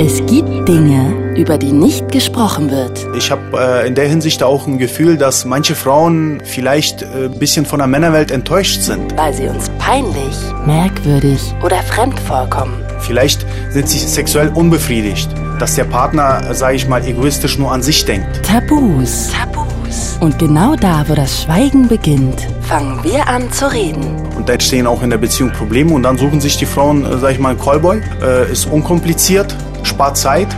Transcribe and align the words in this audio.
Es 0.00 0.24
gibt 0.26 0.68
Dinge, 0.68 1.34
über 1.36 1.58
die 1.58 1.72
nicht 1.72 2.12
gesprochen 2.12 2.70
wird. 2.70 3.04
Ich 3.16 3.32
habe 3.32 3.42
äh, 3.58 3.88
in 3.88 3.96
der 3.96 4.06
Hinsicht 4.06 4.44
auch 4.44 4.64
ein 4.68 4.78
Gefühl, 4.78 5.16
dass 5.16 5.44
manche 5.44 5.74
Frauen 5.74 6.40
vielleicht 6.44 7.02
ein 7.02 7.24
äh, 7.24 7.36
bisschen 7.36 7.66
von 7.66 7.80
der 7.80 7.88
Männerwelt 7.88 8.30
enttäuscht 8.30 8.80
sind. 8.82 9.16
Weil 9.16 9.34
sie 9.34 9.48
uns 9.48 9.68
peinlich, 9.80 10.36
merkwürdig 10.64 11.40
oder 11.64 11.82
fremd 11.82 12.20
vorkommen. 12.20 12.80
Vielleicht 13.00 13.44
sind 13.70 13.88
sie 13.88 13.98
sexuell 13.98 14.52
unbefriedigt, 14.54 15.28
dass 15.58 15.74
der 15.74 15.84
Partner, 15.84 16.54
sage 16.54 16.76
ich 16.76 16.86
mal, 16.86 17.04
egoistisch 17.04 17.58
nur 17.58 17.72
an 17.72 17.82
sich 17.82 18.04
denkt. 18.04 18.46
Tabus. 18.46 19.32
Tabus. 19.32 20.16
Und 20.20 20.38
genau 20.38 20.76
da, 20.76 21.04
wo 21.08 21.14
das 21.16 21.42
Schweigen 21.42 21.88
beginnt, 21.88 22.46
fangen 22.62 23.02
wir 23.02 23.26
an 23.26 23.50
zu 23.50 23.72
reden. 23.72 24.14
Und 24.36 24.48
da 24.48 24.52
entstehen 24.52 24.86
auch 24.86 25.02
in 25.02 25.10
der 25.10 25.18
Beziehung 25.18 25.50
Probleme 25.50 25.92
und 25.92 26.04
dann 26.04 26.18
suchen 26.18 26.40
sich 26.40 26.56
die 26.56 26.66
Frauen, 26.66 27.04
äh, 27.04 27.18
sage 27.18 27.32
ich 27.32 27.38
mal, 27.40 27.50
einen 27.50 27.58
Callboy. 27.58 28.00
Äh, 28.22 28.52
ist 28.52 28.66
unkompliziert, 28.66 29.56
spart 29.98 30.16
Zeit. 30.16 30.56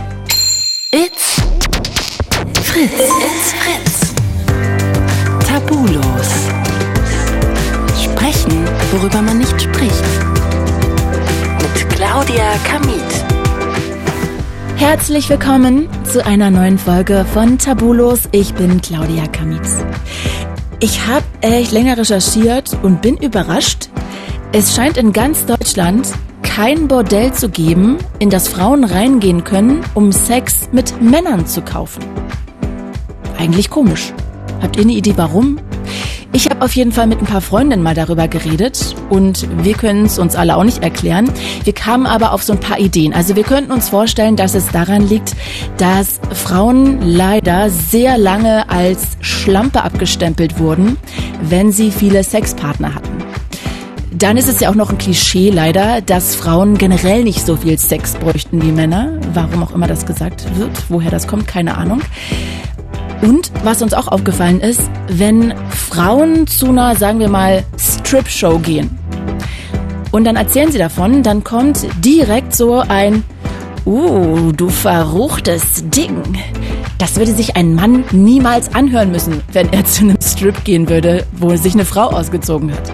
It's 0.91 1.41
Fritz. 2.61 2.91
It's 2.93 3.53
Fritz. 3.53 4.13
Tabulos. 5.47 6.29
Sprechen, 8.03 8.63
worüber 8.91 9.23
man 9.23 9.39
nicht 9.39 9.59
spricht. 9.59 10.03
Mit 11.59 11.89
Claudia 11.89 12.53
Kamit. 12.65 13.01
Herzlich 14.75 15.27
willkommen 15.27 15.89
zu 16.03 16.23
einer 16.23 16.51
neuen 16.51 16.77
Folge 16.77 17.25
von 17.33 17.57
Tabulos. 17.57 18.29
Ich 18.31 18.53
bin 18.53 18.79
Claudia 18.79 19.25
Kamitz. 19.25 19.83
Ich 20.79 21.07
habe 21.07 21.25
echt 21.41 21.71
länger 21.71 21.97
recherchiert 21.97 22.77
und 22.83 23.01
bin 23.01 23.17
überrascht. 23.17 23.89
Es 24.51 24.75
scheint 24.75 24.97
in 24.97 25.11
ganz 25.11 25.47
Deutschland 25.47 26.09
kein 26.55 26.89
Bordell 26.89 27.31
zu 27.31 27.47
geben, 27.47 27.97
in 28.19 28.29
das 28.29 28.49
Frauen 28.49 28.83
reingehen 28.83 29.45
können, 29.45 29.85
um 29.93 30.11
Sex 30.11 30.67
mit 30.73 31.01
Männern 31.01 31.47
zu 31.47 31.61
kaufen. 31.61 32.03
Eigentlich 33.37 33.69
komisch. 33.69 34.11
Habt 34.61 34.75
ihr 34.75 34.81
eine 34.81 34.91
Idee 34.91 35.13
warum? 35.15 35.59
Ich 36.33 36.49
habe 36.49 36.61
auf 36.61 36.75
jeden 36.75 36.91
Fall 36.91 37.07
mit 37.07 37.19
ein 37.19 37.25
paar 37.25 37.39
Freundinnen 37.39 37.81
mal 37.81 37.95
darüber 37.95 38.27
geredet 38.27 38.95
und 39.09 39.47
wir 39.63 39.75
können 39.75 40.05
es 40.05 40.19
uns 40.19 40.35
alle 40.35 40.57
auch 40.57 40.65
nicht 40.65 40.83
erklären. 40.83 41.29
Wir 41.63 41.73
kamen 41.73 42.05
aber 42.05 42.33
auf 42.33 42.43
so 42.43 42.51
ein 42.51 42.59
paar 42.59 42.79
Ideen. 42.79 43.13
Also 43.13 43.37
wir 43.37 43.43
könnten 43.43 43.71
uns 43.71 43.87
vorstellen, 43.87 44.35
dass 44.35 44.53
es 44.53 44.67
daran 44.73 45.07
liegt, 45.07 45.33
dass 45.77 46.19
Frauen 46.33 46.99
leider 47.01 47.69
sehr 47.69 48.17
lange 48.17 48.69
als 48.69 49.17
Schlampe 49.21 49.83
abgestempelt 49.83 50.59
wurden, 50.59 50.97
wenn 51.41 51.71
sie 51.71 51.91
viele 51.91 52.25
Sexpartner 52.25 52.93
hatten. 52.93 53.30
Dann 54.13 54.35
ist 54.35 54.49
es 54.49 54.59
ja 54.59 54.69
auch 54.69 54.75
noch 54.75 54.89
ein 54.89 54.97
Klischee 54.97 55.49
leider, 55.49 56.01
dass 56.01 56.35
Frauen 56.35 56.77
generell 56.77 57.23
nicht 57.23 57.45
so 57.45 57.55
viel 57.55 57.77
Sex 57.77 58.15
bräuchten 58.15 58.61
wie 58.61 58.71
Männer. 58.71 59.13
Warum 59.33 59.63
auch 59.63 59.73
immer 59.73 59.87
das 59.87 60.05
gesagt 60.05 60.45
wird, 60.57 60.71
woher 60.89 61.09
das 61.09 61.27
kommt, 61.27 61.47
keine 61.47 61.77
Ahnung. 61.77 62.01
Und 63.21 63.51
was 63.63 63.81
uns 63.81 63.93
auch 63.93 64.09
aufgefallen 64.09 64.59
ist, 64.59 64.81
wenn 65.07 65.53
Frauen 65.69 66.45
zu 66.45 66.67
einer, 66.67 66.95
sagen 66.95 67.19
wir 67.19 67.29
mal, 67.29 67.63
Strip-Show 67.77 68.59
gehen 68.59 68.97
und 70.11 70.25
dann 70.25 70.35
erzählen 70.35 70.71
sie 70.71 70.77
davon, 70.77 71.23
dann 71.23 71.43
kommt 71.43 71.87
direkt 72.03 72.53
so 72.53 72.79
ein, 72.79 73.23
uh, 73.85 74.51
du 74.51 74.69
verruchtes 74.69 75.85
Ding. 75.89 76.21
Das 76.97 77.15
würde 77.15 77.33
sich 77.33 77.55
ein 77.55 77.75
Mann 77.75 78.03
niemals 78.11 78.75
anhören 78.75 79.11
müssen, 79.11 79.41
wenn 79.53 79.71
er 79.71 79.85
zu 79.85 80.03
einem 80.03 80.17
Strip 80.21 80.63
gehen 80.65 80.89
würde, 80.89 81.25
wo 81.31 81.55
sich 81.55 81.73
eine 81.73 81.85
Frau 81.85 82.07
ausgezogen 82.07 82.71
hat. 82.71 82.91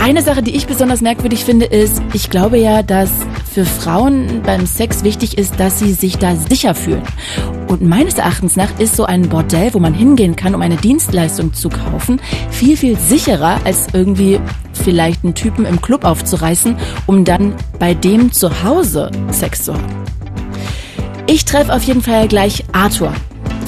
Eine 0.00 0.22
Sache, 0.22 0.42
die 0.42 0.54
ich 0.54 0.66
besonders 0.66 1.00
merkwürdig 1.00 1.44
finde, 1.44 1.66
ist, 1.66 2.02
ich 2.12 2.30
glaube 2.30 2.58
ja, 2.58 2.82
dass 2.82 3.10
für 3.52 3.64
Frauen 3.64 4.42
beim 4.44 4.66
Sex 4.66 5.04
wichtig 5.04 5.38
ist, 5.38 5.58
dass 5.58 5.78
sie 5.78 5.92
sich 5.92 6.18
da 6.18 6.36
sicher 6.36 6.74
fühlen. 6.74 7.02
Und 7.66 7.82
meines 7.82 8.14
Erachtens 8.14 8.56
nach 8.56 8.78
ist 8.78 8.96
so 8.96 9.04
ein 9.04 9.28
Bordell, 9.28 9.74
wo 9.74 9.78
man 9.78 9.94
hingehen 9.94 10.36
kann, 10.36 10.54
um 10.54 10.62
eine 10.62 10.76
Dienstleistung 10.76 11.54
zu 11.54 11.68
kaufen, 11.68 12.20
viel, 12.50 12.76
viel 12.76 12.96
sicherer, 12.98 13.60
als 13.64 13.88
irgendwie 13.92 14.40
vielleicht 14.72 15.24
einen 15.24 15.34
Typen 15.34 15.64
im 15.64 15.80
Club 15.80 16.04
aufzureißen, 16.04 16.76
um 17.06 17.24
dann 17.24 17.54
bei 17.78 17.94
dem 17.94 18.32
zu 18.32 18.62
Hause 18.62 19.10
Sex 19.30 19.64
zu 19.64 19.74
haben. 19.74 20.04
Ich 21.26 21.44
treffe 21.44 21.74
auf 21.74 21.82
jeden 21.82 22.02
Fall 22.02 22.28
gleich 22.28 22.64
Arthur. 22.72 23.12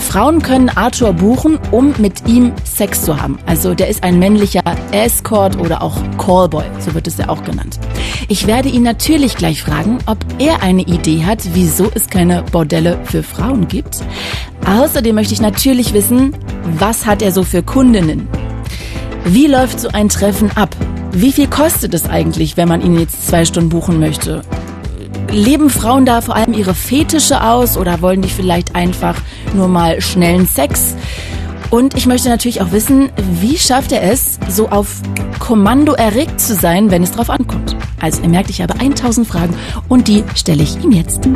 Frauen 0.00 0.42
können 0.42 0.68
Arthur 0.70 1.12
buchen, 1.12 1.58
um 1.70 1.94
mit 1.98 2.26
ihm 2.26 2.52
Sex 2.64 3.04
zu 3.04 3.20
haben. 3.20 3.38
Also 3.46 3.74
der 3.74 3.88
ist 3.88 4.02
ein 4.02 4.18
männlicher 4.18 4.62
Escort 4.90 5.58
oder 5.60 5.82
auch 5.82 5.96
Callboy, 6.18 6.64
so 6.80 6.94
wird 6.94 7.06
es 7.06 7.18
ja 7.18 7.28
auch 7.28 7.44
genannt. 7.44 7.78
Ich 8.28 8.46
werde 8.46 8.68
ihn 8.68 8.82
natürlich 8.82 9.36
gleich 9.36 9.62
fragen, 9.62 9.98
ob 10.06 10.18
er 10.38 10.62
eine 10.62 10.82
Idee 10.82 11.24
hat, 11.24 11.40
wieso 11.52 11.90
es 11.94 12.08
keine 12.08 12.42
Bordelle 12.50 12.98
für 13.04 13.22
Frauen 13.22 13.68
gibt. 13.68 13.98
Außerdem 14.66 15.14
möchte 15.14 15.34
ich 15.34 15.40
natürlich 15.40 15.92
wissen, 15.92 16.34
was 16.78 17.06
hat 17.06 17.22
er 17.22 17.32
so 17.32 17.44
für 17.44 17.62
Kundinnen? 17.62 18.28
Wie 19.24 19.46
läuft 19.46 19.80
so 19.80 19.88
ein 19.88 20.08
Treffen 20.08 20.50
ab? 20.56 20.74
Wie 21.12 21.32
viel 21.32 21.46
kostet 21.46 21.94
es 21.94 22.08
eigentlich, 22.08 22.56
wenn 22.56 22.68
man 22.68 22.80
ihn 22.80 22.98
jetzt 22.98 23.28
zwei 23.28 23.44
Stunden 23.44 23.68
buchen 23.68 24.00
möchte? 24.00 24.42
Leben 25.28 25.70
Frauen 25.70 26.06
da 26.06 26.20
vor 26.20 26.36
allem 26.36 26.52
ihre 26.52 26.74
Fetische 26.74 27.42
aus 27.42 27.76
oder 27.76 28.00
wollen 28.00 28.22
die 28.22 28.28
vielleicht 28.28 28.74
einfach 28.74 29.16
nur 29.54 29.68
mal 29.68 30.00
schnellen 30.00 30.46
Sex? 30.46 30.94
Und 31.70 31.96
ich 31.96 32.06
möchte 32.06 32.28
natürlich 32.28 32.60
auch 32.60 32.72
wissen, 32.72 33.10
wie 33.40 33.56
schafft 33.56 33.92
er 33.92 34.02
es, 34.02 34.38
so 34.48 34.68
auf 34.68 35.02
Kommando 35.38 35.92
erregt 35.92 36.40
zu 36.40 36.54
sein, 36.54 36.90
wenn 36.90 37.02
es 37.04 37.12
drauf 37.12 37.30
ankommt? 37.30 37.76
Also 38.00 38.22
ihr 38.22 38.28
merkt, 38.28 38.50
ich 38.50 38.60
habe 38.60 38.74
1000 38.74 39.26
Fragen 39.26 39.56
und 39.88 40.08
die 40.08 40.24
stelle 40.34 40.62
ich 40.62 40.82
ihm 40.82 40.90
jetzt. 40.90 41.28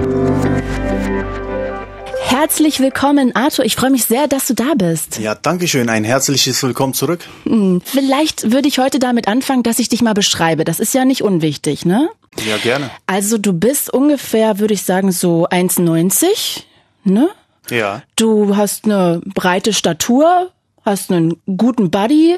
Herzlich 2.27 2.81
willkommen, 2.81 3.35
Arthur. 3.37 3.65
Ich 3.65 3.77
freue 3.77 3.91
mich 3.91 4.07
sehr, 4.07 4.27
dass 4.27 4.49
du 4.49 4.55
da 4.55 4.75
bist. 4.77 5.19
Ja, 5.19 5.35
danke 5.35 5.69
schön. 5.69 5.89
Ein 5.89 6.05
herzliches 6.05 6.63
Willkommen 6.63 6.93
zurück. 6.93 7.21
Hm, 7.45 7.81
vielleicht 7.85 8.51
würde 8.51 8.67
ich 8.67 8.79
heute 8.79 8.99
damit 8.99 9.29
anfangen, 9.29 9.63
dass 9.63 9.79
ich 9.79 9.89
dich 9.89 10.03
mal 10.03 10.15
beschreibe. 10.15 10.65
Das 10.65 10.81
ist 10.81 10.93
ja 10.95 11.05
nicht 11.05 11.23
unwichtig, 11.23 11.87
ne? 11.87 12.11
Ja, 12.47 12.57
gerne. 12.59 12.91
Also 13.07 13.39
du 13.39 13.53
bist 13.53 13.93
ungefähr, 13.93 14.59
würde 14.59 14.75
ich 14.75 14.83
sagen, 14.83 15.13
so 15.13 15.47
1,90, 15.49 16.65
ne? 17.05 17.29
Ja. 17.71 18.03
Du 18.17 18.57
hast 18.57 18.85
eine 18.85 19.21
breite 19.25 19.73
Statur, 19.73 20.51
hast 20.85 21.11
einen 21.11 21.41
guten 21.57 21.91
Body, 21.91 22.37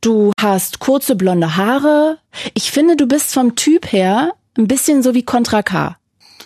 du 0.00 0.32
hast 0.38 0.80
kurze 0.80 1.16
blonde 1.16 1.56
Haare. 1.56 2.18
Ich 2.54 2.70
finde, 2.70 2.96
du 2.96 3.06
bist 3.06 3.32
vom 3.32 3.56
Typ 3.56 3.90
her 3.92 4.32
ein 4.58 4.68
bisschen 4.68 5.02
so 5.02 5.14
wie 5.14 5.22
Contra 5.22 5.62
K. 5.62 5.96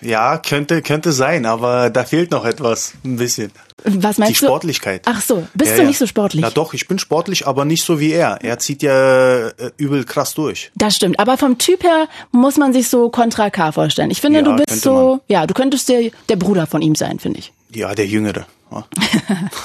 Ja, 0.03 0.39
könnte, 0.39 0.83
könnte 0.83 1.13
sein, 1.13 1.45
aber 1.47 1.91
da 1.91 2.05
fehlt 2.05 2.31
noch 2.31 2.45
etwas, 2.45 2.95
ein 3.05 3.17
bisschen. 3.17 3.53
Was 3.85 4.19
meinst 4.19 4.33
Die 4.41 4.45
Sportlichkeit. 4.45 5.07
du? 5.07 5.11
Ach 5.15 5.23
so, 5.23 5.47
bist 5.55 5.71
Ja, 5.71 5.77
du 5.77 5.83
ja. 5.83 5.89
nicht 5.89 5.99
so 5.99 6.07
sportlich? 6.07 6.43
Na 6.43 6.51
doch, 6.51 6.75
ich 6.75 6.87
bin 6.87 6.99
sportlich, 6.99 7.47
aber 7.47 7.65
nicht 7.65 7.83
so 7.85 7.99
wie 7.99 8.13
er. 8.13 8.39
Er 8.43 8.59
zieht 8.59 8.83
ja 8.83 9.49
äh, 9.49 9.53
übel 9.79 10.05
krass 10.05 10.35
durch. 10.35 10.71
Das 10.75 10.97
stimmt, 10.97 11.19
aber 11.19 11.39
vom 11.39 11.57
Typ 11.59 11.83
her 11.83 12.07
muss 12.31 12.57
man 12.59 12.73
sich 12.75 12.89
so 12.89 13.09
Contra 13.11 13.49
K 13.51 13.73
vorstellen. 13.73 14.11
Ich 14.11 14.21
finde, 14.21 14.41
Ja, 14.41 14.45
du 14.45 14.57
bist 14.57 14.83
so, 14.83 14.93
man. 14.95 15.21
ja, 15.29 15.47
du 15.47 15.55
könntest 15.55 15.89
der, 15.89 16.11
der 16.29 16.37
Bruder 16.37 16.67
von 16.67 16.83
ihm 16.83 16.95
sein, 16.95 17.19
finde 17.19 17.39
ich. 17.39 17.53
Ja, 17.75 17.95
der 17.95 18.07
Jüngere. 18.07 18.47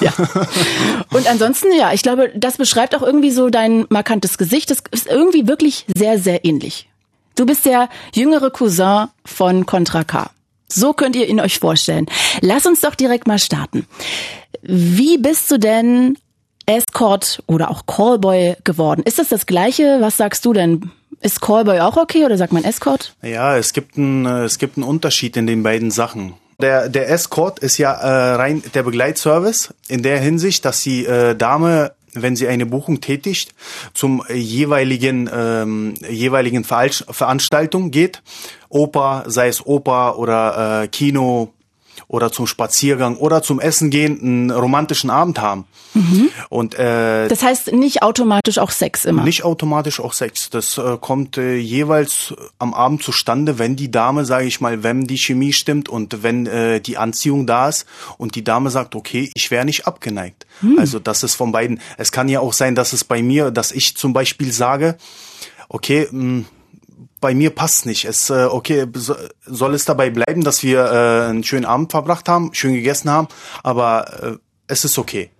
Ja. 0.00 0.12
Und 1.12 1.28
ansonsten, 1.28 1.68
ja, 1.78 1.92
ich 1.92 2.02
glaube, 2.02 2.30
das 2.34 2.56
beschreibt 2.56 2.94
auch 2.96 3.02
irgendwie 3.02 3.30
so 3.30 3.50
dein 3.50 3.86
markantes 3.88 4.36
Gesicht. 4.38 4.70
Das 4.70 4.78
ist 4.90 5.06
irgendwie 5.06 5.46
wirklich 5.46 5.86
sehr, 5.94 6.18
sehr 6.18 6.44
ähnlich. 6.44 6.88
Du 7.36 7.44
bist 7.44 7.66
der 7.66 7.90
jüngere 8.14 8.50
Cousin 8.50 9.08
von 9.26 9.66
Contra 9.66 10.04
K. 10.04 10.30
So 10.68 10.94
könnt 10.94 11.14
ihr 11.16 11.28
ihn 11.28 11.38
euch 11.38 11.58
vorstellen. 11.58 12.06
Lass 12.40 12.64
uns 12.64 12.80
doch 12.80 12.94
direkt 12.94 13.26
mal 13.26 13.38
starten. 13.38 13.86
Wie 14.62 15.18
bist 15.18 15.50
du 15.50 15.58
denn 15.58 16.16
Escort 16.64 17.42
oder 17.46 17.70
auch 17.70 17.84
Callboy 17.86 18.56
geworden? 18.64 19.02
Ist 19.04 19.18
das 19.18 19.28
das 19.28 19.44
Gleiche? 19.44 19.98
Was 20.00 20.16
sagst 20.16 20.46
du 20.46 20.54
denn? 20.54 20.90
Ist 21.20 21.42
Callboy 21.42 21.80
auch 21.80 21.98
okay 21.98 22.24
oder 22.24 22.38
sagt 22.38 22.54
man 22.54 22.64
Escort? 22.64 23.14
Ja, 23.22 23.56
es 23.56 23.74
gibt 23.74 23.98
einen, 23.98 24.24
äh, 24.24 24.44
es 24.44 24.58
gibt 24.58 24.78
einen 24.78 24.84
Unterschied 24.84 25.36
in 25.36 25.46
den 25.46 25.62
beiden 25.62 25.90
Sachen. 25.90 26.34
Der, 26.58 26.88
der 26.88 27.10
Escort 27.10 27.58
ist 27.58 27.76
ja 27.76 27.92
äh, 27.92 28.34
rein 28.36 28.62
der 28.74 28.82
Begleitservice 28.82 29.74
in 29.88 30.02
der 30.02 30.18
Hinsicht, 30.18 30.64
dass 30.64 30.82
die 30.82 31.04
äh, 31.04 31.36
Dame, 31.36 31.92
wenn 32.22 32.36
sie 32.36 32.48
eine 32.48 32.66
Buchung 32.66 33.00
tätigt, 33.00 33.54
zum 33.94 34.22
jeweiligen, 34.32 35.30
ähm, 35.32 35.94
jeweiligen 36.08 36.64
Veranstaltung 36.64 37.90
geht. 37.90 38.22
Oper, 38.68 39.24
sei 39.26 39.48
es 39.48 39.64
Oper 39.64 40.18
oder 40.18 40.82
äh, 40.82 40.88
Kino 40.88 41.52
oder 42.08 42.30
zum 42.30 42.46
Spaziergang 42.46 43.16
oder 43.16 43.42
zum 43.42 43.58
Essen 43.60 43.90
gehen, 43.90 44.20
einen 44.20 44.50
romantischen 44.50 45.10
Abend 45.10 45.40
haben. 45.40 45.64
Und 46.50 46.74
äh, 46.74 47.26
Das 47.28 47.42
heißt 47.42 47.72
nicht 47.72 48.02
automatisch 48.02 48.58
auch 48.58 48.70
Sex 48.70 49.04
immer. 49.06 49.24
nicht 49.24 49.44
automatisch 49.44 49.98
auch 49.98 50.12
Sex. 50.12 50.50
Das 50.50 50.76
äh, 50.76 50.98
kommt 51.00 51.38
äh, 51.38 51.56
jeweils 51.56 52.34
am 52.58 52.74
Abend 52.74 53.02
zustande, 53.02 53.58
wenn 53.58 53.76
die 53.76 53.90
Dame, 53.90 54.24
sage 54.26 54.44
ich 54.46 54.60
mal, 54.60 54.82
wenn 54.82 55.06
die 55.06 55.16
Chemie 55.16 55.54
stimmt 55.54 55.88
und 55.88 56.22
wenn 56.22 56.46
äh, 56.46 56.80
die 56.80 56.98
Anziehung 56.98 57.46
da 57.46 57.68
ist 57.70 57.86
und 58.18 58.34
die 58.34 58.44
Dame 58.44 58.68
sagt, 58.70 58.94
okay, 58.94 59.30
ich 59.34 59.50
wäre 59.50 59.64
nicht 59.64 59.86
abgeneigt. 59.86 60.46
Also 60.76 60.98
das 60.98 61.22
ist 61.22 61.34
von 61.34 61.50
beiden. 61.52 61.80
Es 61.96 62.12
kann 62.12 62.28
ja 62.28 62.40
auch 62.40 62.52
sein, 62.52 62.74
dass 62.74 62.92
es 62.92 63.02
bei 63.04 63.22
mir, 63.22 63.50
dass 63.50 63.72
ich 63.72 63.96
zum 63.96 64.12
Beispiel 64.12 64.52
sage, 64.52 64.96
okay, 65.68 66.08
mh, 66.10 66.44
bei 67.20 67.34
mir 67.34 67.50
passt 67.50 67.86
nicht. 67.86 68.04
Es 68.04 68.30
äh, 68.30 68.44
okay, 68.44 68.86
soll 69.44 69.74
es 69.74 69.84
dabei 69.84 70.10
bleiben, 70.10 70.44
dass 70.44 70.62
wir 70.62 70.84
äh, 70.84 71.28
einen 71.30 71.44
schönen 71.44 71.64
Abend 71.64 71.90
verbracht 71.90 72.28
haben, 72.28 72.52
schön 72.54 72.74
gegessen 72.74 73.10
haben, 73.10 73.28
aber 73.62 74.22
äh, 74.22 74.36
es 74.66 74.84
ist 74.84 74.98
okay. 74.98 75.30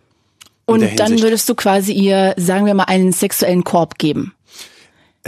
Und 0.64 0.98
dann 0.98 1.20
würdest 1.22 1.48
du 1.48 1.54
quasi 1.54 1.92
ihr, 1.92 2.34
sagen 2.36 2.66
wir 2.66 2.74
mal, 2.74 2.84
einen 2.84 3.12
sexuellen 3.12 3.62
Korb 3.62 3.98
geben. 3.98 4.34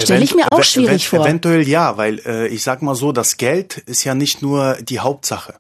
Stelle 0.03 0.25
ich 0.25 0.35
mir 0.35 0.51
auch 0.51 0.63
schwierig 0.63 0.89
event 0.89 1.05
vor. 1.05 1.21
Eventuell 1.27 1.69
ja, 1.69 1.97
weil 1.97 2.21
äh, 2.27 2.47
ich 2.49 2.63
sag 2.63 2.83
mal 2.83 2.95
so, 2.95 3.13
das 3.13 3.37
Geld 3.37 3.79
ist 3.79 4.05
ja 4.05 4.15
nicht 4.15 4.43
nur 4.43 4.77
die 4.81 5.01
Hauptsache. 5.01 5.55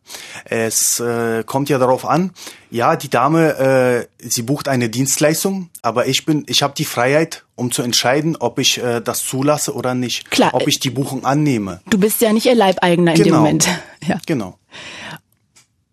Es 0.44 1.00
äh, 1.00 1.42
kommt 1.44 1.68
ja 1.68 1.78
darauf 1.78 2.04
an, 2.04 2.32
ja, 2.70 2.96
die 2.96 3.08
Dame, 3.10 4.08
äh, 4.20 4.28
sie 4.28 4.42
bucht 4.42 4.68
eine 4.68 4.88
Dienstleistung, 4.90 5.70
aber 5.82 6.06
ich 6.06 6.24
bin, 6.26 6.44
ich 6.48 6.62
habe 6.62 6.74
die 6.76 6.84
Freiheit, 6.84 7.44
um 7.54 7.72
zu 7.72 7.82
entscheiden, 7.82 8.36
ob 8.36 8.58
ich 8.58 8.82
äh, 8.82 9.00
das 9.00 9.24
zulasse 9.24 9.74
oder 9.74 9.94
nicht. 9.94 10.30
Klar. 10.30 10.54
Ob 10.54 10.68
ich 10.68 10.78
die 10.80 10.90
Buchung 10.90 11.24
annehme. 11.24 11.80
Du 11.88 11.98
bist 11.98 12.20
ja 12.20 12.32
nicht 12.32 12.46
ihr 12.46 12.54
Leibeigener 12.54 13.12
in 13.14 13.22
Genau. 13.22 13.36
dem 13.36 13.42
Moment. 13.42 13.68
Ja. 14.06 14.20
Genau. 14.26 14.56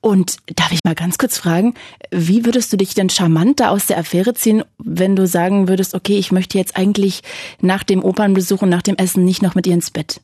Und 0.05 0.37
darf 0.55 0.71
ich 0.71 0.81
mal 0.83 0.93
ganz 0.93 1.17
kurz 1.17 1.35
fragen, 1.35 1.73
wie 2.11 2.45
würdest 2.45 2.71
du 2.71 2.77
dich 2.77 2.93
denn 2.93 3.09
charmant 3.09 3.59
da 3.59 3.69
aus 3.69 3.87
der 3.87 3.97
Affäre 3.97 4.35
ziehen, 4.35 4.63
wenn 4.77 5.15
du 5.15 5.25
sagen 5.25 5.67
würdest, 5.67 5.95
okay, 5.95 6.19
ich 6.19 6.31
möchte 6.31 6.59
jetzt 6.59 6.77
eigentlich 6.77 7.23
nach 7.59 7.81
dem 7.81 8.03
Opernbesuch 8.03 8.61
und 8.61 8.69
nach 8.69 8.83
dem 8.83 8.97
Essen 8.97 9.25
nicht 9.25 9.41
noch 9.41 9.55
mit 9.55 9.65
ihr 9.65 9.73
ins 9.73 9.89
Bett? 9.89 10.21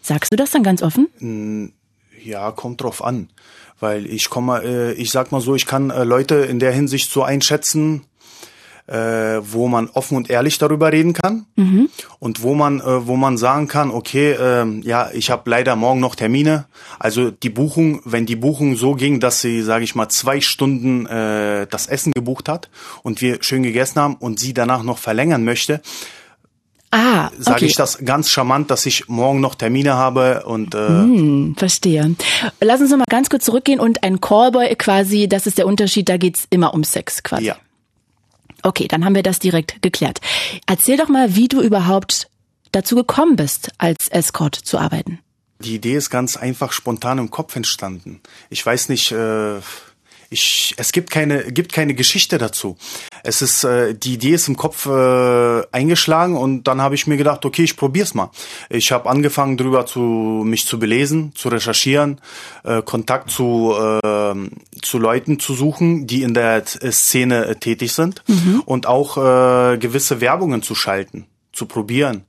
Sagst 0.00 0.32
du 0.32 0.36
das 0.36 0.52
dann 0.52 0.62
ganz 0.62 0.80
offen? 0.80 1.08
Ja, 2.22 2.52
kommt 2.52 2.82
drauf 2.82 3.02
an, 3.02 3.30
weil 3.80 4.06
ich 4.06 4.30
komme, 4.30 4.62
äh, 4.62 4.92
ich 4.92 5.10
sag 5.10 5.32
mal 5.32 5.40
so, 5.40 5.56
ich 5.56 5.66
kann 5.66 5.90
äh, 5.90 6.04
Leute 6.04 6.36
in 6.36 6.60
der 6.60 6.70
Hinsicht 6.70 7.10
so 7.10 7.24
einschätzen, 7.24 8.04
äh, 8.86 8.94
wo 9.42 9.68
man 9.68 9.88
offen 9.90 10.16
und 10.16 10.28
ehrlich 10.28 10.58
darüber 10.58 10.92
reden 10.92 11.12
kann 11.12 11.46
und 12.18 12.42
wo 12.42 12.54
man, 12.54 12.80
äh, 12.80 13.06
wo 13.06 13.16
man 13.16 13.38
sagen 13.38 13.68
kann, 13.68 13.90
okay, 13.90 14.32
ähm, 14.32 14.82
ja, 14.84 15.10
ich 15.12 15.30
habe 15.30 15.48
leider 15.48 15.76
morgen 15.76 16.00
noch 16.00 16.14
Termine. 16.14 16.66
Also 16.98 17.30
die 17.30 17.48
Buchung, 17.50 18.00
wenn 18.04 18.26
die 18.26 18.36
Buchung 18.36 18.76
so 18.76 18.94
ging, 18.94 19.20
dass 19.20 19.40
sie, 19.40 19.62
sage 19.62 19.84
ich 19.84 19.94
mal, 19.94 20.08
zwei 20.08 20.40
Stunden 20.40 21.06
äh, 21.06 21.66
das 21.70 21.86
Essen 21.86 22.12
gebucht 22.12 22.48
hat 22.48 22.70
und 23.02 23.20
wir 23.20 23.38
schön 23.42 23.62
gegessen 23.62 24.00
haben 24.00 24.16
und 24.16 24.40
sie 24.40 24.52
danach 24.52 24.82
noch 24.82 24.98
verlängern 24.98 25.44
möchte, 25.44 25.80
Ah, 26.94 27.30
sage 27.38 27.56
okay. 27.56 27.64
ich 27.66 27.74
das 27.76 28.04
ganz 28.04 28.28
charmant, 28.28 28.70
dass 28.70 28.84
ich 28.84 29.08
morgen 29.08 29.40
noch 29.40 29.54
Termine 29.54 29.94
habe 29.94 30.42
und 30.44 30.74
äh, 30.74 30.88
Hm, 30.88 31.54
verstehe. 31.56 32.14
Lass 32.60 32.82
uns 32.82 32.90
noch 32.90 32.98
mal 32.98 33.06
ganz 33.08 33.30
kurz 33.30 33.46
zurückgehen 33.46 33.80
und 33.80 34.02
ein 34.02 34.20
Callboy 34.20 34.76
quasi, 34.76 35.26
das 35.26 35.46
ist 35.46 35.56
der 35.56 35.66
Unterschied, 35.66 36.10
da 36.10 36.18
geht's 36.18 36.46
immer 36.50 36.74
um 36.74 36.84
Sex 36.84 37.22
quasi. 37.22 37.44
ja. 37.46 37.56
Okay, 38.62 38.88
dann 38.88 39.04
haben 39.04 39.14
wir 39.14 39.22
das 39.22 39.38
direkt 39.38 39.82
geklärt. 39.82 40.20
Erzähl 40.66 40.96
doch 40.96 41.08
mal, 41.08 41.34
wie 41.34 41.48
du 41.48 41.60
überhaupt 41.60 42.28
dazu 42.70 42.94
gekommen 42.94 43.36
bist, 43.36 43.70
als 43.78 44.08
Escort 44.08 44.54
zu 44.54 44.78
arbeiten. 44.78 45.18
Die 45.60 45.74
Idee 45.76 45.94
ist 45.94 46.10
ganz 46.10 46.36
einfach 46.36 46.72
spontan 46.72 47.18
im 47.18 47.30
Kopf 47.30 47.54
entstanden. 47.54 48.20
Ich 48.50 48.64
weiß 48.64 48.88
nicht, 48.88 49.12
äh, 49.12 49.60
ich, 50.32 50.74
es 50.78 50.92
gibt 50.92 51.10
keine, 51.10 51.52
gibt 51.52 51.72
keine 51.72 51.94
Geschichte 51.94 52.38
dazu. 52.38 52.76
Es 53.22 53.42
ist, 53.42 53.64
äh, 53.64 53.94
die 53.94 54.14
Idee 54.14 54.32
ist 54.32 54.48
im 54.48 54.56
Kopf 54.56 54.86
äh, 54.86 55.62
eingeschlagen 55.70 56.36
und 56.36 56.64
dann 56.64 56.80
habe 56.80 56.94
ich 56.94 57.06
mir 57.06 57.16
gedacht, 57.16 57.44
okay, 57.44 57.62
ich 57.62 57.76
probier's 57.76 58.14
mal. 58.14 58.30
Ich 58.68 58.90
habe 58.92 59.08
angefangen, 59.08 59.56
drüber 59.56 59.86
zu 59.86 60.00
mich 60.00 60.66
zu 60.66 60.78
belesen, 60.78 61.32
zu 61.34 61.48
recherchieren, 61.48 62.20
äh, 62.64 62.82
Kontakt 62.82 63.30
zu 63.30 63.74
äh, 64.02 64.34
zu 64.80 64.98
Leuten 64.98 65.38
zu 65.38 65.54
suchen, 65.54 66.06
die 66.06 66.22
in 66.22 66.34
der 66.34 66.56
äh, 66.56 66.90
Szene 66.90 67.46
äh, 67.46 67.54
tätig 67.56 67.92
sind 67.92 68.22
und 68.64 68.86
auch 68.86 69.16
äh, 69.16 69.78
gewisse 69.78 70.20
Werbungen 70.20 70.62
zu 70.62 70.74
schalten, 70.74 71.26
zu 71.52 71.66
probieren 71.66 72.24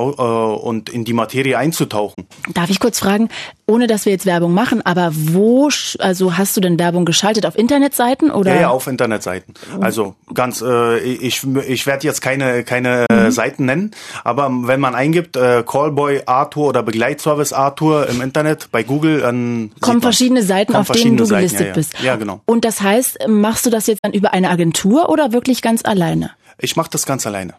und 0.00 0.90
in 0.90 1.04
die 1.04 1.12
Materie 1.12 1.56
einzutauchen. 1.58 2.26
Darf 2.52 2.70
ich 2.70 2.80
kurz 2.80 2.98
fragen, 2.98 3.28
ohne 3.66 3.86
dass 3.86 4.04
wir 4.06 4.12
jetzt 4.12 4.26
Werbung 4.26 4.52
machen, 4.54 4.84
aber 4.84 5.10
wo, 5.14 5.68
also 5.98 6.36
hast 6.36 6.56
du 6.56 6.60
denn 6.60 6.78
Werbung 6.78 7.04
geschaltet 7.04 7.46
auf 7.46 7.56
Internetseiten 7.56 8.30
oder? 8.30 8.54
Ja, 8.54 8.60
ja, 8.62 8.68
auf 8.70 8.86
Internetseiten. 8.86 9.54
Also 9.80 10.14
ganz, 10.32 10.62
äh, 10.62 10.98
ich, 10.98 11.44
ich 11.66 11.86
werde 11.86 12.06
jetzt 12.06 12.20
keine, 12.20 12.64
keine 12.64 13.04
Mhm. 13.10 13.16
äh, 13.16 13.30
Seiten 13.32 13.64
nennen, 13.64 13.90
aber 14.22 14.50
wenn 14.50 14.80
man 14.80 14.94
eingibt, 14.94 15.36
äh, 15.36 15.62
Callboy 15.66 16.22
Arthur 16.26 16.68
oder 16.68 16.82
Begleitservice 16.82 17.52
Arthur 17.52 18.08
im 18.08 18.20
Internet 18.20 18.68
bei 18.70 18.82
Google, 18.82 19.20
dann 19.20 19.70
Kommen 19.80 20.02
verschiedene 20.02 20.42
Seiten, 20.42 20.74
auf 20.76 20.88
denen 20.90 21.16
du 21.16 21.26
verschiedene 21.26 21.48
gelistet 21.48 21.58
Seiten, 21.58 21.64
ja, 21.64 21.68
ja. 21.68 21.74
bist. 21.74 22.02
Ja, 22.02 22.16
genau. 22.16 22.40
Und 22.46 22.64
das 22.64 22.80
heißt, 22.80 23.28
machst 23.28 23.66
du 23.66 23.70
das 23.70 23.86
jetzt 23.86 24.00
dann 24.02 24.12
über 24.12 24.32
eine 24.32 24.50
Agentur 24.50 25.08
oder 25.08 25.32
wirklich 25.32 25.62
ganz 25.62 25.84
alleine? 25.84 26.30
Ich 26.58 26.76
mache 26.76 26.90
das 26.90 27.06
ganz 27.06 27.26
alleine. 27.26 27.54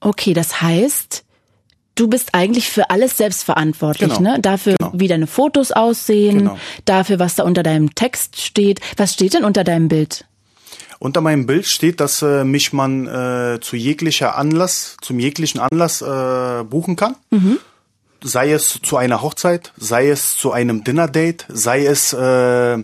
Okay, 0.00 0.34
das 0.34 0.60
heißt, 0.60 1.24
du 1.96 2.06
bist 2.08 2.34
eigentlich 2.34 2.68
für 2.70 2.90
alles 2.90 3.16
selbst 3.16 3.42
verantwortlich, 3.42 4.14
Genau, 4.14 4.34
ne? 4.34 4.40
Dafür, 4.40 4.76
genau. 4.78 4.92
wie 4.94 5.08
deine 5.08 5.26
Fotos 5.26 5.72
aussehen, 5.72 6.38
Genau. 6.38 6.58
dafür, 6.84 7.18
was 7.18 7.34
da 7.34 7.42
unter 7.42 7.62
deinem 7.64 7.94
Text 7.94 8.40
steht. 8.40 8.80
Was 8.96 9.14
steht 9.14 9.34
denn 9.34 9.44
unter 9.44 9.64
deinem 9.64 9.88
Bild? 9.88 10.24
Unter 10.98 11.20
meinem 11.20 11.44
Bild 11.46 11.66
steht, 11.66 12.00
dass 12.00 12.22
äh, 12.22 12.44
mich 12.44 12.72
man 12.72 13.06
äh, 13.06 13.58
zu 13.60 13.76
jeglicher 13.76 14.38
Anlass, 14.38 14.96
zum 15.02 15.18
jeglichen 15.18 15.58
Anlass 15.60 16.00
äh, 16.00 16.64
buchen 16.64 16.96
kann. 16.96 17.16
Sei 18.22 18.50
es 18.52 18.80
zu 18.82 18.96
einer 18.96 19.20
Hochzeit, 19.20 19.72
sei 19.76 20.08
es 20.08 20.36
zu 20.38 20.50
einem 20.52 20.84
Dinner-Date, 20.84 21.44
sei 21.48 21.84
es 21.84 22.14
äh, 22.14 22.82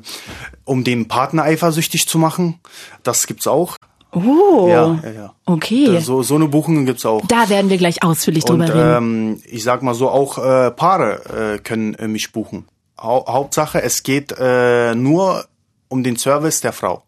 um 0.65 0.85
den 0.85 1.09
Partner 1.09 1.45
eifersüchtig 1.45 2.07
zu 2.07 2.19
machen. 2.19 2.61
Das 3.03 3.27
gibt's 3.27 3.47
auch. 3.47 3.77
Oh, 4.15 4.67
Ja, 4.69 4.99
ja, 5.03 5.11
ja. 5.11 5.35
okay. 5.47 5.99
So, 6.01 6.23
so 6.23 6.35
eine 6.35 6.47
Buchung 6.49 6.85
gibt's 6.85 7.07
auch. 7.07 7.23
da 7.29 7.49
werden 7.49 7.71
wir 7.71 7.79
gleich 7.79 8.03
ausführlich 8.03 8.45
Und 8.45 8.61
drüber 8.61 8.75
reden. 8.75 8.97
ähm, 8.97 9.43
ich 9.47 9.63
sag 9.65 9.83
mal 9.83 9.95
so, 9.95 10.11
auch 10.11 10.37
äh, 10.39 10.71
Paare 10.71 11.55
äh, 11.55 11.59
können 11.59 11.95
äh, 11.95 12.09
mich 12.09 12.31
buchen. 12.33 12.67
Hau 13.01 13.25
Hauptsache, 13.27 13.83
es 13.83 14.03
geht 14.03 14.33
äh, 14.39 14.95
nur 14.95 15.47
um 15.89 16.03
den 16.05 16.17
Service 16.17 16.61
der 16.61 16.73
Frau. 16.73 17.03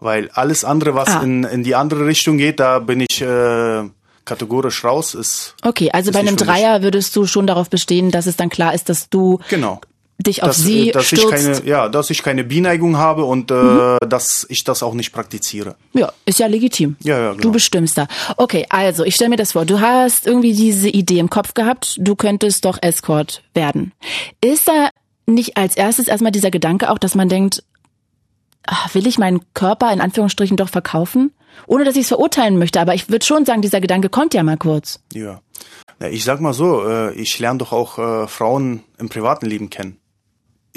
Weil 0.00 0.30
alles 0.32 0.64
andere, 0.64 0.94
was 0.94 1.08
Ah. 1.08 1.22
in, 1.22 1.42
in 1.42 1.64
die 1.64 1.74
andere 1.74 2.06
Richtung 2.06 2.38
geht, 2.38 2.60
da 2.60 2.78
bin 2.78 3.00
ich 3.00 3.20
äh, 3.20 3.82
kategorisch 4.24 4.84
raus. 4.84 5.14
Ist 5.14 5.56
Okay, 5.62 5.90
also 5.92 6.10
ist 6.10 6.14
bei 6.14 6.20
einem. 6.20 6.36
Dreier 6.36 6.82
würdest 6.82 7.16
du 7.16 7.26
schon 7.26 7.48
darauf 7.48 7.68
bestehen, 7.68 8.12
dass 8.12 8.26
es 8.26 8.36
dann 8.36 8.48
klar 8.48 8.72
ist, 8.74 8.88
dass 8.88 9.10
du 9.10 9.40
Genau. 9.50 9.80
Dich 10.20 10.42
auf 10.42 10.48
Dass, 10.48 10.58
sie 10.58 10.88
äh, 10.88 10.92
dass 10.92 11.12
ich 11.12 11.20
stürzt. 11.20 11.30
keine, 11.44 11.64
ja, 11.64 11.88
dass 11.88 12.10
ich 12.10 12.22
keine 12.22 12.42
Bineigung 12.44 12.96
habe 12.96 13.24
und 13.24 13.50
äh, 13.50 13.54
Mhm. 13.54 13.98
dass 14.08 14.44
ich 14.48 14.64
das 14.64 14.82
auch 14.82 14.94
nicht 14.94 15.12
praktiziere. 15.12 15.76
Ja, 15.92 16.12
ist 16.26 16.38
ja 16.40 16.46
legitim. 16.48 16.96
Ja, 17.02 17.18
ja, 17.18 17.30
Du 17.32 17.38
genau. 17.38 17.52
bestimmst 17.52 17.96
da. 17.98 18.08
Okay, 18.36 18.66
also 18.68 19.04
ich 19.04 19.14
stelle 19.14 19.30
mir 19.30 19.36
das 19.36 19.52
vor. 19.52 19.64
Du 19.64 19.80
hast 19.80 20.26
irgendwie 20.26 20.52
diese 20.54 20.88
Idee 20.88 21.18
im 21.20 21.30
Kopf 21.30 21.54
gehabt, 21.54 21.96
du 22.00 22.16
könntest 22.16 22.64
doch 22.64 22.78
Escort 22.82 23.42
werden. 23.54 23.92
Ist 24.44 24.66
da 24.68 24.88
nicht 25.26 25.56
als 25.56 25.76
erstes 25.76 26.08
erstmal 26.08 26.32
dieser 26.32 26.50
Gedanke 26.50 26.90
auch, 26.90 26.98
dass 26.98 27.14
man 27.14 27.28
denkt, 27.28 27.62
ach, 28.66 28.94
will 28.94 29.06
ich 29.06 29.18
meinen 29.18 29.40
Körper 29.54 29.92
in 29.92 30.00
Anführungsstrichen 30.00 30.56
doch 30.56 30.68
verkaufen? 30.68 31.32
Ohne 31.66 31.84
dass 31.84 31.96
ich 31.96 32.02
es 32.02 32.08
verurteilen 32.08 32.58
möchte, 32.58 32.80
aber 32.80 32.94
ich 32.94 33.08
würde 33.08 33.24
schon 33.26 33.44
sagen, 33.44 33.62
dieser 33.62 33.80
Gedanke 33.80 34.08
kommt 34.08 34.32
ja 34.34 34.42
mal 34.42 34.56
kurz. 34.56 35.00
Ja. 35.12 35.40
Ich 36.10 36.24
sag 36.24 36.40
mal 36.40 36.52
so, 36.54 36.86
äh, 36.86 37.12
ich 37.14 37.38
lerne 37.40 37.58
doch 37.58 37.72
auch 37.72 37.98
äh, 37.98 38.28
Frauen 38.28 38.84
im 38.98 39.08
privaten 39.08 39.46
Leben 39.46 39.68
kennen. 39.68 39.96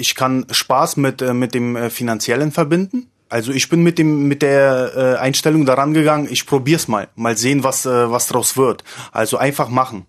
Ich 0.02 0.16
kann 0.16 0.46
Spaß 0.50 0.96
mit, 0.96 1.22
äh, 1.22 1.32
mit 1.32 1.54
dem 1.54 1.76
äh, 1.76 1.88
Finanziellen 1.88 2.50
verbinden. 2.50 3.06
Also 3.28 3.52
ich 3.52 3.68
bin 3.68 3.84
mit 3.84 3.98
dem 3.98 4.26
mit 4.26 4.42
der 4.42 4.92
äh, 4.96 5.20
Einstellung 5.20 5.64
daran 5.64 5.94
gegangen, 5.94 6.26
ich 6.28 6.44
probier's 6.44 6.88
mal, 6.88 7.08
mal 7.14 7.36
sehen, 7.36 7.62
was 7.62 7.86
äh, 7.86 8.10
was 8.10 8.26
draus 8.26 8.56
wird. 8.56 8.82
Also 9.12 9.36
einfach 9.36 9.68
machen. 9.68 10.04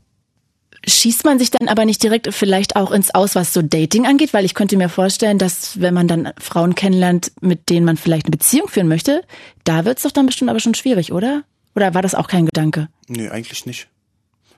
Schießt 0.88 1.26
man 1.26 1.38
sich 1.38 1.52
dann 1.52 1.70
aber 1.70 1.86
nicht 1.86 2.02
direkt 2.02 2.34
vielleicht 2.34 2.76
auch 2.76 2.90
ins 2.90 3.14
Aus, 3.14 3.36
was 3.36 3.54
so 3.54 3.62
Dating 3.62 4.08
angeht? 4.08 4.34
Weil 4.34 4.46
ich 4.46 4.56
könnte 4.56 4.78
mir 4.78 4.90
vorstellen, 4.90 5.38
dass 5.38 5.80
wenn 5.80 5.94
man 5.94 6.08
dann 6.08 6.34
Frauen 6.40 6.74
kennenlernt, 6.74 7.32
mit 7.40 7.70
denen 7.70 7.86
man 7.86 7.96
vielleicht 7.96 8.26
eine 8.26 8.32
Beziehung 8.32 8.70
führen 8.70 8.88
möchte, 8.88 9.22
da 9.64 9.86
wird's 9.86 10.02
doch 10.02 10.12
dann 10.12 10.26
bestimmt 10.26 10.50
aber 10.50 10.60
schon 10.60 10.74
schwierig, 10.74 11.14
oder? 11.14 11.44
Oder 11.76 11.94
war 11.94 12.02
das 12.02 12.16
auch 12.16 12.28
kein 12.28 12.48
Gedanke? 12.48 12.90
Nee, 13.08 13.30
eigentlich 13.30 13.68
nicht. 13.68 13.90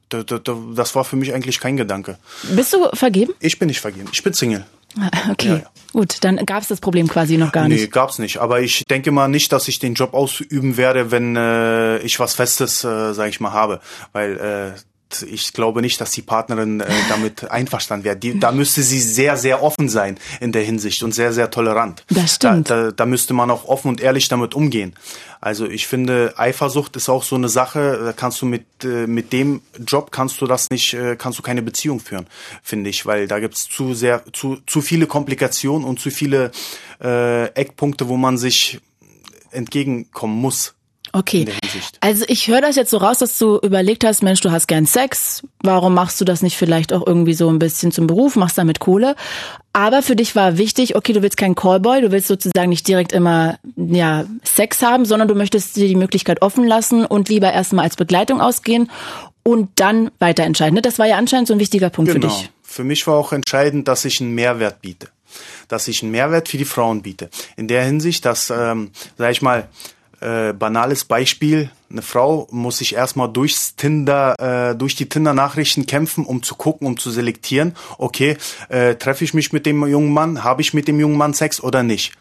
Da, 0.07 0.23
da, 0.23 0.39
da, 0.39 0.57
das 0.73 0.95
war 0.95 1.03
für 1.03 1.17
mich 1.17 1.33
eigentlich 1.33 1.59
kein 1.59 1.75
Gedanke. 1.75 2.17
Bist 2.55 2.71
du 2.71 2.87
vergeben? 2.93 3.33
Ich 3.41 3.59
bin 3.59 3.67
nicht 3.67 3.81
vergeben, 3.81 4.07
ich 4.13 4.23
bin 4.23 4.33
Single. 4.33 4.65
Okay, 5.31 5.47
Ja, 5.47 5.55
ja. 5.57 5.63
gut, 5.93 6.23
dann 6.23 6.37
gab's 6.45 6.67
das 6.67 6.79
Problem 6.79 7.07
quasi 7.07 7.37
noch 7.37 7.51
gar 7.51 7.67
Nee, 7.67 7.75
nicht. 7.75 7.91
gab's 7.91 8.19
nicht. 8.19 8.37
Aber 8.37 8.61
ich 8.61 8.83
denke 8.85 9.11
mal 9.11 9.27
nicht, 9.27 9.51
dass 9.51 9.67
ich 9.67 9.79
den 9.79 9.93
Job 9.93 10.13
ausüben 10.13 10.77
werde, 10.77 11.11
wenn 11.11 11.35
äh, 11.35 11.97
ich 11.99 12.19
was 12.19 12.33
Festes, 12.33 12.83
äh, 12.83 13.13
sage 13.13 13.29
ich 13.29 13.39
mal, 13.39 13.51
habe. 13.51 13.79
Weil 14.13 14.37
äh, 14.75 14.79
ich 15.23 15.53
glaube 15.53 15.81
nicht, 15.81 15.99
dass 16.01 16.11
die 16.11 16.21
Partnerin 16.21 16.81
äh, 16.81 16.85
damit 17.09 17.49
einverstanden 17.51 18.05
wäre. 18.05 18.15
Die, 18.15 18.39
da 18.39 18.51
müsste 18.51 18.83
sie 18.83 18.99
sehr, 18.99 19.37
sehr 19.37 19.61
offen 19.61 19.89
sein 19.89 20.17
in 20.39 20.51
der 20.51 20.63
Hinsicht 20.63 21.03
und 21.03 21.13
sehr, 21.13 21.33
sehr 21.33 21.49
tolerant. 21.51 22.03
Das 22.09 22.35
stimmt. 22.35 22.69
Da, 22.69 22.85
da, 22.85 22.91
da 22.91 23.05
müsste 23.05 23.33
man 23.33 23.51
auch 23.51 23.65
offen 23.65 23.89
und 23.89 24.01
ehrlich 24.01 24.27
damit 24.27 24.53
umgehen. 24.53 24.95
Also 25.41 25.67
ich 25.67 25.85
finde, 25.85 26.33
Eifersucht 26.37 26.95
ist 26.95 27.07
auch 27.07 27.23
so 27.23 27.35
eine 27.35 27.49
Sache, 27.49 28.01
da 28.03 28.13
kannst 28.13 28.41
du 28.41 28.47
mit, 28.47 28.65
äh, 28.83 29.05
mit 29.05 29.31
dem 29.31 29.61
Job 29.85 30.11
kannst 30.11 30.41
du 30.41 30.47
das 30.47 30.69
nicht, 30.71 30.93
äh, 30.95 31.15
kannst 31.15 31.37
du 31.37 31.43
keine 31.43 31.61
Beziehung 31.61 31.99
führen, 31.99 32.25
finde 32.63 32.89
ich, 32.89 33.05
weil 33.05 33.27
da 33.27 33.39
gibt's 33.39 33.69
zu 33.69 33.93
sehr, 33.93 34.23
zu, 34.33 34.57
zu 34.65 34.81
viele 34.81 35.05
Komplikationen 35.05 35.85
und 35.85 35.99
zu 35.99 36.09
viele 36.09 36.51
äh, 36.99 37.45
Eckpunkte, 37.49 38.07
wo 38.07 38.17
man 38.17 38.39
sich 38.39 38.79
entgegenkommen 39.51 40.35
muss. 40.41 40.73
Okay. 41.15 41.45
Also 42.01 42.25
ich 42.27 42.49
höre 42.49 42.59
das 42.59 42.75
jetzt 42.75 42.91
so 42.91 42.97
raus, 42.97 43.19
dass 43.19 43.37
du 43.37 43.57
überlegt 43.59 44.03
hast, 44.03 44.21
Mensch, 44.21 44.41
du 44.41 44.51
hast 44.51 44.67
gern 44.67 44.85
Sex, 44.85 45.43
warum 45.61 45.93
machst 45.93 46.19
du 46.19 46.25
das 46.25 46.41
nicht 46.41 46.57
vielleicht 46.57 46.91
auch 46.91 47.07
irgendwie 47.07 47.33
so 47.33 47.47
ein 47.49 47.57
bisschen 47.57 47.93
zum 47.93 48.05
Beruf, 48.05 48.35
machst 48.35 48.57
damit 48.57 48.81
Kohle? 48.81 49.15
Aber 49.71 50.01
für 50.01 50.17
dich 50.17 50.35
war 50.35 50.57
wichtig, 50.57 50.97
okay, 50.97 51.13
du 51.13 51.21
willst 51.21 51.37
kein 51.37 51.55
Callboy, 51.55 52.01
du 52.01 52.11
willst 52.11 52.27
sozusagen 52.27 52.67
nicht 52.69 52.85
direkt 52.85 53.13
immer 53.13 53.57
ja, 53.77 54.25
Sex 54.43 54.81
haben, 54.81 55.05
sondern 55.05 55.29
du 55.29 55.35
möchtest 55.35 55.77
dir 55.77 55.87
die 55.87 55.95
Möglichkeit 55.95 56.41
offen 56.41 56.65
lassen 56.65 57.05
und 57.05 57.29
lieber 57.29 57.51
erstmal 57.53 57.85
als 57.85 57.95
Begleitung 57.95 58.41
ausgehen 58.41 58.91
und 59.43 59.69
dann 59.75 60.11
weiter 60.19 60.43
entscheiden. 60.43 60.75
ne? 60.75 60.81
Das 60.81 60.99
war 60.99 61.05
ja 61.07 61.15
anscheinend 61.17 61.47
so 61.47 61.53
ein 61.53 61.59
wichtiger 61.61 61.89
Punkt 61.89 62.11
Genau. 62.11 62.27
für 62.27 62.39
dich. 62.41 62.49
Für 62.61 62.83
mich 62.83 63.07
war 63.07 63.15
auch 63.15 63.31
entscheidend, 63.31 63.87
dass 63.87 64.03
ich 64.03 64.19
einen 64.19 64.35
Mehrwert 64.35 64.81
biete. 64.81 65.07
Dass 65.69 65.87
ich 65.87 66.01
einen 66.03 66.11
Mehrwert 66.11 66.49
für 66.49 66.57
die 66.57 66.65
Frauen 66.65 67.01
biete. 67.03 67.29
In 67.55 67.67
der 67.69 67.83
Hinsicht, 67.85 68.25
dass, 68.25 68.49
ähm, 68.49 68.91
sag 69.17 69.31
ich 69.31 69.41
mal, 69.41 69.69
äh, 70.25 70.53
banales 70.53 71.05
Beispiel, 71.05 71.69
eine 71.91 72.01
Frau 72.01 72.47
muss 72.49 72.79
sich 72.79 72.95
erstmal 72.95 73.31
durchs 73.31 73.75
Tinder, 73.75 74.71
äh, 74.71 74.75
durch 74.75 74.95
die 74.95 75.07
Tinder-Nachrichten 75.07 75.85
kämpfen, 75.85 76.25
um 76.25 76.41
zu 76.41 76.55
gucken, 76.55 76.87
um 76.87 76.97
zu 76.97 77.11
selektieren, 77.11 77.75
okay, 77.97 78.37
äh, 78.69 78.95
treffe 78.95 79.23
ich 79.23 79.33
mich 79.33 79.53
mit 79.53 79.65
dem 79.65 79.85
jungen 79.85 80.11
Mann, 80.11 80.43
habe 80.43 80.61
ich 80.61 80.73
mit 80.73 80.87
dem 80.87 80.99
jungen 80.99 81.17
Mann 81.17 81.33
Sex 81.33 81.61
oder 81.61 81.83
nicht? 81.83 82.13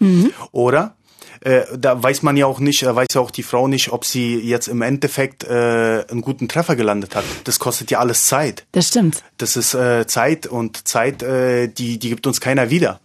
Oder 0.53 0.95
äh, 1.41 1.63
da 1.77 2.03
weiß 2.03 2.23
man 2.23 2.37
ja 2.37 2.47
auch 2.47 2.61
nicht, 2.61 2.83
äh, 2.83 2.95
weiß 2.95 3.09
ja 3.15 3.21
auch 3.21 3.31
die 3.31 3.43
Frau 3.43 3.69
nicht, 3.69 3.93
ob 3.93 4.05
sie 4.05 4.39
jetzt 4.39 4.69
im 4.69 4.83
Endeffekt 4.83 5.45
äh, 5.45 6.05
einen 6.11 6.21
guten 6.21 6.49
Treffer 6.49 6.77
gelandet 6.77 7.15
hat. 7.15 7.25
Das 7.45 7.59
kostet 7.59 7.91
ja 7.91 8.01
alles 8.01 8.27
Zeit. 8.27 8.67
Das 8.73 8.89
stimmt. 8.89 9.23
Das 9.39 9.57
ist 9.57 9.75
äh, 9.75 10.07
Zeit 10.07 10.47
und 10.47 10.87
Zeit, 10.87 11.23
äh, 11.23 11.69
die, 11.69 11.99
die 11.99 12.09
gibt 12.11 12.27
uns 12.27 12.41
keiner 12.41 12.71
wieder. 12.71 13.01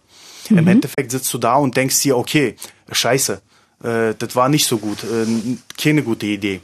Im 0.48 0.66
Endeffekt 0.66 1.12
sitzt 1.12 1.32
du 1.32 1.38
da 1.38 1.54
und 1.54 1.76
denkst 1.76 2.00
dir, 2.00 2.16
okay, 2.16 2.56
scheiße, 2.90 3.40
äh, 3.82 4.14
das 4.18 4.36
war 4.36 4.48
nicht 4.48 4.66
so 4.66 4.78
gut, 4.78 5.04
äh, 5.04 5.26
keine 5.80 6.02
gute 6.02 6.26
Idee. 6.26 6.60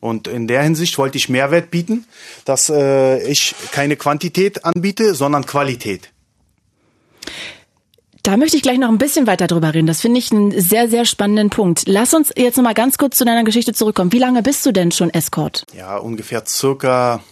Und 0.00 0.28
in 0.28 0.46
der 0.46 0.62
Hinsicht 0.62 0.98
wollte 0.98 1.18
ich 1.18 1.28
Mehrwert 1.28 1.70
bieten, 1.70 2.06
dass 2.44 2.68
äh, 2.68 3.22
ich 3.28 3.54
keine 3.72 3.96
Quantität 3.96 4.64
anbiete, 4.64 5.14
sondern 5.14 5.46
Qualität. 5.46 6.10
Da 8.22 8.36
möchte 8.36 8.56
ich 8.56 8.62
gleich 8.62 8.78
noch 8.78 8.88
ein 8.88 8.98
bisschen 8.98 9.28
weiter 9.28 9.46
drüber 9.46 9.72
reden. 9.72 9.86
Das 9.86 10.00
finde 10.00 10.18
ich 10.18 10.32
einen 10.32 10.60
sehr, 10.60 10.88
sehr 10.88 11.04
spannenden 11.04 11.48
Punkt. 11.48 11.84
Lass 11.86 12.12
uns 12.12 12.32
jetzt 12.36 12.56
noch 12.56 12.64
mal 12.64 12.74
ganz 12.74 12.98
kurz 12.98 13.16
zu 13.16 13.24
deiner 13.24 13.44
Geschichte 13.44 13.72
zurückkommen. 13.72 14.12
Wie 14.12 14.18
lange 14.18 14.42
bist 14.42 14.66
du 14.66 14.72
denn 14.72 14.90
schon 14.90 15.10
Escort? 15.10 15.64
Ja, 15.72 15.96
ungefähr 15.96 16.44
circa 16.44 17.22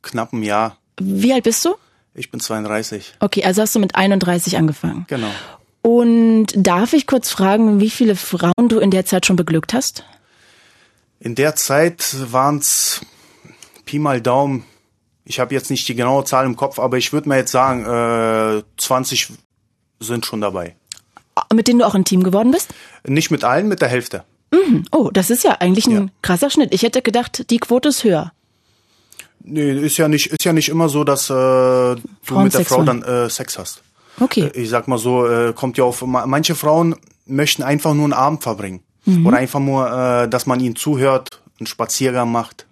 knapp 0.00 0.32
ein 0.32 0.44
Jahr. 0.44 0.78
Wie 1.00 1.32
alt 1.32 1.42
bist 1.42 1.64
du? 1.64 1.74
Ich 2.14 2.30
bin 2.30 2.38
32. 2.38 3.14
Okay, 3.18 3.42
also 3.44 3.62
hast 3.62 3.74
du 3.74 3.80
mit 3.80 3.96
31 3.96 4.56
angefangen. 4.56 5.06
Genau. 5.08 5.30
Und 5.82 6.46
darf 6.54 6.92
ich 6.92 7.06
kurz 7.06 7.30
fragen, 7.30 7.80
wie 7.80 7.90
viele 7.90 8.14
Frauen 8.16 8.68
du 8.68 8.78
in 8.78 8.90
der 8.90 9.04
Zeit 9.04 9.26
schon 9.26 9.36
beglückt 9.36 9.74
hast? 9.74 10.04
In 11.20 11.34
der 11.34 11.56
Zeit 11.56 12.16
waren's 12.30 13.00
Pi 13.84 13.98
mal 13.98 14.20
Daumen. 14.20 14.64
Ich 15.24 15.38
habe 15.40 15.54
jetzt 15.54 15.70
nicht 15.70 15.86
die 15.88 15.94
genaue 15.94 16.24
Zahl 16.24 16.46
im 16.46 16.56
Kopf, 16.56 16.78
aber 16.78 16.98
ich 16.98 17.12
würde 17.12 17.28
mal 17.28 17.38
jetzt 17.38 17.52
sagen, 17.52 17.84
äh, 17.84 18.62
20 18.76 19.32
sind 20.00 20.26
schon 20.26 20.40
dabei. 20.40 20.74
Mit 21.52 21.68
denen 21.68 21.78
du 21.80 21.86
auch 21.86 21.94
ein 21.94 22.04
Team 22.04 22.22
geworden 22.22 22.50
bist? 22.50 22.74
Nicht 23.06 23.30
mit 23.30 23.42
allen, 23.44 23.68
mit 23.68 23.80
der 23.80 23.88
Hälfte. 23.88 24.24
Oh, 24.90 25.10
das 25.12 25.30
ist 25.30 25.44
ja 25.44 25.56
eigentlich 25.60 25.86
ein 25.86 25.92
Ja. 25.92 26.06
krasser 26.20 26.50
Schnitt. 26.50 26.74
Ich 26.74 26.82
hätte 26.82 27.00
gedacht, 27.02 27.48
die 27.50 27.58
Quote 27.58 27.88
ist 27.88 28.04
höher. 28.04 28.32
Nee, 29.44 29.72
ist 29.72 29.96
ja 29.96 30.08
nicht, 30.08 30.26
ist 30.26 30.44
ja 30.44 30.52
nicht 30.52 30.68
immer 30.68 30.88
so, 30.88 31.04
dass 31.04 31.30
äh, 31.30 31.32
du 31.32 31.96
Frauen 32.22 32.44
mit 32.44 32.52
der 32.52 32.58
Sex 32.60 32.68
Frau 32.68 32.82
dann 32.84 33.02
äh, 33.02 33.30
Sex 33.30 33.58
hast. 33.58 33.82
Okay. 34.20 34.50
Ich 34.54 34.68
sag 34.68 34.88
mal 34.88 34.98
so, 34.98 35.26
äh, 35.26 35.52
kommt 35.52 35.78
ja 35.78 35.84
auf. 35.84 36.02
ma- 36.02 36.26
Manche 36.26 36.54
Frauen 36.54 36.94
möchten 37.26 37.62
einfach 37.62 37.94
nur 37.94 38.04
einen 38.04 38.12
Abend 38.12 38.42
verbringen. 38.42 38.80
Mhm. 39.04 39.26
Oder 39.26 39.38
einfach 39.38 39.60
nur, 39.60 39.86
äh, 39.90 40.28
dass 40.28 40.46
man 40.46 40.60
ihnen 40.60 40.76
zuhört, 40.76 41.40
einen 41.58 41.66
Spaziergang 41.66 42.30
macht. 42.30 42.66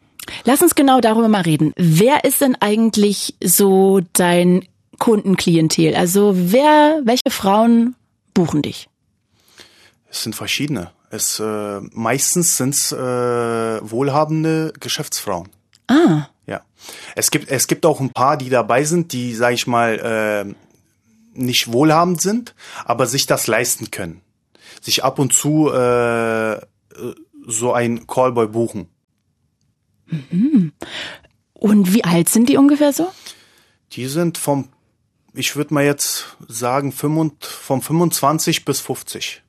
Lass 0.45 0.63
uns 0.63 0.75
genau 0.75 1.01
darüber 1.01 1.29
mal 1.29 1.41
reden. 1.43 1.73
Wer 1.77 2.25
ist 2.25 2.41
denn 2.41 2.57
eigentlich 2.61 3.35
so 3.43 4.01
dein 4.13 4.67
Kundenklientel? 4.99 5.97
Also 5.97 6.33
wer, 6.37 7.01
welche 7.05 7.31
Frauen 7.31 7.97
buchen 8.35 8.63
dich? 8.63 8.89
Es 10.11 10.23
sind 10.23 10.35
verschiedene. 10.37 10.91
Es 11.11 11.41
äh, 11.41 11.81
meistens 11.93 12.57
sind's 12.57 12.93
äh, 12.93 12.97
wohlhabende 12.97 14.73
Geschäftsfrauen. 14.79 15.49
Ah, 15.89 16.27
Ja. 16.47 16.61
Es 17.17 17.31
gibt 17.31 17.51
es 17.51 17.67
gibt 17.67 17.85
auch 17.85 17.99
ein 18.01 18.11
paar, 18.11 18.37
die 18.37 18.49
dabei 18.51 18.85
sind, 18.85 19.13
die 19.13 19.35
sag 19.35 19.53
ich 19.55 19.67
mal 19.67 19.99
äh, 20.47 20.55
nicht 21.33 21.73
wohlhabend 21.73 22.21
sind, 22.21 22.55
aber 22.85 23.07
sich 23.07 23.27
das 23.27 23.47
leisten 23.47 23.91
können. 23.91 24.21
Sich 24.81 25.05
ab 25.05 25.19
und 25.19 25.33
zu 25.33 25.71
äh, 25.71 26.61
so 27.47 27.73
ein 27.73 28.07
Callboy 28.07 28.49
buchen. 28.49 28.89
und 31.53 31.95
wie 31.95 32.05
alt 32.05 32.29
sind 32.29 32.49
die 32.49 32.57
ungefähr 32.57 32.93
so? 32.93 33.11
Die 33.93 34.07
sind 34.07 34.39
vom 34.39 34.69
ich 35.35 35.57
würde 35.57 35.75
mal 35.75 35.85
jetzt 35.85 36.37
sagen 36.49 36.93
25, 36.93 37.51
vom 37.51 37.83
25 37.83 38.65
bis 38.65 38.81
50 38.81 39.43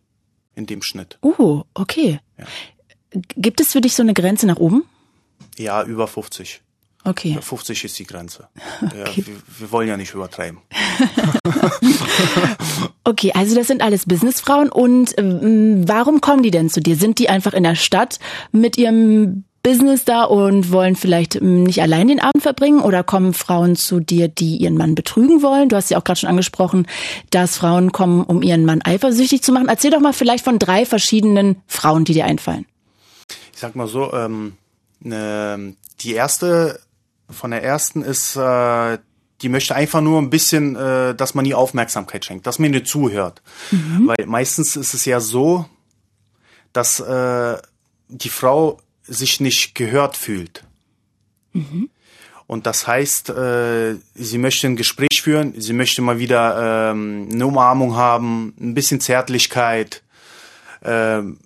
in 0.55 0.65
dem 0.65 0.81
Schnitt. 0.81 1.17
Oh, 1.21 1.63
okay. 1.73 2.19
Gibt 3.11 3.59
es 3.61 3.71
für 3.71 3.81
dich 3.81 3.95
so 3.95 4.03
eine 4.03 4.13
Grenze 4.13 4.45
nach 4.45 4.57
oben? 4.57 4.83
Ja, 5.57 5.83
über 5.83 6.07
50. 6.07 6.61
Okay. 7.03 7.37
50 7.41 7.83
ist 7.83 7.99
die 7.99 8.05
Grenze. 8.05 8.47
Ja, 8.81 9.15
wir, 9.15 9.25
wir 9.59 9.71
wollen 9.71 9.87
ja 9.87 9.97
nicht 9.97 10.13
übertreiben. 10.13 10.59
Okay, 13.03 13.31
also 13.33 13.55
das 13.55 13.67
sind 13.67 13.81
alles 13.81 14.05
Businessfrauen 14.05 14.69
und 14.69 15.17
ähm, 15.17 15.87
warum 15.87 16.21
kommen 16.21 16.43
die 16.43 16.51
denn 16.51 16.69
zu 16.69 16.81
dir? 16.81 16.95
Sind 16.95 17.17
die 17.17 17.29
einfach 17.29 17.53
in 17.53 17.63
der 17.63 17.75
Stadt 17.75 18.19
mit 18.51 18.77
ihrem 18.77 19.43
Business 19.63 20.05
da 20.05 20.23
und 20.23 20.71
wollen 20.71 20.95
vielleicht 20.95 21.35
ähm, 21.35 21.63
nicht 21.63 21.81
allein 21.81 22.07
den 22.07 22.19
Abend 22.19 22.43
verbringen 22.43 22.79
oder 22.79 23.03
kommen 23.03 23.33
Frauen 23.33 23.75
zu 23.75 23.99
dir, 23.99 24.27
die 24.27 24.57
ihren 24.57 24.77
Mann 24.77 24.95
betrügen 24.95 25.41
wollen? 25.41 25.69
Du 25.69 25.75
hast 25.75 25.89
ja 25.89 25.97
auch 25.97 26.03
gerade 26.03 26.19
schon 26.19 26.29
angesprochen, 26.29 26.87
dass 27.31 27.57
Frauen 27.57 27.91
kommen, 27.91 28.23
um 28.23 28.43
ihren 28.43 28.65
Mann 28.65 28.81
eifersüchtig 28.83 29.41
zu 29.41 29.51
machen. 29.51 29.67
Erzähl 29.67 29.91
doch 29.91 29.99
mal 29.99 30.13
vielleicht 30.13 30.43
von 30.43 30.59
drei 30.59 30.85
verschiedenen 30.85 31.57
Frauen, 31.67 32.05
die 32.05 32.13
dir 32.13 32.25
einfallen. 32.25 32.65
Ich 33.53 33.59
sag 33.59 33.75
mal 33.75 33.87
so, 33.87 34.13
ähm, 34.13 34.53
ne, 34.99 35.75
die 36.01 36.13
erste 36.13 36.79
von 37.31 37.51
der 37.51 37.63
ersten 37.63 38.01
ist, 38.03 38.35
äh, 38.35 38.97
die 39.41 39.49
möchte 39.49 39.75
einfach 39.75 40.01
nur 40.01 40.21
ein 40.21 40.29
bisschen, 40.29 40.75
äh, 40.75 41.15
dass 41.15 41.33
man 41.33 41.45
ihr 41.45 41.57
Aufmerksamkeit 41.57 42.25
schenkt, 42.25 42.45
dass 42.45 42.59
man 42.59 42.73
ihr 42.73 42.83
zuhört. 42.83 43.41
Weil 44.07 44.25
meistens 44.27 44.75
ist 44.75 44.93
es 44.93 45.05
ja 45.05 45.19
so, 45.19 45.65
dass 46.73 46.99
äh, 46.99 47.57
die 48.07 48.29
Frau 48.29 48.79
sich 49.03 49.39
nicht 49.39 49.75
gehört 49.75 50.15
fühlt. 50.15 50.63
Und 52.47 52.65
das 52.65 52.85
heißt, 52.85 53.29
äh, 53.29 53.95
sie 54.13 54.37
möchte 54.37 54.67
ein 54.67 54.75
Gespräch 54.75 55.21
führen, 55.21 55.53
sie 55.59 55.73
möchte 55.73 56.01
mal 56.01 56.19
wieder 56.19 56.91
ähm, 56.91 57.29
eine 57.31 57.47
Umarmung 57.47 57.95
haben, 57.95 58.53
ein 58.59 58.73
bisschen 58.73 58.99
Zärtlichkeit, 58.99 60.03
ähm, 60.83 61.39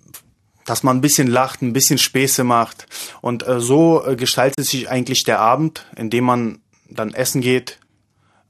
dass 0.66 0.82
man 0.82 0.98
ein 0.98 1.00
bisschen 1.00 1.28
lacht, 1.28 1.62
ein 1.62 1.72
bisschen 1.72 1.98
Späße 1.98 2.44
macht. 2.44 2.86
Und 3.20 3.46
äh, 3.46 3.60
so 3.60 4.04
äh, 4.04 4.16
gestaltet 4.16 4.66
sich 4.66 4.90
eigentlich 4.90 5.24
der 5.24 5.38
Abend, 5.40 5.86
indem 5.96 6.24
man 6.24 6.58
dann 6.88 7.14
essen 7.14 7.40
geht, 7.40 7.78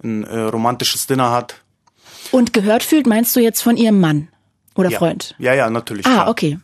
ein 0.03 0.25
äh, 0.25 0.39
romantisches 0.41 1.07
Dinner 1.07 1.31
hat. 1.31 1.63
Und 2.33 2.53
gehört 2.53 2.83
fühlt, 2.83 3.07
meinst 3.07 3.35
du 3.37 3.41
jetzt 3.41 3.63
von 3.63 3.77
ihrem 3.77 4.01
Mann 4.01 4.29
oder 4.75 4.91
Ja. 4.91 4.99
Freund? 4.99 5.35
Ja, 5.39 5.55
ja, 5.55 5.71
natürlich. 5.71 6.07
Ah, 6.07 6.13
klar. 6.13 6.29
okay. 6.29 6.59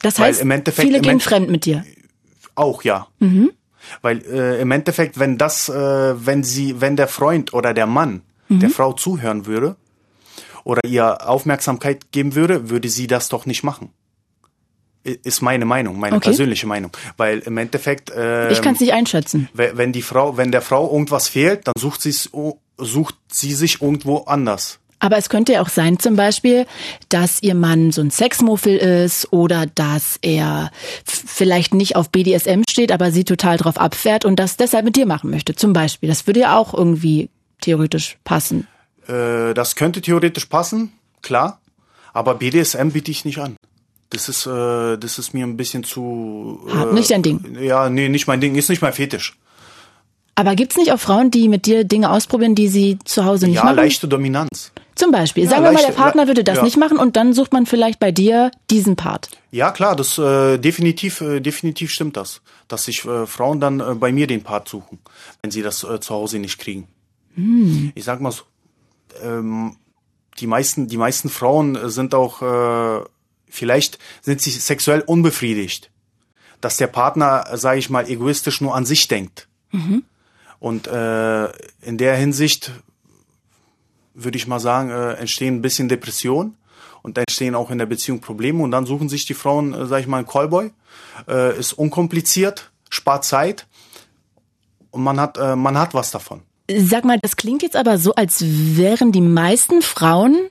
Das 0.00 0.18
heißt, 0.18 0.40
im 0.42 0.50
Endeffekt- 0.50 0.86
viele 0.86 1.00
gehen 1.00 1.18
fremd 1.20 1.50
mit 1.50 1.64
dir. 1.64 1.84
Auch 2.54 2.82
ja. 2.84 3.08
Weil 4.02 4.18
äh, 4.26 4.60
im 4.60 4.70
Endeffekt, 4.70 5.18
wenn 5.18 5.38
das, 5.38 5.68
äh, 5.68 5.74
wenn 6.26 6.44
sie, 6.44 6.80
wenn 6.80 6.96
der 6.96 7.08
Freund 7.08 7.52
oder 7.52 7.74
der 7.74 7.86
Mann 7.86 8.22
der 8.50 8.70
Frau 8.70 8.92
zuhören 8.94 9.44
würde 9.46 9.76
oder 10.64 10.80
ihr 10.86 11.28
Aufmerksamkeit 11.28 12.12
geben 12.12 12.34
würde, 12.34 12.70
würde 12.70 12.88
sie 12.88 13.06
das 13.06 13.28
doch 13.28 13.44
nicht 13.44 13.62
machen. 13.62 13.90
Ist 15.04 15.40
meine 15.42 15.64
Meinung, 15.64 15.98
meine 15.98 16.16
Okay. 16.16 16.28
persönliche 16.30 16.66
Meinung. 16.66 16.90
Weil 17.16 17.38
im 17.38 17.56
Endeffekt, 17.56 18.10
äh, 18.10 18.50
Ich 18.52 18.60
kann 18.60 18.74
es 18.74 18.80
nicht 18.80 18.92
einschätzen. 18.92 19.48
we- 19.54 19.72
wenn 19.74 19.92
die 19.92 20.02
Frau, 20.02 20.36
wenn 20.36 20.52
der 20.52 20.60
Frau 20.62 20.90
irgendwas 20.92 21.28
fehlt, 21.28 21.66
dann 21.66 21.74
sucht 21.78 22.02
sie 22.02 22.12
sucht 22.80 23.14
sie 23.32 23.54
sich 23.54 23.80
irgendwo 23.82 24.18
anders. 24.18 24.78
Aber 25.00 25.16
es 25.16 25.28
könnte 25.28 25.52
ja 25.52 25.62
auch 25.62 25.68
sein, 25.68 25.98
zum 26.00 26.16
Beispiel, 26.16 26.66
dass 27.08 27.40
ihr 27.42 27.54
Mann 27.54 27.92
so 27.92 28.00
ein 28.02 28.10
Sexmuffel 28.10 28.76
ist 28.76 29.32
oder 29.32 29.66
dass 29.66 30.18
er 30.22 30.70
vielleicht 31.04 31.72
nicht 31.72 31.94
auf 31.96 32.10
BDSM 32.10 32.62
steht, 32.68 32.90
aber 32.92 33.12
sie 33.12 33.22
total 33.24 33.56
drauf 33.58 33.78
abfährt 33.78 34.24
und 34.24 34.36
das 34.40 34.56
deshalb 34.56 34.84
mit 34.84 34.96
dir 34.96 35.06
machen 35.06 35.30
möchte. 35.30 35.54
Zum 35.54 35.72
Beispiel. 35.72 36.08
Das 36.08 36.26
würde 36.26 36.40
ja 36.40 36.56
auch 36.58 36.74
irgendwie 36.74 37.30
theoretisch 37.60 38.18
passen. 38.24 38.66
Äh, 39.06 39.54
das 39.54 39.76
könnte 39.76 40.00
theoretisch 40.02 40.46
passen, 40.46 40.92
klar, 41.22 41.60
aber 42.12 42.34
BDSM 42.34 42.90
biete 42.90 43.10
ich 43.12 43.24
nicht 43.24 43.38
an. 43.38 43.56
Das 44.10 44.28
ist, 44.28 44.46
äh, 44.46 44.96
das 44.96 45.18
ist 45.18 45.34
mir 45.34 45.46
ein 45.46 45.56
bisschen 45.56 45.84
zu. 45.84 46.60
Äh, 46.68 46.94
nicht 46.94 47.10
dein 47.10 47.22
Ding. 47.22 47.56
Ja, 47.60 47.90
nee, 47.90 48.08
nicht 48.08 48.26
mein 48.26 48.40
Ding, 48.40 48.54
ist 48.54 48.70
nicht 48.70 48.80
mein 48.80 48.92
Fetisch. 48.92 49.36
Aber 50.34 50.54
gibt's 50.54 50.76
nicht 50.76 50.92
auch 50.92 51.00
Frauen, 51.00 51.30
die 51.30 51.48
mit 51.48 51.66
dir 51.66 51.82
Dinge 51.84 52.10
ausprobieren, 52.10 52.54
die 52.54 52.68
sie 52.68 52.98
zu 53.04 53.24
Hause 53.24 53.46
nicht 53.46 53.56
Ja, 53.56 53.64
machen? 53.64 53.76
leichte 53.76 54.06
Dominanz. 54.06 54.72
Zum 54.94 55.10
Beispiel. 55.10 55.44
Ja, 55.44 55.50
Sagen 55.50 55.64
wir 55.64 55.72
mal, 55.72 55.82
der 55.84 55.92
Partner 55.92 56.26
würde 56.26 56.44
das 56.44 56.58
ja. 56.58 56.62
nicht 56.64 56.76
machen 56.76 56.96
und 56.98 57.16
dann 57.16 57.32
sucht 57.32 57.52
man 57.52 57.66
vielleicht 57.66 57.98
bei 57.98 58.12
dir 58.12 58.50
diesen 58.70 58.96
Part. 58.96 59.30
Ja, 59.50 59.70
klar, 59.72 59.94
das 59.96 60.16
äh, 60.16 60.58
definitiv, 60.58 61.20
äh, 61.20 61.40
definitiv 61.40 61.90
stimmt 61.90 62.16
das. 62.16 62.40
Dass 62.68 62.84
sich 62.84 63.04
äh, 63.04 63.26
Frauen 63.26 63.60
dann 63.60 63.80
äh, 63.80 63.94
bei 63.94 64.12
mir 64.12 64.26
den 64.26 64.42
Part 64.42 64.68
suchen, 64.68 64.98
wenn 65.42 65.50
sie 65.50 65.62
das 65.62 65.84
äh, 65.84 66.00
zu 66.00 66.14
Hause 66.14 66.38
nicht 66.38 66.58
kriegen. 66.58 66.88
Hm. 67.34 67.92
Ich 67.94 68.04
sag 68.04 68.20
mal 68.20 68.32
so, 68.32 68.42
ähm, 69.22 69.76
die 70.38 70.46
meisten, 70.46 70.86
die 70.88 70.96
meisten 70.96 71.28
Frauen 71.28 71.78
sind 71.90 72.14
auch, 72.14 72.42
äh, 72.42 73.04
vielleicht 73.50 73.98
sind 74.22 74.40
sie 74.40 74.50
sexuell 74.50 75.00
unbefriedigt. 75.00 75.90
Dass 76.60 76.76
der 76.76 76.88
Partner, 76.88 77.46
sage 77.54 77.78
ich 77.78 77.88
mal, 77.88 78.08
egoistisch 78.08 78.60
nur 78.60 78.74
an 78.74 78.84
sich 78.84 79.06
denkt. 79.08 79.48
Mhm. 79.70 80.04
Und 80.58 80.88
äh, 80.88 81.46
in 81.82 81.98
der 81.98 82.16
Hinsicht 82.16 82.72
würde 84.14 84.36
ich 84.36 84.46
mal 84.46 84.58
sagen, 84.58 84.90
äh, 84.90 85.12
entstehen 85.12 85.56
ein 85.56 85.62
bisschen 85.62 85.88
Depressionen 85.88 86.56
und 87.02 87.16
entstehen 87.16 87.54
auch 87.54 87.70
in 87.70 87.78
der 87.78 87.86
Beziehung 87.86 88.20
Probleme 88.20 88.62
und 88.62 88.72
dann 88.72 88.86
suchen 88.86 89.08
sich 89.08 89.24
die 89.24 89.34
Frauen, 89.34 89.72
äh, 89.72 89.86
sag 89.86 90.00
ich 90.00 90.06
mal, 90.06 90.18
einen 90.18 90.26
Callboy. 90.26 90.72
Äh, 91.28 91.58
ist 91.58 91.72
unkompliziert, 91.72 92.70
spart 92.90 93.24
Zeit 93.24 93.66
und 94.90 95.02
man 95.02 95.20
hat, 95.20 95.38
äh, 95.38 95.54
man 95.54 95.78
hat 95.78 95.94
was 95.94 96.10
davon. 96.10 96.42
Sag 96.70 97.04
mal, 97.04 97.18
das 97.22 97.36
klingt 97.36 97.62
jetzt 97.62 97.76
aber 97.76 97.98
so, 97.98 98.14
als 98.14 98.42
wären 98.44 99.12
die 99.12 99.22
meisten 99.22 99.80
Frauen 99.80 100.50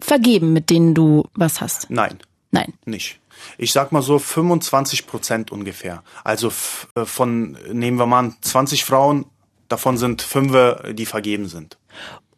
vergeben, 0.00 0.52
mit 0.52 0.70
denen 0.70 0.94
du 0.94 1.24
was 1.34 1.60
hast. 1.60 1.90
Nein. 1.90 2.18
Nein. 2.50 2.74
Nicht. 2.84 3.20
Ich 3.58 3.72
sag 3.72 3.92
mal 3.92 4.02
so 4.02 4.18
25 4.18 5.06
Prozent 5.06 5.52
ungefähr. 5.52 6.02
Also 6.24 6.52
äh, 6.94 7.04
von, 7.04 7.58
nehmen 7.72 7.98
wir 7.98 8.06
mal 8.06 8.20
an, 8.20 8.36
20 8.40 8.84
Frauen, 8.84 9.26
davon 9.68 9.98
sind 9.98 10.22
fünf, 10.22 10.52
die 10.92 11.06
vergeben 11.06 11.48
sind. 11.48 11.76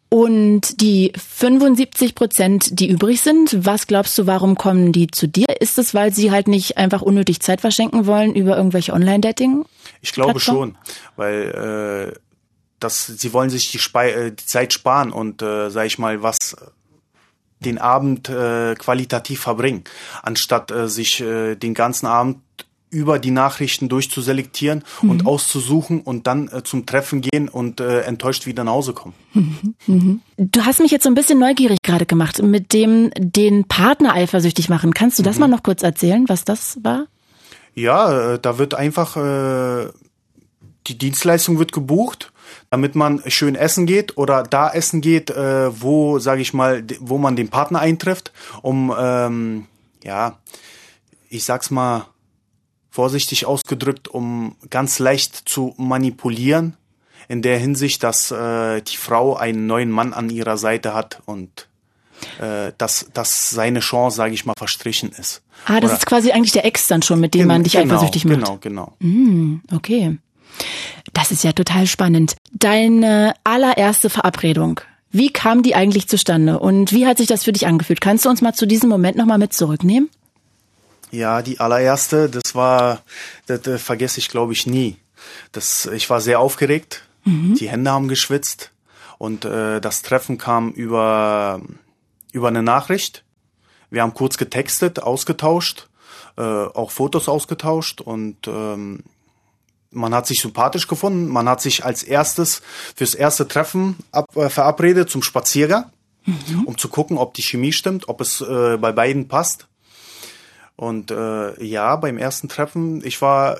Und 0.09 0.81
die 0.81 1.13
75 1.15 2.15
Prozent, 2.15 2.79
die 2.79 2.89
übrig 2.89 3.21
sind, 3.21 3.63
was 3.63 3.85
glaubst 3.85 4.17
du, 4.17 4.25
warum 4.25 4.55
kommen 4.55 4.91
die 4.91 5.05
zu 5.07 5.27
dir? 5.27 5.45
Ist 5.59 5.77
es, 5.77 5.93
weil 5.93 6.11
sie 6.11 6.31
halt 6.31 6.47
nicht 6.47 6.77
einfach 6.77 7.03
unnötig 7.03 7.41
Zeit 7.41 7.61
verschenken 7.61 8.07
wollen 8.07 8.33
über 8.33 8.57
irgendwelche 8.57 8.93
Online-Dating? 8.93 9.65
Ich 10.01 10.11
glaube 10.11 10.39
schon, 10.39 10.75
weil 11.15 12.13
äh, 12.15 12.19
das, 12.79 13.05
sie 13.05 13.33
wollen 13.33 13.51
sich 13.51 13.69
die, 13.69 13.77
Spe 13.77 14.11
äh, 14.11 14.31
die 14.31 14.45
Zeit 14.45 14.73
sparen 14.73 15.11
und, 15.11 15.43
äh, 15.43 15.69
sag 15.69 15.85
ich 15.85 15.99
mal, 15.99 16.23
was 16.23 16.55
den 17.59 17.77
Abend 17.77 18.29
äh, 18.29 18.75
qualitativ 18.75 19.41
verbringen, 19.41 19.83
anstatt 20.23 20.71
äh, 20.71 20.87
sich 20.87 21.19
äh, 21.21 21.55
den 21.55 21.73
ganzen 21.73 22.05
Abend 22.05 22.37
über 22.91 23.19
die 23.19 23.31
Nachrichten 23.31 23.87
durchzuselektieren 23.87 24.83
mhm. 25.01 25.09
und 25.09 25.25
auszusuchen 25.25 26.01
und 26.01 26.25
dann 26.25 26.47
äh, 26.47 26.63
zum 26.63 26.85
Treffen 26.85 27.21
gehen 27.21 27.47
und 27.47 27.79
äh, 27.79 28.01
enttäuscht 28.01 28.45
wieder 28.45 28.63
nach 28.63 28.73
Hause 28.73 28.93
kommen. 28.93 29.13
Mhm. 29.33 29.75
Mhm. 29.85 30.21
Du 30.37 30.65
hast 30.65 30.79
mich 30.79 30.91
jetzt 30.91 31.03
so 31.03 31.09
ein 31.09 31.15
bisschen 31.15 31.39
neugierig 31.39 31.77
gerade 31.83 32.05
gemacht 32.05 32.41
mit 32.41 32.73
dem 32.73 33.11
den 33.15 33.65
Partner 33.65 34.13
eifersüchtig 34.13 34.69
machen. 34.69 34.93
Kannst 34.93 35.19
du 35.19 35.23
das 35.23 35.35
mhm. 35.35 35.41
mal 35.41 35.47
noch 35.49 35.63
kurz 35.63 35.83
erzählen, 35.83 36.27
was 36.27 36.45
das 36.45 36.79
war? 36.81 37.05
Ja, 37.75 38.33
äh, 38.33 38.39
da 38.39 38.57
wird 38.57 38.73
einfach 38.73 39.15
äh, 39.17 39.89
die 40.87 40.97
Dienstleistung 40.97 41.59
wird 41.59 41.71
gebucht, 41.71 42.31
damit 42.69 42.95
man 42.95 43.21
schön 43.27 43.55
essen 43.55 43.85
geht 43.85 44.17
oder 44.17 44.43
da 44.43 44.69
essen 44.71 45.01
geht, 45.01 45.29
äh, 45.29 45.81
wo 45.81 46.19
sage 46.19 46.41
ich 46.41 46.53
mal, 46.53 46.83
wo 46.99 47.17
man 47.17 47.35
den 47.35 47.49
Partner 47.49 47.79
eintrifft, 47.79 48.31
um 48.61 48.93
ähm, 48.97 49.65
ja, 50.03 50.37
ich 51.29 51.43
sag's 51.43 51.71
mal 51.71 52.07
vorsichtig 52.89 53.45
ausgedrückt, 53.45 54.07
um 54.07 54.55
ganz 54.69 54.99
leicht 54.99 55.35
zu 55.47 55.73
manipulieren, 55.77 56.75
in 57.27 57.41
der 57.41 57.59
Hinsicht, 57.59 58.03
dass 58.03 58.31
äh, 58.31 58.81
die 58.81 58.97
Frau 58.97 59.35
einen 59.35 59.67
neuen 59.67 59.91
Mann 59.91 60.13
an 60.13 60.29
ihrer 60.29 60.57
Seite 60.57 60.93
hat 60.93 61.21
und 61.25 61.67
äh, 62.39 62.73
dass, 62.77 63.07
dass 63.13 63.51
seine 63.51 63.79
Chance, 63.79 64.17
sage 64.17 64.33
ich 64.33 64.45
mal, 64.45 64.53
verstrichen 64.57 65.11
ist. 65.11 65.41
Ah, 65.65 65.79
das 65.79 65.91
Oder, 65.91 65.99
ist 65.99 66.05
quasi 66.05 66.31
eigentlich 66.31 66.51
der 66.51 66.65
Ex 66.65 66.87
dann 66.87 67.01
schon, 67.01 67.19
mit 67.19 67.33
dem 67.33 67.47
man 67.47 67.63
dich 67.63 67.73
genau, 67.73 67.95
eifersüchtig 67.95 68.25
macht. 68.25 68.39
Genau, 68.39 68.57
genau. 68.59 68.93
Mm, 68.99 69.57
okay. 69.73 70.17
Das 71.13 71.31
ist 71.31 71.43
ja 71.43 71.53
total 71.53 71.87
spannend. 71.87 72.35
Deine 72.51 73.33
allererste 73.43 74.09
Verabredung, 74.09 74.81
wie 75.11 75.31
kam 75.31 75.63
die 75.63 75.75
eigentlich 75.75 76.07
zustande 76.07 76.59
und 76.59 76.91
wie 76.91 77.07
hat 77.07 77.17
sich 77.17 77.27
das 77.27 77.43
für 77.43 77.51
dich 77.51 77.65
angefühlt? 77.65 78.01
Kannst 78.01 78.25
du 78.25 78.29
uns 78.29 78.41
mal 78.41 78.53
zu 78.53 78.67
diesem 78.67 78.89
Moment 78.89 79.17
nochmal 79.17 79.39
mit 79.39 79.53
zurücknehmen? 79.53 80.09
Ja, 81.11 81.41
die 81.41 81.59
allererste, 81.59 82.29
das 82.29 82.53
war, 82.53 83.01
das, 83.47 83.61
das 83.61 83.81
vergesse 83.81 84.19
ich 84.19 84.29
glaube 84.29 84.53
ich 84.53 84.67
nie. 84.67 84.97
Das, 85.51 85.87
ich 85.87 86.09
war 86.09 86.21
sehr 86.21 86.39
aufgeregt, 86.39 87.03
mhm. 87.25 87.55
die 87.55 87.69
Hände 87.69 87.91
haben 87.91 88.07
geschwitzt 88.07 88.71
und 89.17 89.45
äh, 89.45 89.81
das 89.81 90.03
Treffen 90.03 90.37
kam 90.37 90.71
über, 90.71 91.61
über 92.31 92.47
eine 92.47 92.63
Nachricht. 92.63 93.23
Wir 93.89 94.03
haben 94.03 94.13
kurz 94.13 94.37
getextet, 94.37 95.01
ausgetauscht, 95.01 95.87
äh, 96.37 96.41
auch 96.41 96.91
Fotos 96.91 97.27
ausgetauscht 97.27 98.01
und 98.01 98.47
ähm, 98.47 99.03
man 99.91 100.13
hat 100.13 100.27
sich 100.27 100.41
sympathisch 100.41 100.87
gefunden. 100.87 101.27
Man 101.27 101.49
hat 101.49 101.61
sich 101.61 101.85
als 101.85 102.03
erstes 102.03 102.61
fürs 102.95 103.15
erste 103.15 103.47
Treffen 103.47 103.97
ab, 104.11 104.35
äh, 104.35 104.49
verabredet 104.49 105.09
zum 105.09 105.23
Spaziergang, 105.23 105.85
mhm. 106.25 106.65
um 106.65 106.77
zu 106.77 106.89
gucken, 106.89 107.17
ob 107.17 107.33
die 107.33 107.41
Chemie 107.41 107.71
stimmt, 107.71 108.07
ob 108.07 108.21
es 108.21 108.41
äh, 108.41 108.77
bei 108.77 108.91
beiden 108.91 109.27
passt. 109.27 109.67
Und 110.75 111.11
äh, 111.11 111.63
ja, 111.63 111.95
beim 111.97 112.17
ersten 112.17 112.47
Treffen, 112.47 113.05
ich 113.05 113.21
war 113.21 113.57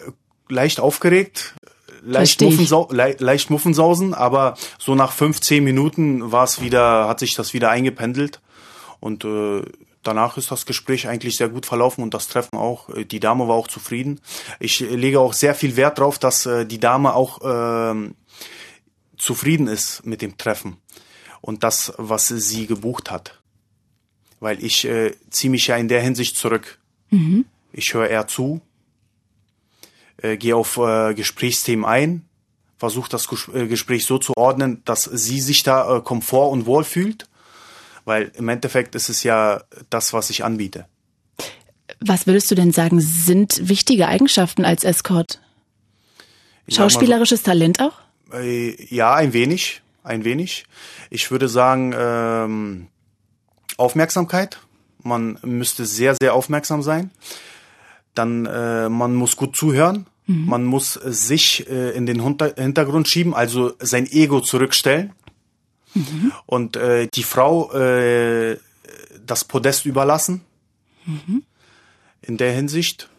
leicht 0.48 0.80
aufgeregt, 0.80 1.54
leicht, 2.02 2.42
Muffensau 2.42 2.88
le 2.92 3.16
leicht 3.20 3.50
Muffensausen, 3.50 4.14
aber 4.14 4.56
so 4.78 4.96
nach 4.96 5.12
fünf, 5.12 5.42
zehn 5.42 5.64
Minuten 5.64 6.32
war 6.32 6.46
es 6.46 6.62
wieder, 6.62 7.08
hat 7.08 7.20
sich 7.20 7.36
das 7.36 7.54
wieder 7.54 7.70
eingependelt. 7.70 8.40
Und 9.02 9.26
äh, 9.26 9.64
danach 10.10 10.38
ist 10.38 10.50
das 10.50 10.66
Gespräch 10.66 11.08
eigentlich 11.08 11.36
sehr 11.36 11.50
gut 11.50 11.68
verlaufen 11.68 12.04
und 12.04 12.14
das 12.14 12.28
Treffen 12.28 12.58
auch. 12.58 12.90
Die 13.06 13.20
Dame 13.20 13.48
war 13.48 13.56
auch 13.56 13.68
zufrieden. 13.68 14.20
Ich 14.60 14.80
lege 14.80 15.20
auch 15.20 15.34
sehr 15.34 15.54
viel 15.54 15.76
Wert 15.76 16.00
darauf, 16.00 16.18
dass 16.18 16.48
äh, 16.48 16.66
die 16.66 16.80
Dame 16.80 17.14
auch 17.14 17.42
äh, 17.44 18.10
zufrieden 19.18 19.68
ist 19.68 20.06
mit 20.06 20.24
dem 20.24 20.38
Treffen 20.38 20.78
und 21.42 21.64
das, 21.64 21.94
was 21.98 22.28
sie 22.28 22.66
gebucht 22.66 23.12
hat. 23.12 23.40
Weil 24.40 24.64
ich 24.64 24.86
äh, 24.86 25.14
ziehe 25.30 25.52
mich 25.52 25.68
ja 25.68 25.76
in 25.78 25.90
der 25.90 26.02
Hinsicht 26.02 26.38
zurück. 26.38 26.80
Mhm. 27.12 27.46
Ich 27.72 27.94
höre 27.94 28.10
eher 28.10 28.28
zu, 28.28 28.62
äh, 30.18 30.38
gehe 30.38 30.56
auf 30.56 30.78
äh, 30.78 31.14
Gesprächsthemen 31.14 31.86
ein, 31.86 32.26
versuche 32.78 33.10
das 33.10 33.28
Ges 33.28 33.48
äh, 33.54 33.68
Gespräch 33.68 34.06
so 34.08 34.18
zu 34.18 34.34
ordnen, 34.36 34.82
dass 34.86 35.04
sie 35.04 35.40
sich 35.40 35.62
da 35.62 35.98
äh, 35.98 36.02
komfort 36.02 36.50
und 36.50 36.66
wohl 36.66 36.84
fühlt, 36.84 37.29
weil 38.10 38.32
im 38.36 38.50
Endeffekt 38.50 38.96
ist 38.96 39.08
es 39.08 39.24
ja 39.24 39.62
das, 39.90 40.12
was 40.12 40.30
ich 40.30 40.44
anbiete. 40.44 40.86
Was 42.02 42.28
würdest 42.28 42.52
du 42.52 42.56
denn 42.56 42.74
sagen, 42.74 43.00
sind 43.00 43.70
wichtige 43.70 44.08
Eigenschaften 44.08 44.66
als 44.66 44.84
Escort? 44.84 45.40
Schauspielerisches 46.68 47.44
so, 47.44 47.46
Talent 47.46 47.82
auch? 47.82 47.94
Äh, 48.34 48.76
ja, 48.94 49.16
ein 49.16 49.32
wenig, 49.32 49.82
ein 50.04 50.26
wenig. 50.26 50.66
Ich 51.10 51.32
würde 51.32 51.48
sagen, 51.48 51.96
ähm, 51.98 52.88
Aufmerksamkeit 53.78 54.60
man 55.04 55.38
müsste 55.44 55.86
sehr, 55.86 56.16
sehr 56.20 56.34
aufmerksam 56.34 56.82
sein. 56.82 57.12
Dann, 58.14 58.46
äh, 58.46 58.90
man 58.90 59.16
muss 59.16 59.36
gut 59.36 59.56
zuhören. 59.56 60.08
Mhm. 60.28 60.46
Man 60.46 60.66
muss 60.66 60.94
sich 60.94 61.70
äh, 61.70 61.92
in 61.92 62.06
den 62.06 62.22
Hintergrund 62.22 63.08
schieben, 63.08 63.34
also 63.34 63.74
sein 63.80 64.06
Ego 64.12 64.42
zurückstellen. 64.42 65.14
Mhm. 65.94 66.32
Und 66.46 66.76
äh, 66.76 67.08
die 67.08 67.24
Frau 67.24 67.72
äh, 67.74 68.58
das 69.26 69.44
Podest 69.44 69.86
überlassen. 69.86 70.42
Mhm. 71.06 71.44
In 72.22 72.38
der 72.38 72.52
Hinsicht. 72.52 73.10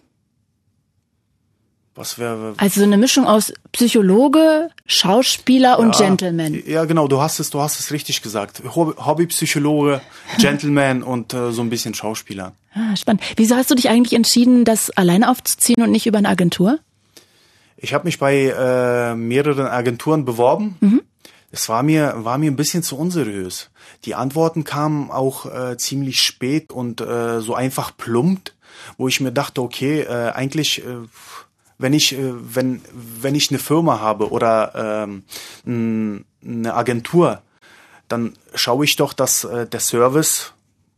Was 1.95 2.19
wäre. 2.19 2.55
Also 2.57 2.81
so 2.81 2.87
eine 2.87 2.97
Mischung 2.97 3.27
aus 3.27 3.53
Psychologe, 3.73 4.71
Schauspieler 4.87 5.79
und 5.79 5.99
ja, 5.99 6.07
Gentleman. 6.07 6.63
Ja, 6.67 6.85
genau, 6.85 7.09
du 7.09 7.21
hast 7.21 7.41
es, 7.41 7.51
du 7.51 7.61
hast 7.61 7.81
es 7.81 7.91
richtig 7.91 8.23
gesagt. 8.23 8.63
Hobbypsychologe, 8.65 10.01
Gentleman 10.39 11.03
und 11.03 11.35
äh, 11.35 11.51
so 11.53 11.63
ein 11.63 11.71
bisschen 11.71 11.95
Schauspieler. 11.95 12.55
Ah, 12.75 12.95
spannend. 12.97 13.23
Wieso 13.37 13.57
hast 13.57 13.71
du 13.71 13.75
dich 13.75 13.89
eigentlich 13.89 14.15
entschieden, 14.15 14.65
das 14.65 14.91
alleine 14.91 15.29
aufzuziehen 15.29 15.83
und 15.83 15.91
nicht 15.91 16.07
über 16.07 16.19
eine 16.19 16.29
Agentur? 16.29 16.79
Ich 17.77 17.93
habe 17.93 18.05
mich 18.05 18.19
bei 18.19 18.47
äh, 18.47 19.15
mehreren 19.17 19.67
Agenturen 19.67 20.25
beworben. 20.25 20.77
Mhm. 20.81 21.03
Es 21.51 21.69
war 21.69 21.83
mir 21.83 22.15
war 22.19 22.39
mir 22.39 22.51
ein 22.51 22.57
bisschen 22.57 22.83
zu 22.83 22.97
unseriös. 22.97 23.71
Die 24.05 24.15
Antworten 24.15 24.65
kamen 24.65 25.11
auch 25.11 25.47
äh, 25.47 25.77
ziemlich 25.77 26.23
spät 26.23 26.73
und 26.73 27.01
äh, 27.01 27.41
so 27.41 27.55
einfach 27.55 27.97
plumpt, 27.97 28.55
wo 28.97 29.09
ich 29.09 29.21
mir 29.21 29.33
dachte, 29.33 29.61
okay, 29.63 30.03
äh, 30.03 30.31
eigentlich 30.31 30.85
äh, 30.85 30.97
wenn 31.81 31.95
ich, 31.95 32.13
äh, 32.13 32.33
wenn, 32.55 32.83
wenn 32.93 33.35
ich 33.35 33.51
eine 33.51 33.59
Firma 33.59 34.01
habe 34.01 34.31
oder 34.31 35.07
ähm, 35.07 36.25
eine 36.45 36.75
Agentur, 36.75 37.43
dann 38.07 38.35
schaue 38.55 38.85
ich 38.85 38.97
doch, 38.97 39.13
dass 39.13 39.45
äh, 39.45 39.67
der 39.67 39.81
Service 39.81 40.53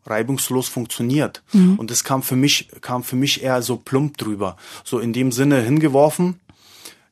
reibungslos 0.07 0.69
funktioniert. 0.69 1.43
Mhm. 1.53 1.79
Und 1.79 1.91
das 1.91 2.03
kam 2.03 2.23
für 2.23 2.35
mich, 2.35 2.69
kam 2.81 3.05
für 3.05 3.17
mich 3.17 3.43
eher 3.43 3.63
so 3.63 3.77
plump 3.77 4.19
drüber. 4.19 4.57
So 4.83 4.99
in 4.99 5.13
dem 5.13 5.31
Sinne 5.31 5.61
hingeworfen, 5.61 6.41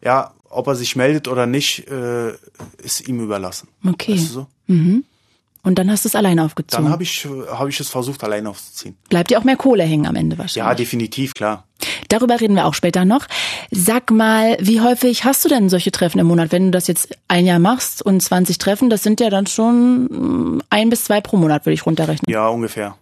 ja, 0.02 0.32
ob 0.50 0.66
er 0.66 0.74
sich 0.74 0.96
meldet 0.96 1.28
oder 1.28 1.46
nicht, 1.46 1.88
äh, 1.88 2.32
ist 2.82 3.08
ihm 3.08 3.20
überlassen. 3.20 3.68
Okay. 3.86 4.14
Weißt 4.14 4.28
du 4.28 4.32
so? 4.32 4.46
mhm. 4.66 5.04
Und 5.62 5.78
dann 5.78 5.90
hast 5.90 6.04
du 6.06 6.08
es 6.08 6.14
alleine 6.14 6.44
aufgezogen. 6.44 6.84
Dann 6.84 6.92
habe 6.92 7.02
ich, 7.02 7.26
hab 7.50 7.68
ich 7.68 7.78
es 7.78 7.90
versucht, 7.90 8.24
alleine 8.24 8.48
aufzuziehen. 8.48 8.96
Bleibt 9.10 9.30
dir 9.30 9.38
auch 9.38 9.44
mehr 9.44 9.56
Kohle 9.56 9.82
hängen 9.82 10.06
am 10.06 10.16
Ende 10.16 10.38
wahrscheinlich. 10.38 10.68
Ja, 10.68 10.74
definitiv, 10.74 11.34
klar. 11.34 11.64
Darüber 12.08 12.40
reden 12.40 12.54
wir 12.54 12.64
auch 12.64 12.72
später 12.72 13.04
noch. 13.04 13.26
Sag 13.70 14.10
mal, 14.10 14.56
wie 14.58 14.80
häufig 14.80 15.24
hast 15.24 15.44
du 15.44 15.50
denn 15.50 15.68
solche 15.68 15.92
Treffen 15.92 16.18
im 16.18 16.28
Monat? 16.28 16.50
Wenn 16.50 16.66
du 16.66 16.70
das 16.70 16.86
jetzt 16.86 17.10
ein 17.28 17.44
Jahr 17.44 17.58
machst 17.58 18.00
und 18.00 18.22
20 18.22 18.56
Treffen, 18.56 18.88
das 18.88 19.02
sind 19.02 19.20
ja 19.20 19.28
dann 19.28 19.46
schon 19.46 20.04
mm, 20.04 20.62
ein 20.70 20.88
bis 20.88 21.04
zwei 21.04 21.20
pro 21.20 21.36
Monat, 21.36 21.66
würde 21.66 21.74
ich 21.74 21.84
runterrechnen. 21.84 22.32
Ja, 22.32 22.48
ungefähr. 22.48 22.96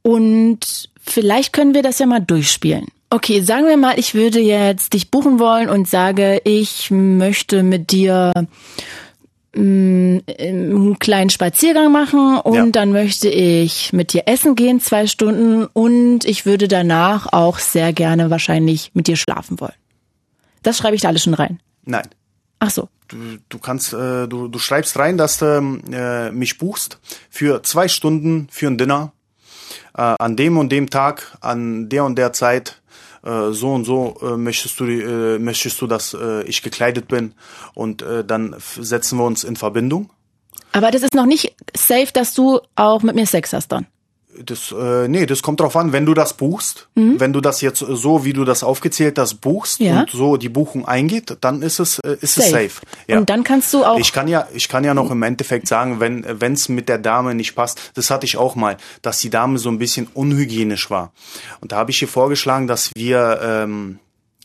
Und 0.00 0.88
vielleicht 1.02 1.52
können 1.52 1.74
wir 1.74 1.82
das 1.82 1.98
ja 1.98 2.06
mal 2.06 2.20
durchspielen. 2.20 2.86
Okay, 3.10 3.40
sagen 3.40 3.66
wir 3.66 3.76
mal, 3.76 3.98
ich 3.98 4.14
würde 4.14 4.40
jetzt 4.40 4.92
dich 4.92 5.10
buchen 5.10 5.38
wollen 5.38 5.68
und 5.68 5.88
sage, 5.88 6.40
ich 6.44 6.90
möchte 6.90 7.62
mit 7.62 7.92
dir 7.92 8.32
mm, 9.54 10.18
einen 10.38 10.98
kleinen 10.98 11.30
Spaziergang 11.30 11.92
machen 11.92 12.38
und 12.38 12.54
Ja. 12.54 12.66
dann 12.66 12.90
möchte 12.90 13.28
ich 13.28 13.92
mit 13.92 14.12
dir 14.12 14.24
essen 14.26 14.56
gehen, 14.56 14.80
zwei 14.80 15.06
Stunden 15.06 15.66
und 15.66 16.24
ich 16.24 16.46
würde 16.46 16.66
danach 16.66 17.32
auch 17.32 17.58
sehr 17.60 17.92
gerne 17.92 18.28
wahrscheinlich 18.30 18.90
mit 18.94 19.06
dir 19.06 19.16
schlafen 19.16 19.60
wollen. 19.60 19.72
Das 20.64 20.78
schreibe 20.78 20.96
ich 20.96 21.02
da 21.02 21.08
alles 21.08 21.22
schon 21.22 21.34
rein. 21.34 21.60
Nein. 21.84 22.08
Ach 22.58 22.70
so. 22.70 22.88
Du, 23.06 23.16
du 23.48 23.58
kannst, 23.60 23.92
äh, 23.92 24.26
du, 24.26 24.48
du 24.48 24.58
schreibst 24.58 24.98
rein, 24.98 25.16
dass 25.16 25.38
du 25.38 25.80
äh, 25.92 26.32
mich 26.32 26.58
buchst 26.58 26.98
für 27.30 27.62
zwei 27.62 27.86
Stunden 27.86 28.48
für 28.50 28.66
ein 28.66 28.78
Dinner 28.78 29.12
äh, 29.96 30.14
an 30.18 30.34
dem 30.34 30.58
und 30.58 30.70
dem 30.72 30.90
Tag, 30.90 31.36
an 31.40 31.88
der 31.88 32.04
und 32.04 32.16
der 32.18 32.32
Zeit. 32.32 32.82
Äh, 33.26 33.52
so 33.52 33.72
und 33.72 33.84
so 33.84 34.16
äh, 34.22 34.36
möchtest 34.36 34.78
du, 34.78 34.84
äh, 34.84 35.38
möchtest 35.38 35.80
du, 35.80 35.86
dass 35.86 36.16
ich 36.46 36.62
gekleidet 36.62 37.08
bin 37.08 37.34
und 37.74 38.04
dann 38.26 38.56
setzen 38.58 39.18
wir 39.18 39.24
uns 39.24 39.44
in 39.44 39.56
Verbindung. 39.56 40.10
Aber 40.72 40.90
das 40.90 41.02
ist 41.02 41.14
noch 41.14 41.26
nicht 41.26 41.54
safe, 41.76 42.08
dass 42.12 42.34
du 42.34 42.60
auch 42.74 43.02
mit 43.02 43.14
mir 43.14 43.26
Sex 43.26 43.52
hast 43.52 43.68
dann. 43.68 43.86
Das, 44.44 44.72
äh, 44.72 45.08
nee, 45.08 45.24
das 45.26 45.42
kommt 45.42 45.60
drauf 45.60 45.76
an, 45.76 45.92
wenn 45.92 46.04
du 46.06 46.14
das 46.14 46.34
buchst, 46.34 46.88
wenn 46.94 47.32
du 47.32 47.40
das 47.40 47.60
jetzt 47.60 47.78
so, 47.78 48.24
wie 48.24 48.32
du 48.32 48.44
das 48.44 48.62
aufgezählt 48.62 49.18
hast, 49.18 49.40
buchst 49.40 49.80
Mhm. 49.80 49.86
Ja. 49.86 50.00
und 50.00 50.10
so 50.10 50.36
die 50.36 50.48
Buchung 50.48 50.86
eingeht, 50.86 51.36
dann 51.40 51.62
ist 51.62 51.78
es, 51.78 51.98
äh, 52.00 52.16
ist 52.20 52.36
es 52.38 52.50
Safe. 52.50 52.68
safe. 52.68 52.80
Ja. 53.06 53.18
Und 53.18 53.30
dann 53.30 53.44
kannst 53.44 53.72
du 53.72 53.84
auch. 53.84 53.98
Ich 53.98 54.12
kann 54.12 54.28
ja, 54.28 54.46
ich 54.52 54.68
kann 54.68 54.84
ja 54.84 54.94
noch 54.94 55.10
im 55.10 55.22
Endeffekt 55.22 55.66
sagen, 55.68 56.00
wenn 56.00 56.24
wenn 56.40 56.52
es 56.54 56.68
mit 56.68 56.88
der 56.88 56.98
Dame 56.98 57.34
nicht 57.34 57.54
passt, 57.54 57.92
das 57.94 58.10
hatte 58.10 58.26
ich 58.26 58.36
auch 58.36 58.54
mal, 58.56 58.76
dass 59.02 59.18
die 59.20 59.30
Dame 59.30 59.58
so 59.58 59.68
ein 59.68 59.78
bisschen 59.78 60.08
unhygienisch 60.12 60.90
war. 60.90 61.12
Und 61.60 61.72
da 61.72 61.76
habe 61.76 61.90
ich 61.90 62.02
ihr 62.02 62.08
vorgeschlagen, 62.08 62.66
dass 62.66 62.90
wir 62.94 63.40
ähm, 63.42 63.98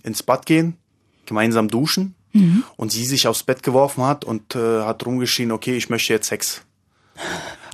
ins 0.04 0.24
Bad 0.24 0.46
gehen, 0.46 0.78
gemeinsam 1.26 1.68
duschen 1.68 2.16
Mhm. 2.34 2.64
und 2.78 2.94
sie 2.94 3.04
sich 3.04 3.28
aufs 3.28 3.44
Bett 3.44 3.62
geworfen 3.62 4.06
hat 4.06 4.24
und 4.24 4.56
äh, 4.56 4.84
hat 4.84 5.06
rumgeschrien, 5.06 5.52
okay, 5.52 5.76
ich 5.76 5.90
möchte 5.90 6.14
jetzt 6.14 6.28
Sex. 6.28 6.62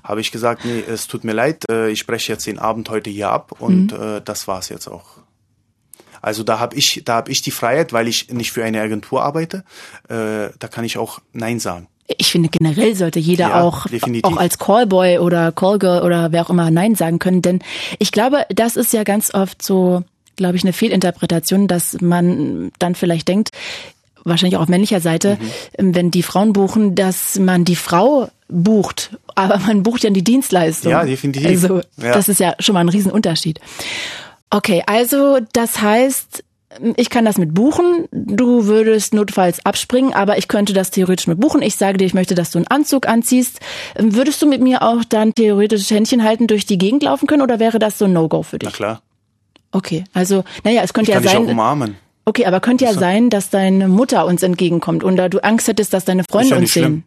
Habe 0.08 0.22
ich 0.22 0.32
gesagt, 0.32 0.64
nee, 0.66 0.84
es 0.88 1.08
tut 1.08 1.24
mir 1.24 1.34
leid, 1.34 1.64
äh, 1.70 1.90
ich 1.92 2.00
spreche 2.00 2.32
jetzt 2.32 2.48
den 2.48 2.60
Abend 2.60 2.90
heute 2.90 3.10
hier 3.10 3.30
ab 3.30 3.54
und 3.60 3.92
Mhm. 3.92 4.02
äh, 4.18 4.22
das 4.24 4.48
war's 4.48 4.70
jetzt 4.70 4.88
auch. 4.88 5.06
Also 6.22 6.44
da 6.44 6.60
habe 6.60 6.76
ich, 6.76 7.02
da 7.06 7.16
habe 7.16 7.32
ich 7.32 7.42
die 7.42 7.52
Freiheit, 7.52 7.94
weil 7.94 8.08
ich 8.08 8.30
nicht 8.32 8.52
für 8.52 8.64
eine 8.64 8.82
Agentur 8.82 9.22
arbeite. 9.24 9.64
Äh, 10.10 10.50
da 10.60 10.68
kann 10.72 10.84
ich 10.86 10.98
auch 10.98 11.20
Nein 11.34 11.60
sagen. 11.60 11.88
Ich 12.18 12.32
finde 12.32 12.50
generell 12.50 12.96
sollte 12.96 13.20
jeder 13.20 13.50
Ja, 13.50 13.62
auch, 13.62 13.86
definitiv. 13.88 14.24
auch 14.32 14.38
als 14.38 14.58
Callboy 14.58 15.20
oder 15.20 15.52
Callgirl 15.52 16.02
oder 16.04 16.32
wer 16.32 16.44
auch 16.46 16.50
immer 16.50 16.72
Nein 16.72 16.96
sagen 16.96 17.20
können, 17.20 17.42
denn 17.42 17.60
ich 18.00 18.12
glaube, 18.14 18.46
das 18.50 18.78
ist 18.78 18.94
ja 18.94 19.04
ganz 19.04 19.34
oft 19.34 19.62
so, 19.62 20.04
glaube 20.38 20.56
ich, 20.56 20.64
eine 20.64 20.72
Fehlinterpretation, 20.74 21.68
dass 21.68 22.00
man 22.02 22.72
dann 22.80 22.96
vielleicht 22.96 23.28
denkt, 23.28 23.50
wahrscheinlich 24.28 24.58
auch 24.58 24.62
auf 24.64 24.68
männlicher 24.70 25.00
Seite, 25.02 25.38
Mhm. 25.80 25.96
wenn 25.96 26.12
die 26.12 26.24
Frauen 26.24 26.54
buchen, 26.54 26.96
dass 26.96 27.38
man 27.40 27.66
die 27.66 27.76
Frau 27.76 28.30
bucht, 28.50 29.12
aber 29.36 29.58
man 29.68 29.84
bucht 29.84 30.04
ja 30.04 30.10
die 30.10 30.24
Dienstleistung. 30.24 30.92
Ja, 30.92 31.04
definitiv. 31.06 31.46
Also 31.46 31.82
Ja. 31.98 32.14
das 32.14 32.30
ist 32.30 32.40
ja 32.40 32.54
schon 32.60 32.74
mal 32.74 32.82
ein 32.82 32.90
Riesenunterschied. 32.90 33.60
Okay, 34.50 34.84
also 34.86 35.40
das 35.54 35.82
heißt, 35.82 36.44
ich 36.96 37.10
kann 37.10 37.26
das 37.26 37.38
mit 37.38 37.54
buchen. 37.54 38.06
Du 38.12 38.66
würdest 38.66 39.14
notfalls 39.14 39.66
abspringen, 39.66 40.14
aber 40.14 40.38
ich 40.38 40.48
könnte 40.48 40.74
das 40.74 40.92
theoretisch 40.92 41.28
mit 41.28 41.40
buchen. 41.40 41.62
Ich 41.62 41.76
sage 41.76 41.98
dir, 41.98 42.06
ich 42.06 42.14
möchte, 42.14 42.36
dass 42.36 42.52
du 42.52 42.60
einen 42.60 42.68
Anzug 42.68 43.08
anziehst. 43.08 43.60
Würdest 43.98 44.42
du 44.42 44.48
mit 44.48 44.62
mir 44.62 44.84
auch 44.84 45.04
dann 45.04 45.34
theoretisch 45.34 45.90
Händchen 45.90 46.24
halten 46.24 46.48
durch 46.48 46.66
die 46.66 46.78
Gegend 46.78 47.04
laufen 47.04 47.26
können 47.28 47.42
oder 47.42 47.60
wäre 47.60 47.80
das 47.80 47.98
so 47.98 48.06
ein 48.06 48.14
No-Go 48.14 48.44
für 48.44 48.58
Na 48.62 48.68
dich? 48.70 48.74
klar. 48.78 49.02
Okay, 49.72 50.06
also 50.14 50.44
naja, 50.64 50.82
es 50.84 50.94
könnte 50.94 51.12
Ich 51.12 51.16
kann 51.16 51.24
ja 51.24 51.30
dich 51.32 51.38
auch 51.40 51.44
sein. 51.44 51.52
umarmen. 51.52 51.96
Okay, 52.28 52.46
aber 52.46 52.60
könnte 52.60 52.84
ja 52.84 52.94
sein, 52.94 53.30
dass 53.30 53.50
deine 53.50 53.88
Mutter 53.88 54.26
uns 54.26 54.44
entgegenkommt 54.44 55.06
oder 55.06 55.30
du 55.30 55.42
Angst 55.46 55.70
hättest, 55.70 55.94
dass 55.94 56.04
deine 56.04 56.26
Freunde 56.30 56.50
ja 56.50 56.58
uns 56.58 56.72
schlimm. 56.72 56.84
sehen. 56.84 57.04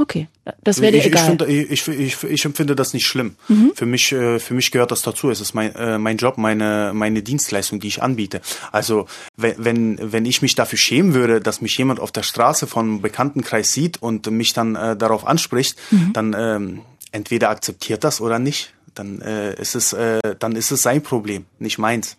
Okay, 0.00 0.28
das 0.62 0.80
wäre 0.80 0.92
dir 0.92 0.98
ich, 0.98 1.06
egal. 1.06 1.34
Mhm. 1.34 1.66
ich, 1.70 1.88
ich, 1.88 2.22
ich 2.22 2.44
empfinde 2.44 2.76
das 2.76 2.94
nicht 2.94 3.04
schlimm. 3.04 3.34
Für 3.74 3.84
mich, 3.84 4.12
äh, 4.12 4.38
für 4.38 4.54
mich 4.54 4.70
gehört 4.70 4.92
das 4.92 5.02
dazu. 5.02 5.28
Es 5.28 5.40
ist 5.40 5.54
mein, 5.54 5.74
äh, 5.74 5.98
mein 5.98 6.18
Job, 6.18 6.38
meine, 6.38 6.92
meine 6.94 7.20
Dienstleistung, 7.20 7.80
die 7.80 7.88
ich 7.88 8.00
anbiete. 8.00 8.40
Also 8.70 9.06
wenn, 9.36 9.98
wenn, 10.00 10.24
ich 10.24 10.40
mich 10.40 10.54
dafür 10.54 10.78
schämen 10.78 11.14
würde, 11.14 11.40
dass 11.40 11.60
mich 11.60 11.76
jemand 11.76 11.98
auf 11.98 12.12
der 12.12 12.22
Straße 12.22 12.68
von 12.68 13.02
Bekanntenkreis 13.02 13.72
sieht 13.72 14.00
und 14.00 14.30
mich 14.30 14.52
dann 14.52 14.76
äh, 14.76 14.96
darauf 14.96 15.26
anspricht, 15.26 15.76
Mhm. 15.90 16.12
dann 16.12 16.36
ähm, 16.38 16.80
entweder 17.10 17.50
akzeptiert 17.50 18.04
das 18.04 18.20
oder 18.20 18.38
nicht. 18.38 18.72
Dann 18.98 19.20
äh, 19.20 19.54
ist 19.54 19.74
es, 19.74 19.92
äh, 19.92 20.18
dann 20.38 20.56
ist 20.56 20.70
es 20.70 20.82
sein 20.82 21.02
Problem, 21.02 21.46
nicht 21.58 21.78
meins 21.78 22.16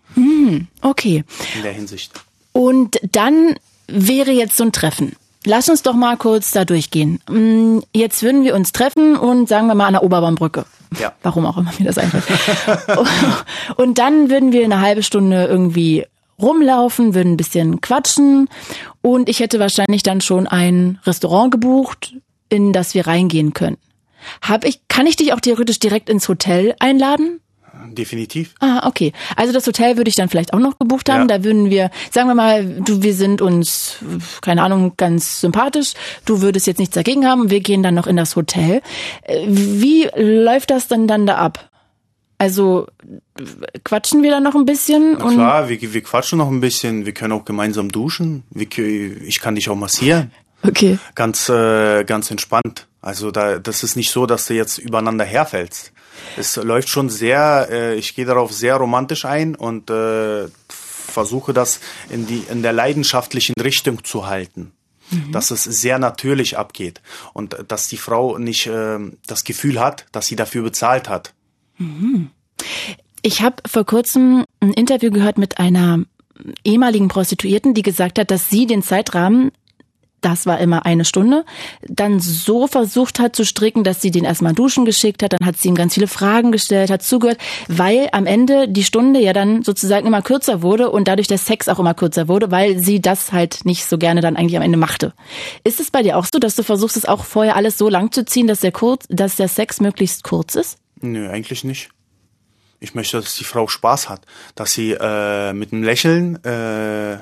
okay. 0.81 1.23
in 1.55 1.63
der 1.63 1.73
Hinsicht. 1.73 2.11
Und 2.51 2.99
dann 3.11 3.55
wäre 3.87 4.31
jetzt 4.31 4.57
so 4.57 4.63
ein 4.63 4.71
Treffen. 4.71 5.15
Lass 5.45 5.69
uns 5.69 5.83
doch 5.83 5.93
mal 5.93 6.17
kurz 6.17 6.51
da 6.51 6.65
durchgehen. 6.65 7.21
Mm, 7.29 7.79
Jetzt 7.93 8.23
würden 8.23 8.43
wir 8.43 8.55
uns 8.55 8.71
treffen 8.71 9.15
und 9.15 9.47
sagen 9.47 9.67
wir 9.67 9.75
mal 9.75 9.87
an 9.87 9.93
der 9.93 10.03
Oberbaumbrücke. 10.03 10.65
Ja. 10.99 11.13
Warum 11.21 11.45
auch 11.45 11.57
immer 11.57 11.71
mir 11.79 11.85
das 11.85 11.97
einfällt. 11.97 12.25
und 13.77 13.97
dann 13.97 14.29
würden 14.29 14.51
wir 14.51 14.63
eine 14.63 14.81
halbe 14.81 15.03
Stunde 15.03 15.45
irgendwie 15.45 16.05
rumlaufen, 16.41 17.13
würden 17.13 17.33
ein 17.33 17.37
bisschen 17.37 17.81
quatschen 17.81 18.49
und 19.01 19.29
ich 19.29 19.39
hätte 19.39 19.59
wahrscheinlich 19.59 20.03
dann 20.03 20.21
schon 20.21 20.47
ein 20.47 20.99
Restaurant 21.05 21.51
gebucht, 21.51 22.15
in 22.49 22.73
das 22.73 22.93
wir 22.93 23.07
reingehen 23.07 23.53
können. 23.53 23.77
Hab 24.41 24.65
ich, 24.65 24.81
kann 24.87 25.07
ich 25.07 25.15
dich 25.15 25.33
auch 25.33 25.39
theoretisch 25.39 25.79
direkt 25.79 26.09
ins 26.09 26.27
Hotel 26.27 26.75
einladen? 26.79 27.39
Definitiv. 27.87 28.55
Ah, 28.59 28.87
okay. 28.87 29.13
Also 29.35 29.53
das 29.53 29.65
Hotel 29.65 29.97
würde 29.97 30.09
ich 30.09 30.15
dann 30.15 30.29
vielleicht 30.29 30.53
auch 30.53 30.59
noch 30.59 30.77
gebucht 30.79 31.09
haben. 31.09 31.29
Ja. 31.29 31.37
Da 31.37 31.43
würden 31.43 31.69
wir, 31.69 31.89
sagen 32.11 32.27
wir 32.27 32.35
mal, 32.35 32.65
du, 32.65 33.01
wir 33.01 33.13
sind 33.13 33.41
uns, 33.41 33.97
keine 34.41 34.63
Ahnung, 34.63 34.93
ganz 34.97 35.41
sympathisch. 35.41 35.93
Du 36.25 36.41
würdest 36.41 36.67
jetzt 36.67 36.79
nichts 36.79 36.95
dagegen 36.95 37.25
haben 37.25 37.49
wir 37.49 37.61
gehen 37.61 37.83
dann 37.83 37.95
noch 37.95 38.07
in 38.07 38.17
das 38.17 38.35
Hotel. 38.35 38.81
Äh, 39.23 39.45
Wie 39.47 40.09
läuft 40.15 40.71
das 40.71 40.87
denn 40.87 41.07
dann 41.07 41.25
da 41.25 41.37
ab? 41.37 41.69
Also 42.37 42.87
quatschen 43.83 44.23
wir 44.23 44.31
dann 44.31 44.43
noch 44.43 44.55
ein 44.55 44.65
bisschen 44.65 45.17
Na 45.19 45.29
klar, 45.29 45.69
wir, 45.69 45.93
wir 45.93 46.01
quatschen 46.01 46.37
noch 46.37 46.49
ein 46.49 46.61
bisschen. 46.61 47.05
Wir 47.05 47.13
können 47.13 47.33
auch 47.33 47.43
gemeinsam 47.43 47.91
duschen. 47.91 48.43
Wir, 48.49 48.67
ich 49.23 49.41
kann 49.41 49.55
dich 49.55 49.69
auch 49.69 49.75
massieren. 49.75 50.31
okay. 50.63 50.97
Ganz, 51.15 51.49
äh, 51.49 52.05
ganz 52.05 52.31
entspannt. 52.31 52.87
Also 53.01 53.31
da, 53.31 53.59
das 53.59 53.83
ist 53.83 53.95
nicht 53.95 54.11
so, 54.11 54.25
dass 54.25 54.47
du 54.47 54.53
jetzt 54.53 54.77
übereinander 54.77 55.25
herfällst. 55.25 55.93
Es 56.37 56.55
läuft 56.57 56.89
schon 56.89 57.09
sehr, 57.09 57.67
äh, 57.71 57.95
ich 57.95 58.15
gehe 58.15 58.25
darauf 58.25 58.51
sehr 58.51 58.75
romantisch 58.75 59.25
ein 59.25 59.55
und 59.55 59.89
äh, 59.89 60.47
versuche 60.67 61.53
das 61.53 61.79
in 62.09 62.27
die 62.27 62.43
in 62.49 62.61
der 62.61 62.73
leidenschaftlichen 62.73 63.55
Richtung 63.61 64.03
zu 64.03 64.27
halten. 64.27 64.73
Dass 65.31 65.49
es 65.49 65.63
sehr 65.63 65.97
natürlich 65.97 66.55
abgeht 66.55 67.01
und 67.33 67.57
dass 67.67 67.87
die 67.87 67.97
Frau 67.97 68.37
nicht 68.37 68.67
äh, 68.67 68.99
das 69.25 69.43
Gefühl 69.43 69.79
hat, 69.79 70.05
dass 70.11 70.27
sie 70.27 70.35
dafür 70.35 70.61
bezahlt 70.61 71.09
hat. 71.09 71.33
Ich 73.23 73.41
habe 73.41 73.55
vor 73.67 73.85
kurzem 73.85 74.45
ein 74.59 74.71
Interview 74.71 75.09
gehört 75.09 75.39
mit 75.39 75.57
einer 75.57 76.03
ehemaligen 76.63 77.07
Prostituierten, 77.07 77.73
die 77.73 77.81
gesagt 77.81 78.19
hat, 78.19 78.29
dass 78.29 78.51
sie 78.51 78.67
den 78.67 78.83
Zeitrahmen, 78.83 79.51
das 80.21 80.45
war 80.45 80.59
immer 80.59 80.85
eine 80.85 81.05
Stunde, 81.05 81.45
dann 81.87 82.19
so 82.19 82.67
versucht 82.67 83.19
hat 83.19 83.35
zu 83.35 83.45
stricken, 83.45 83.83
dass 83.83 84.01
sie 84.01 84.11
den 84.11 84.25
erstmal 84.25 84.53
duschen 84.53 84.85
geschickt 84.85 85.23
hat, 85.23 85.33
dann 85.33 85.45
hat 85.45 85.57
sie 85.57 85.69
ihm 85.69 85.75
ganz 85.75 85.93
viele 85.93 86.07
Fragen 86.07 86.51
gestellt, 86.51 86.89
hat 86.89 87.03
zugehört, 87.03 87.37
weil 87.67 88.09
am 88.11 88.25
Ende 88.25 88.67
die 88.67 88.83
Stunde 88.83 89.19
ja 89.19 89.33
dann 89.33 89.63
sozusagen 89.63 90.07
immer 90.07 90.21
kürzer 90.21 90.61
wurde 90.61 90.89
und 90.89 91.07
dadurch 91.07 91.27
der 91.27 91.37
Sex 91.37 91.69
auch 91.69 91.79
immer 91.79 91.93
kürzer 91.93 92.27
wurde, 92.27 92.51
weil 92.51 92.79
sie 92.79 93.01
das 93.01 93.31
halt 93.31 93.65
nicht 93.65 93.85
so 93.85 93.97
gerne 93.97 94.21
dann 94.21 94.35
eigentlich 94.35 94.57
am 94.57 94.63
Ende 94.63 94.77
machte. 94.77 95.13
Ist 95.63 95.79
es 95.79 95.91
bei 95.91 96.03
dir 96.03 96.17
auch 96.17 96.25
so, 96.31 96.39
dass 96.39 96.55
du 96.55 96.63
versuchst, 96.63 96.97
es 96.97 97.05
auch 97.05 97.23
vorher 97.23 97.55
alles 97.55 97.77
so 97.77 97.89
lang 97.89 98.11
zu 98.11 98.25
ziehen, 98.25 98.47
dass 98.47 98.59
der, 98.61 98.71
kurz, 98.71 99.05
dass 99.09 99.35
der 99.35 99.47
Sex 99.47 99.79
möglichst 99.81 100.23
kurz 100.23 100.55
ist? 100.55 100.77
Nö, 101.01 101.29
eigentlich 101.29 101.63
nicht. 101.63 101.89
Ich 102.79 102.95
möchte, 102.95 103.19
dass 103.19 103.35
die 103.35 103.43
Frau 103.43 103.67
Spaß 103.67 104.09
hat, 104.09 104.21
dass 104.55 104.71
sie 104.71 104.91
äh, 104.91 105.53
mit 105.53 105.73
einem 105.73 105.83
Lächeln, 105.83 106.43
äh, 106.45 107.19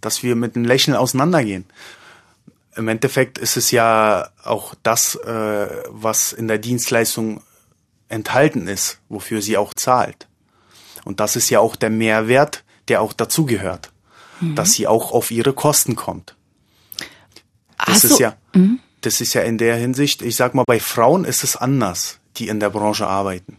dass 0.00 0.22
wir 0.22 0.36
mit 0.36 0.56
einem 0.56 0.64
Lächeln 0.64 0.96
auseinandergehen. 0.96 1.64
Im 2.76 2.88
Endeffekt 2.88 3.38
ist 3.38 3.56
es 3.56 3.70
ja 3.70 4.28
auch 4.44 4.74
das, 4.82 5.16
äh, 5.16 5.82
was 5.88 6.32
in 6.32 6.48
der 6.48 6.58
Dienstleistung 6.58 7.42
enthalten 8.08 8.68
ist, 8.68 8.98
wofür 9.08 9.42
sie 9.42 9.56
auch 9.56 9.74
zahlt. 9.74 10.28
Und 11.04 11.20
das 11.20 11.36
ist 11.36 11.50
ja 11.50 11.60
auch 11.60 11.76
der 11.76 11.90
Mehrwert, 11.90 12.64
der 12.88 13.00
auch 13.02 13.12
dazugehört, 13.12 13.92
dass 14.54 14.72
sie 14.72 14.86
auch 14.86 15.12
auf 15.12 15.30
ihre 15.30 15.52
Kosten 15.52 15.96
kommt. 15.96 16.36
Das 17.86 18.04
ist 18.04 18.18
ja, 18.18 18.36
das 19.00 19.20
ist 19.20 19.34
ja 19.34 19.42
in 19.42 19.58
der 19.58 19.76
Hinsicht, 19.76 20.22
ich 20.22 20.36
sag 20.36 20.54
mal, 20.54 20.64
bei 20.66 20.80
Frauen 20.80 21.24
ist 21.24 21.44
es 21.44 21.56
anders, 21.56 22.18
die 22.36 22.48
in 22.48 22.60
der 22.60 22.70
Branche 22.70 23.06
arbeiten. 23.06 23.56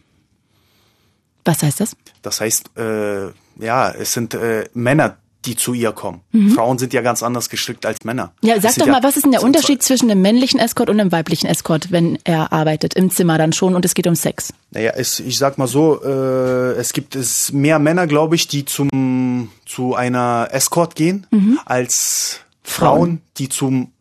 Was 1.46 1.64
heißt 1.64 1.80
das? 1.80 1.96
Das 2.22 2.42
heißt, 2.42 2.78
äh, 2.78 3.30
ja, 3.60 3.92
es 3.92 4.14
sind 4.14 4.34
äh, 4.34 4.70
Männer, 4.74 5.18
die 5.50 5.56
zu 5.56 5.74
ihr 5.74 5.92
kommen. 5.92 6.22
Mhm. 6.32 6.52
Frauen 6.52 6.78
sind 6.78 6.94
ja 6.94 7.02
ganz 7.02 7.24
anders 7.24 7.50
gestrickt 7.50 7.86
als 7.86 7.98
Männer. 8.04 8.34
Ja, 8.42 8.62
sag 8.62 8.76
doch 8.76 8.86
mal, 8.86 8.98
ja, 8.98 9.04
was 9.04 9.18
ist 9.18 9.24
denn 9.24 9.32
der 9.32 9.44
Unterschied 9.44 9.82
zwischen 9.82 10.10
einem 10.10 10.22
männlichen 10.22 10.60
Escort 10.60 10.90
und 10.90 11.00
einem 11.00 11.12
weiblichen 11.12 11.48
Escort, 11.48 11.92
wenn 11.92 12.20
er 12.24 12.54
arbeitet 12.54 12.94
im 12.94 13.10
Zimmer 13.10 13.38
dann 13.40 13.52
schon 13.52 13.74
und 13.74 13.84
es 13.84 13.96
geht 13.96 14.06
um 14.06 14.16
Sex? 14.16 14.54
Naja, 14.72 14.92
es, 14.96 15.20
ich 15.20 15.40
sag 15.40 15.58
mal 15.58 15.68
so, 15.68 16.04
äh, 16.04 16.74
es 16.74 16.94
gibt 16.94 17.16
es 17.16 17.52
mehr 17.52 17.80
Männer, 17.80 18.06
glaube 18.06 18.36
ich, 18.36 18.48
die 18.48 18.66
zum 18.66 19.50
zu 19.66 19.96
einer 19.96 20.50
Escort 20.52 20.96
gehen, 20.96 21.26
mhm. 21.32 21.60
als 21.66 22.42
Frauen, 22.64 22.98
Frauen, 22.98 23.22
die 23.38 23.50
zum 23.50 23.92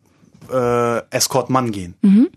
äh, 0.51 0.99
Escort-Mann 1.09 1.71
gehen. 1.71 1.95
Mhm. 2.01 2.29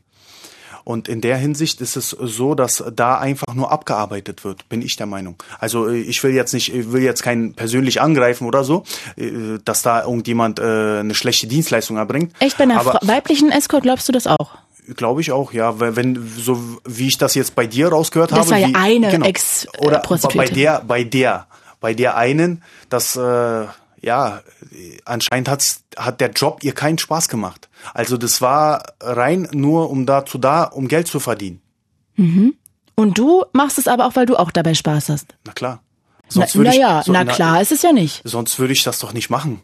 Und 0.84 1.08
in 1.08 1.20
der 1.20 1.36
Hinsicht 1.36 1.80
ist 1.80 1.96
es 1.96 2.10
so, 2.10 2.54
dass 2.54 2.82
da 2.94 3.18
einfach 3.18 3.54
nur 3.54 3.70
abgearbeitet 3.70 4.44
wird, 4.44 4.68
bin 4.68 4.82
ich 4.82 4.96
der 4.96 5.06
Meinung. 5.06 5.36
Also 5.58 5.88
äh, 5.88 6.00
ich 6.00 6.22
will 6.22 6.32
jetzt 6.32 6.52
nicht, 6.52 6.74
ich 6.74 6.92
will 6.92 7.02
jetzt 7.02 7.22
keinen 7.22 7.54
persönlich 7.54 8.00
angreifen 8.00 8.46
oder 8.46 8.64
so, 8.64 8.84
äh, 9.16 9.58
dass 9.64 9.82
da 9.82 10.02
irgendjemand 10.02 10.58
äh, 10.58 11.00
eine 11.00 11.14
schlechte 11.14 11.46
Dienstleistung 11.46 11.96
erbringt. 11.96 12.34
Echt 12.40 12.58
bei 12.58 12.64
einer 12.64 12.80
Aber 12.80 12.98
weiblichen 13.02 13.50
Escort 13.50 13.82
glaubst 13.82 14.08
du 14.08 14.12
das 14.12 14.26
auch? 14.26 14.56
Glaube 14.96 15.20
ich 15.20 15.30
auch, 15.30 15.52
ja. 15.52 15.78
Wenn 15.78 16.28
so 16.36 16.60
wie 16.84 17.06
ich 17.06 17.18
das 17.18 17.34
jetzt 17.36 17.54
bei 17.54 17.66
dir 17.66 17.88
rausgehört 17.88 18.32
das 18.32 18.38
habe. 18.38 18.50
Das 18.50 18.52
war 18.52 18.58
ja 18.58 18.68
wie, 18.68 18.74
eine 18.74 19.10
genau, 19.10 19.26
ex 19.26 19.68
Oder 19.78 20.02
bei 20.34 20.46
der, 20.46 20.82
bei 20.86 21.04
der, 21.04 21.46
bei 21.80 21.94
der 21.94 22.16
einen, 22.16 22.62
dass 22.88 23.14
äh, 23.14 23.66
ja 24.00 24.40
anscheinend 25.04 25.48
hat's, 25.48 25.84
hat 25.96 26.20
der 26.20 26.30
Job 26.30 26.64
ihr 26.64 26.74
keinen 26.74 26.98
Spaß 26.98 27.28
gemacht. 27.28 27.68
Also 27.94 28.16
das 28.16 28.40
war 28.40 28.82
rein 29.00 29.48
nur 29.52 29.90
um 29.90 30.06
dazu 30.06 30.38
da, 30.38 30.64
um 30.64 30.88
Geld 30.88 31.06
zu 31.06 31.20
verdienen. 31.20 31.60
Mhm. 32.16 32.54
Und 32.94 33.18
du 33.18 33.44
machst 33.52 33.78
es 33.78 33.88
aber 33.88 34.06
auch, 34.06 34.16
weil 34.16 34.26
du 34.26 34.36
auch 34.36 34.50
dabei 34.50 34.74
Spaß 34.74 35.08
hast. 35.08 35.34
Na 35.46 35.52
klar. 35.52 35.82
Sonst 36.28 36.54
na, 36.54 36.64
na 36.64 36.74
ja, 36.74 37.02
so, 37.02 37.12
na 37.12 37.24
klar 37.24 37.54
na, 37.54 37.60
ist 37.60 37.72
es 37.72 37.82
ja 37.82 37.92
nicht. 37.92 38.22
Sonst 38.24 38.58
würde 38.58 38.72
ich 38.72 38.82
das 38.84 38.98
doch 38.98 39.12
nicht 39.12 39.28
machen. 39.30 39.60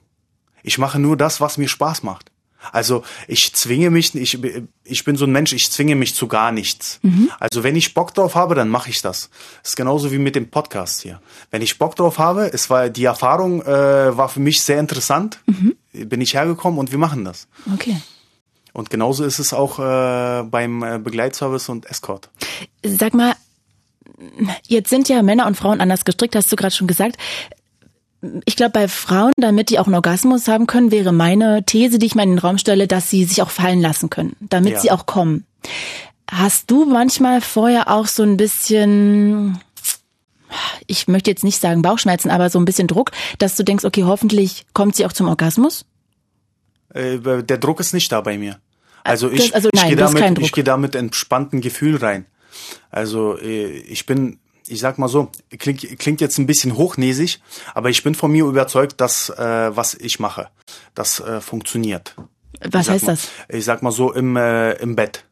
Ich 0.63 0.79
mache 0.79 0.99
nur 0.99 1.17
das, 1.17 1.41
was 1.41 1.57
mir 1.57 1.69
Spaß 1.69 2.03
macht. 2.03 2.31
Also 2.73 3.03
ich 3.27 3.55
zwinge 3.55 3.91
mich, 3.91 4.15
ich, 4.15 4.39
ich 4.85 5.05
bin 5.05 5.17
so 5.17 5.25
ein 5.25 5.33
Mensch, 5.33 5.53
ich 5.53 5.71
zwinge 5.71 5.95
mich 5.95 6.15
zu 6.15 6.29
gar 6.29 6.53
nichts. 6.53 7.01
Mhm. 7.03 7.31
Also 7.39 7.63
wenn 7.63 7.77
ich 7.77 7.95
Bock 7.95 8.15
drauf 8.15 8.35
habe, 8.35 8.55
dann 8.55 8.69
mache 8.69 8.91
ich 8.91 9.03
das. 9.03 9.31
Das 9.63 9.71
ist 9.71 9.77
genauso 9.77 10.13
wie 10.13 10.19
mit 10.19 10.35
dem 10.35 10.51
Podcast 10.51 11.03
hier. 11.03 11.21
Wenn 11.51 11.63
ich 11.63 11.79
Bock 11.79 11.97
drauf 11.97 12.19
habe, 12.19 12.51
es 12.53 12.71
war 12.71 12.89
die 12.89 13.05
Erfahrung 13.05 13.63
äh, 13.63 14.17
war 14.17 14.29
für 14.29 14.41
mich 14.41 14.63
sehr 14.63 14.81
interessant, 14.81 15.41
mhm. 15.47 15.77
bin 15.93 16.21
ich 16.21 16.35
hergekommen 16.35 16.79
und 16.79 16.91
wir 16.91 16.99
machen 16.99 17.25
das. 17.25 17.49
Okay. 17.73 17.97
Und 18.73 18.91
genauso 18.91 19.25
ist 19.25 19.39
es 19.39 19.53
auch 19.53 19.79
äh, 19.79 20.45
beim 20.45 20.83
äh, 20.83 20.99
Begleitservice 20.99 21.69
und 21.69 21.87
Escort. 21.87 22.31
Sag 22.85 23.15
mal, 23.15 23.35
jetzt 24.67 24.91
sind 24.91 25.09
ja 25.09 25.23
Männer 25.23 25.47
und 25.47 25.57
Frauen 25.57 25.81
anders 25.81 26.05
gestrickt, 26.05 26.37
hast 26.37 26.51
du 26.53 26.57
gerade 26.57 26.75
schon 26.75 26.87
gesagt 26.87 27.17
ich 28.45 28.57
glaube, 28.57 28.73
bei 28.73 28.89
Frauen, 28.89 29.33
damit 29.37 29.71
die 29.71 29.79
auch 29.79 29.87
einen 29.87 29.95
Orgasmus 29.95 30.49
haben 30.49 30.67
können, 30.67 30.91
wäre 30.91 31.13
meine 31.13 31.65
These, 31.65 31.99
die 31.99 32.07
ich 32.07 32.15
mal 32.15 32.25
in 32.25 32.31
den 32.31 32.39
Raum 32.39 32.59
stelle, 32.59 32.89
dass 32.89 33.11
sie 33.11 33.25
sich 33.25 33.43
auch 33.43 33.51
fallen 33.51 33.81
lassen 33.81 34.11
können, 34.11 34.35
damit 34.41 34.75
ja. 34.75 34.81
sie 34.81 34.91
auch 34.91 35.07
kommen. 35.07 35.47
Hast 36.31 36.71
du 36.71 36.85
manchmal 36.85 37.41
vorher 37.41 37.91
auch 37.91 38.07
so 38.07 38.23
ein 38.23 38.37
bisschen, 38.37 39.59
ich 40.87 41.09
möchte 41.09 41.31
jetzt 41.31 41.45
nicht 41.45 41.61
sagen 41.61 41.83
Bauchschmerzen, 41.83 42.31
aber 42.31 42.51
so 42.51 42.59
ein 42.59 42.65
bisschen 42.65 42.89
Druck, 42.89 43.13
dass 43.39 43.57
du 43.57 43.63
denkst, 43.63 43.85
okay, 43.85 44.05
hoffentlich 44.05 44.67
kommt 44.73 44.97
sie 44.97 45.07
auch 45.07 45.13
zum 45.13 45.29
Orgasmus? 45.29 45.87
Äh, 46.93 47.19
der 47.19 47.59
Druck 47.59 47.81
ist 47.81 47.95
nicht 47.95 48.11
da 48.11 48.21
bei 48.21 48.37
mir. 48.37 48.59
Also 49.05 49.31
ich, 49.31 49.55
also 49.55 49.71
nein, 49.73 49.85
ich 49.85 49.97
gehe 49.97 49.97
damit, 49.97 50.39
ich 50.41 50.53
gehe 50.53 50.65
da 50.65 50.77
mit 50.77 50.95
entspannten 50.95 51.61
Gefühl 51.61 51.97
rein. 51.97 52.27
Also 52.91 53.39
äh, 53.39 53.69
ich 53.69 54.07
bin 54.07 54.39
ich 54.71 54.81
sag 54.81 54.99
mal 54.99 55.09
so, 55.09 55.31
klingt, 55.59 55.99
klingt 55.99 56.21
jetzt 56.21 56.39
ein 56.39 56.47
bisschen 56.47 56.77
hochnäsig, 56.77 57.41
aber 57.75 57.91
ich 57.91 58.03
bin 58.03 58.15
von 58.15 58.31
mir 58.31 58.45
überzeugt, 58.45 59.01
dass 59.01 59.31
äh, 59.31 59.77
was 59.77 59.95
ich 59.95 60.21
mache, 60.21 60.49
das 60.95 61.21
äh, 61.21 61.41
funktioniert. 61.41 62.15
Was 62.71 62.89
heißt 62.89 63.07
mal, 63.07 63.13
das? 63.13 63.29
Ich 63.49 63.65
sag 63.65 63.83
mal 63.83 63.93
so 63.93 64.13
im, 64.13 64.37
äh, 64.37 64.73
im 64.75 64.97
Bett. 64.97 65.25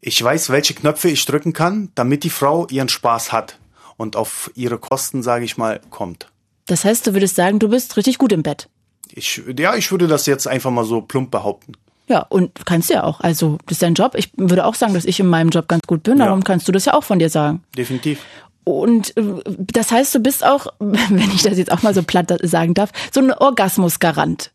Ich 0.00 0.22
weiß, 0.22 0.50
welche 0.50 0.74
Knöpfe 0.74 1.08
ich 1.08 1.24
drücken 1.24 1.52
kann, 1.52 1.90
damit 1.94 2.24
die 2.24 2.30
Frau 2.30 2.66
ihren 2.68 2.88
Spaß 2.88 3.32
hat 3.32 3.58
und 3.96 4.16
auf 4.16 4.50
ihre 4.54 4.78
Kosten, 4.78 5.22
sage 5.22 5.44
ich 5.44 5.56
mal, 5.56 5.80
kommt. 5.90 6.30
Das 6.66 6.84
heißt, 6.84 7.06
du 7.06 7.12
würdest 7.12 7.36
sagen, 7.36 7.58
du 7.58 7.68
bist 7.68 7.96
richtig 7.96 8.18
gut 8.18 8.32
im 8.32 8.42
Bett. 8.42 8.68
Ich, 9.14 9.42
ja, 9.58 9.76
ich 9.76 9.90
würde 9.90 10.06
das 10.06 10.26
jetzt 10.26 10.48
einfach 10.48 10.70
mal 10.70 10.84
so 10.84 11.02
plump 11.02 11.30
behaupten. 11.30 11.74
Ja, 12.12 12.26
und 12.28 12.66
kannst 12.66 12.90
ja 12.90 13.04
auch. 13.04 13.20
Also, 13.20 13.56
das 13.64 13.76
ist 13.76 13.82
dein 13.82 13.94
Job. 13.94 14.12
Ich 14.16 14.32
würde 14.36 14.66
auch 14.66 14.74
sagen, 14.74 14.92
dass 14.92 15.06
ich 15.06 15.18
in 15.18 15.28
meinem 15.28 15.48
Job 15.48 15.66
ganz 15.66 15.80
gut 15.86 16.02
bin. 16.02 16.18
Darum 16.18 16.40
ja. 16.40 16.44
kannst 16.44 16.68
du 16.68 16.72
das 16.72 16.84
ja 16.84 16.92
auch 16.92 17.04
von 17.04 17.18
dir 17.18 17.30
sagen. 17.30 17.64
Definitiv. 17.74 18.18
Und 18.64 19.16
äh, 19.16 19.22
das 19.46 19.90
heißt, 19.90 20.14
du 20.14 20.20
bist 20.20 20.44
auch, 20.44 20.66
wenn 20.78 21.30
ich 21.34 21.42
das 21.42 21.56
jetzt 21.56 21.72
auch 21.72 21.80
mal 21.80 21.94
so 21.94 22.02
platt 22.02 22.30
sagen 22.42 22.74
darf, 22.74 22.90
so 23.10 23.20
ein 23.20 23.32
Orgasmusgarant. 23.32 24.50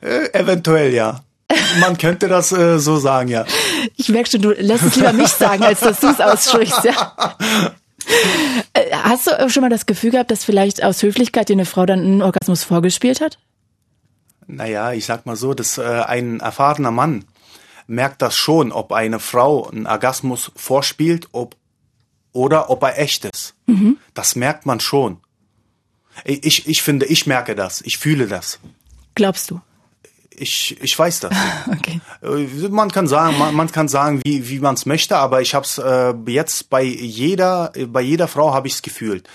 Äh, 0.00 0.32
eventuell 0.32 0.94
ja. 0.94 1.22
Man 1.80 1.98
könnte 1.98 2.28
das 2.28 2.52
äh, 2.52 2.78
so 2.78 2.98
sagen, 2.98 3.30
ja. 3.30 3.44
Ich 3.96 4.08
merke 4.08 4.30
schon, 4.30 4.42
du 4.42 4.50
lässt 4.52 4.84
es 4.84 4.94
lieber 4.94 5.12
mich 5.12 5.30
sagen, 5.30 5.64
als 5.64 5.80
dass 5.80 5.98
du 5.98 6.06
es 6.06 6.20
aussprichst, 6.20 6.84
ja. 6.84 7.16
Äh, 8.72 8.92
hast 8.92 9.26
du 9.26 9.50
schon 9.50 9.62
mal 9.62 9.68
das 9.68 9.86
Gefühl 9.86 10.12
gehabt, 10.12 10.30
dass 10.30 10.44
vielleicht 10.44 10.84
aus 10.84 11.02
Höflichkeit 11.02 11.48
dir 11.48 11.54
eine 11.54 11.64
Frau 11.64 11.86
dann 11.86 11.98
einen 11.98 12.22
Orgasmus 12.22 12.62
vorgespielt 12.62 13.20
hat? 13.20 13.38
Naja, 14.46 14.92
ich 14.92 15.06
sag 15.06 15.26
mal 15.26 15.36
so, 15.36 15.54
dass 15.54 15.78
äh, 15.78 15.82
ein 15.82 16.40
erfahrener 16.40 16.90
Mann 16.90 17.24
merkt 17.86 18.22
das 18.22 18.36
schon, 18.36 18.72
ob 18.72 18.92
eine 18.92 19.18
Frau 19.20 19.68
einen 19.68 19.86
Orgasmus 19.86 20.52
vorspielt 20.56 21.28
ob, 21.32 21.56
oder 22.32 22.70
ob 22.70 22.82
er 22.82 22.98
echt 22.98 23.24
ist. 23.24 23.54
Mhm. 23.66 23.98
Das 24.14 24.36
merkt 24.36 24.66
man 24.66 24.80
schon. 24.80 25.18
Ich, 26.24 26.66
ich 26.66 26.82
finde, 26.82 27.06
ich 27.06 27.26
merke 27.26 27.54
das, 27.54 27.82
ich 27.82 27.98
fühle 27.98 28.26
das. 28.26 28.58
Glaubst 29.14 29.50
du? 29.50 29.60
Ich, 30.30 30.76
ich 30.82 30.98
weiß 30.98 31.20
das. 31.20 31.34
okay. 31.72 32.00
Äh, 32.22 32.68
man 32.68 32.90
kann 32.90 33.06
sagen, 33.06 33.38
man, 33.38 33.54
man 33.54 33.70
kann 33.70 33.88
sagen, 33.88 34.20
wie, 34.24 34.48
wie 34.48 34.60
man 34.60 34.74
es 34.74 34.86
möchte, 34.86 35.16
aber 35.16 35.40
ich 35.40 35.54
habe 35.54 35.64
es 35.64 35.78
äh, 35.78 36.14
jetzt 36.26 36.70
bei 36.70 36.82
jeder, 36.82 37.72
bei 37.88 38.02
jeder 38.02 38.28
Frau 38.28 38.52
habe 38.52 38.68
ich 38.68 38.74
es 38.74 38.82
gefühlt. 38.82 39.28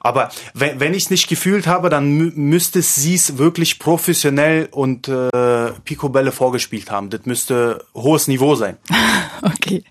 Aber 0.00 0.30
wenn, 0.54 0.80
wenn 0.80 0.94
ich 0.94 1.04
es 1.04 1.10
nicht 1.10 1.28
gefühlt 1.28 1.66
habe, 1.66 1.88
dann 1.88 2.32
müsste 2.34 2.82
sie 2.82 3.14
es 3.14 3.38
wirklich 3.38 3.78
professionell 3.78 4.68
und 4.70 5.08
äh, 5.08 5.72
Picobälle 5.84 6.32
vorgespielt 6.32 6.90
haben. 6.90 7.10
Das 7.10 7.26
müsste 7.26 7.84
hohes 7.94 8.28
Niveau 8.28 8.54
sein. 8.54 8.76
okay. 9.42 9.84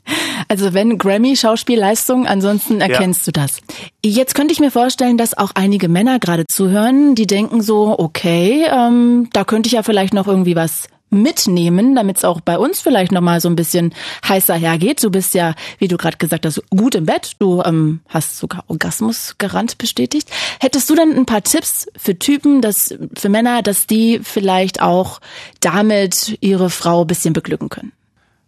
Also 0.48 0.74
wenn 0.74 0.98
Grammy 0.98 1.36
Schauspielleistung, 1.36 2.28
ansonsten 2.28 2.82
erkennst 2.82 3.28
ja. 3.28 3.32
du 3.32 3.42
das. 3.42 3.62
Jetzt 4.04 4.36
könnte 4.36 4.54
ich 4.54 4.60
mir 4.60 4.72
vorstellen, 4.72 5.18
dass 5.18 5.38
auch 5.38 5.52
einige 5.56 5.88
Männer 5.88 6.20
gerade 6.20 6.46
zuhören, 6.48 7.16
die 7.16 7.28
denken 7.28 7.62
so, 7.62 7.98
okay, 7.98 8.66
ähm, 8.70 9.30
da 9.34 9.44
könnte 9.44 9.68
ich 9.68 9.74
ja 9.74 9.84
vielleicht 9.84 10.14
noch 10.14 10.28
irgendwie 10.28 10.56
was 10.56 10.88
mitnehmen, 11.12 11.94
damit 11.94 12.18
es 12.18 12.26
auch 12.26 12.42
bei 12.42 12.58
uns 12.58 12.82
vielleicht 12.82 13.12
noch 13.12 13.22
mal 13.22 13.40
so 13.42 13.50
ein 13.50 13.56
bisschen 13.56 13.94
heißer 14.28 14.56
hergeht. 14.56 15.04
Du 15.04 15.12
bist 15.12 15.34
ja, 15.34 15.54
wie 15.78 15.88
du 15.88 15.98
gerade 15.98 16.18
gesagt 16.18 16.46
hast, 16.46 16.64
gut 16.70 16.96
im 16.96 17.06
Bett. 17.06 17.34
Du 17.38 17.62
ähm, 17.64 18.00
hast 18.08 18.38
sogar 18.38 18.64
Orgasmus 18.68 19.36
gerannt 19.38 19.78
bestätigt. 19.78 20.30
Hättest 20.60 20.90
du 20.90 20.96
dann 20.96 21.12
ein 21.12 21.26
paar 21.26 21.44
Tipps 21.44 21.88
für 21.96 22.18
Typen, 22.18 22.62
dass 22.62 22.96
für 23.16 23.30
Männer, 23.30 23.62
dass 23.62 23.86
die 23.88 24.22
vielleicht 24.24 24.82
auch 24.82 25.20
damit 25.60 26.38
ihre 26.42 26.70
Frau 26.70 27.06
bisschen 27.06 27.34
beglücken 27.34 27.70
können? 27.70 27.92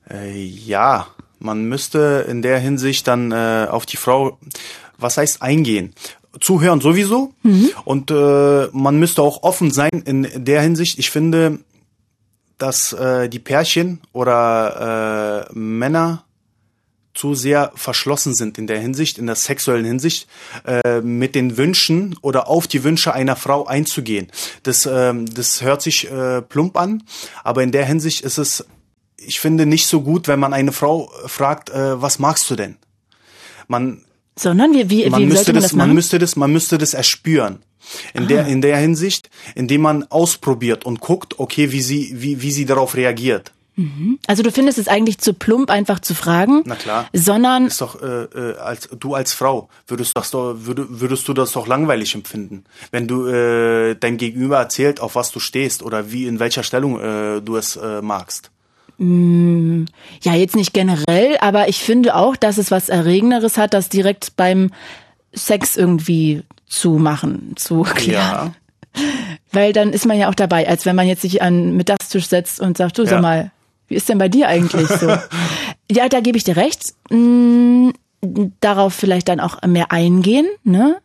Äh, 0.10 0.44
ja, 0.44 1.08
man 1.40 1.66
müsste 1.66 2.26
in 2.30 2.42
der 2.42 2.60
Hinsicht 2.60 3.08
dann 3.08 3.32
äh, 3.32 3.68
auf 3.70 3.86
die 3.86 3.98
Frau, 3.98 4.38
was 4.98 5.18
heißt 5.18 5.42
eingehen? 5.42 5.94
Zuhören 6.40 6.82
sowieso 6.82 7.34
mhm. 7.44 7.70
und 7.86 8.10
äh, 8.10 8.68
man 8.72 8.98
müsste 8.98 9.22
auch 9.22 9.44
offen 9.44 9.70
sein 9.70 10.02
in 10.06 10.28
der 10.36 10.62
Hinsicht. 10.62 10.98
Ich 10.98 11.12
finde, 11.12 11.60
dass 12.64 12.94
äh, 12.94 13.28
die 13.28 13.40
Pärchen 13.40 14.00
oder 14.14 15.50
äh, 15.50 15.54
Männer 15.54 16.24
zu 17.14 17.36
sehr 17.36 17.74
verschlossen 17.76 18.34
sind 18.34 18.58
in 18.58 18.68
der 18.68 18.80
Hinsicht, 18.80 19.18
in 19.18 19.26
der 19.26 19.36
sexuellen 19.36 19.84
Hinsicht, 19.84 20.30
äh, 20.66 21.02
mit 21.02 21.36
den 21.36 21.58
Wünschen 21.58 22.16
oder 22.22 22.48
auf 22.48 22.66
die 22.66 22.86
Wünsche 22.86 23.14
einer 23.14 23.36
Frau 23.36 23.66
einzugehen. 23.66 24.32
Das, 24.64 24.86
äh, 24.86 25.14
das 25.14 25.62
hört 25.62 25.82
sich 25.82 26.10
äh, 26.10 26.42
plump 26.42 26.78
an, 26.78 27.04
aber 27.44 27.64
in 27.64 27.74
der 27.74 27.86
Hinsicht 27.86 28.22
ist 28.22 28.38
es 28.38 28.66
ich 29.26 29.40
finde 29.40 29.66
nicht 29.66 29.88
so 29.88 30.02
gut, 30.02 30.28
wenn 30.28 30.40
man 30.40 30.54
eine 30.54 30.72
Frau 30.74 31.10
fragt, 31.28 31.70
äh, 31.70 32.02
was 32.02 32.20
magst 32.20 32.50
du 32.50 32.56
denn? 32.56 32.78
Man 33.68 34.06
sondern 34.38 34.74
wie 34.74 34.90
wie, 34.90 35.10
man 35.10 35.22
wie 35.22 35.26
müsste 35.26 35.52
man 35.52 35.62
das, 35.62 35.72
das 35.72 35.74
man 35.74 35.94
müsste 35.94 36.18
das 36.18 36.36
man 36.38 36.52
müsste 36.52 36.78
das 36.78 36.94
erspüren. 36.94 37.60
In 38.14 38.24
ah. 38.24 38.28
der 38.28 38.48
in 38.48 38.62
der 38.62 38.78
Hinsicht, 38.78 39.30
indem 39.56 39.82
man 39.82 40.04
ausprobiert 40.06 40.86
und 40.86 41.00
guckt, 41.00 41.40
okay, 41.40 41.72
wie 41.72 41.82
sie 41.82 42.14
wie 42.16 42.42
wie 42.42 42.52
sie 42.52 42.66
darauf 42.66 42.96
reagiert. 42.96 43.52
Mhm. 43.76 44.20
Also 44.28 44.44
du 44.44 44.52
findest 44.52 44.78
es 44.78 44.88
eigentlich 44.88 45.18
zu 45.18 45.34
plump, 45.34 45.72
einfach 45.72 46.00
zu 46.00 46.14
fragen. 46.14 46.62
Na 46.66 46.76
klar. 46.76 47.08
Sondern 47.12 47.68
ist 47.68 47.82
doch 47.82 48.02
äh, 48.02 48.24
äh, 48.24 48.58
als 48.58 48.90
du 48.98 49.16
als 49.16 49.34
Frau 49.34 49.70
würdest 49.88 50.16
das 50.16 50.32
doch 50.32 50.56
würd, 50.60 50.80
würdest 50.90 51.28
du 51.28 51.34
das 51.34 51.54
doch 51.54 51.66
langweilig 51.68 52.14
empfinden, 52.14 52.66
wenn 52.92 53.08
du 53.08 53.26
äh, 53.28 53.96
dein 53.96 54.18
Gegenüber 54.18 54.58
erzählt, 54.58 55.00
auf 55.00 55.16
was 55.16 55.32
du 55.32 55.40
stehst 55.40 55.82
oder 55.82 56.12
wie 56.12 56.28
in 56.28 56.40
welcher 56.40 56.64
Stellung 56.64 57.00
äh, 57.00 57.42
du 57.42 57.56
es 57.56 57.76
äh, 57.76 58.02
magst. 58.02 58.52
Mm, 59.00 59.86
ja, 60.22 60.36
jetzt 60.36 60.56
nicht 60.56 60.74
generell, 60.74 61.38
aber 61.40 61.68
ich 61.68 61.80
finde 61.80 62.16
auch, 62.16 62.36
dass 62.36 62.60
es 62.60 62.70
was 62.70 62.90
Erregenderes 62.90 63.58
hat, 63.58 63.74
das 63.74 63.90
direkt 63.90 64.36
beim 64.36 64.70
Sex 65.34 65.76
irgendwie 65.76 66.44
zu 66.74 66.92
machen, 66.92 67.54
zu 67.56 67.84
klären. 67.84 68.56
Ja. 68.96 69.02
Weil 69.52 69.74
dann 69.74 69.94
ist 69.94 70.06
man 70.06 70.18
ja 70.18 70.30
auch 70.30 70.36
dabei, 70.36 70.68
als 70.68 70.86
wenn 70.86 70.96
man 70.96 71.08
jetzt 71.08 71.22
sich 71.22 71.42
an 71.42 71.76
Mittagstisch 71.76 72.28
setzt 72.28 72.60
und 72.60 72.78
sagt, 72.78 72.98
du 72.98 73.04
ja. 73.04 73.10
sag 73.10 73.22
mal, 73.22 73.52
wie 73.88 73.96
ist 73.96 74.10
denn 74.10 74.18
bei 74.18 74.30
dir 74.30 74.48
eigentlich 74.48 74.88
so? 74.88 75.08
ja, 75.92 76.10
da 76.10 76.20
gebe 76.20 76.38
ich 76.38 76.44
dir 76.44 76.58
recht. 76.58 76.94
Mm, 77.10 77.90
darauf 78.60 78.94
vielleicht 78.94 79.30
dann 79.30 79.40
auch 79.40 79.62
mehr 79.64 79.92
eingehen, 79.92 80.48
ne? 80.64 80.98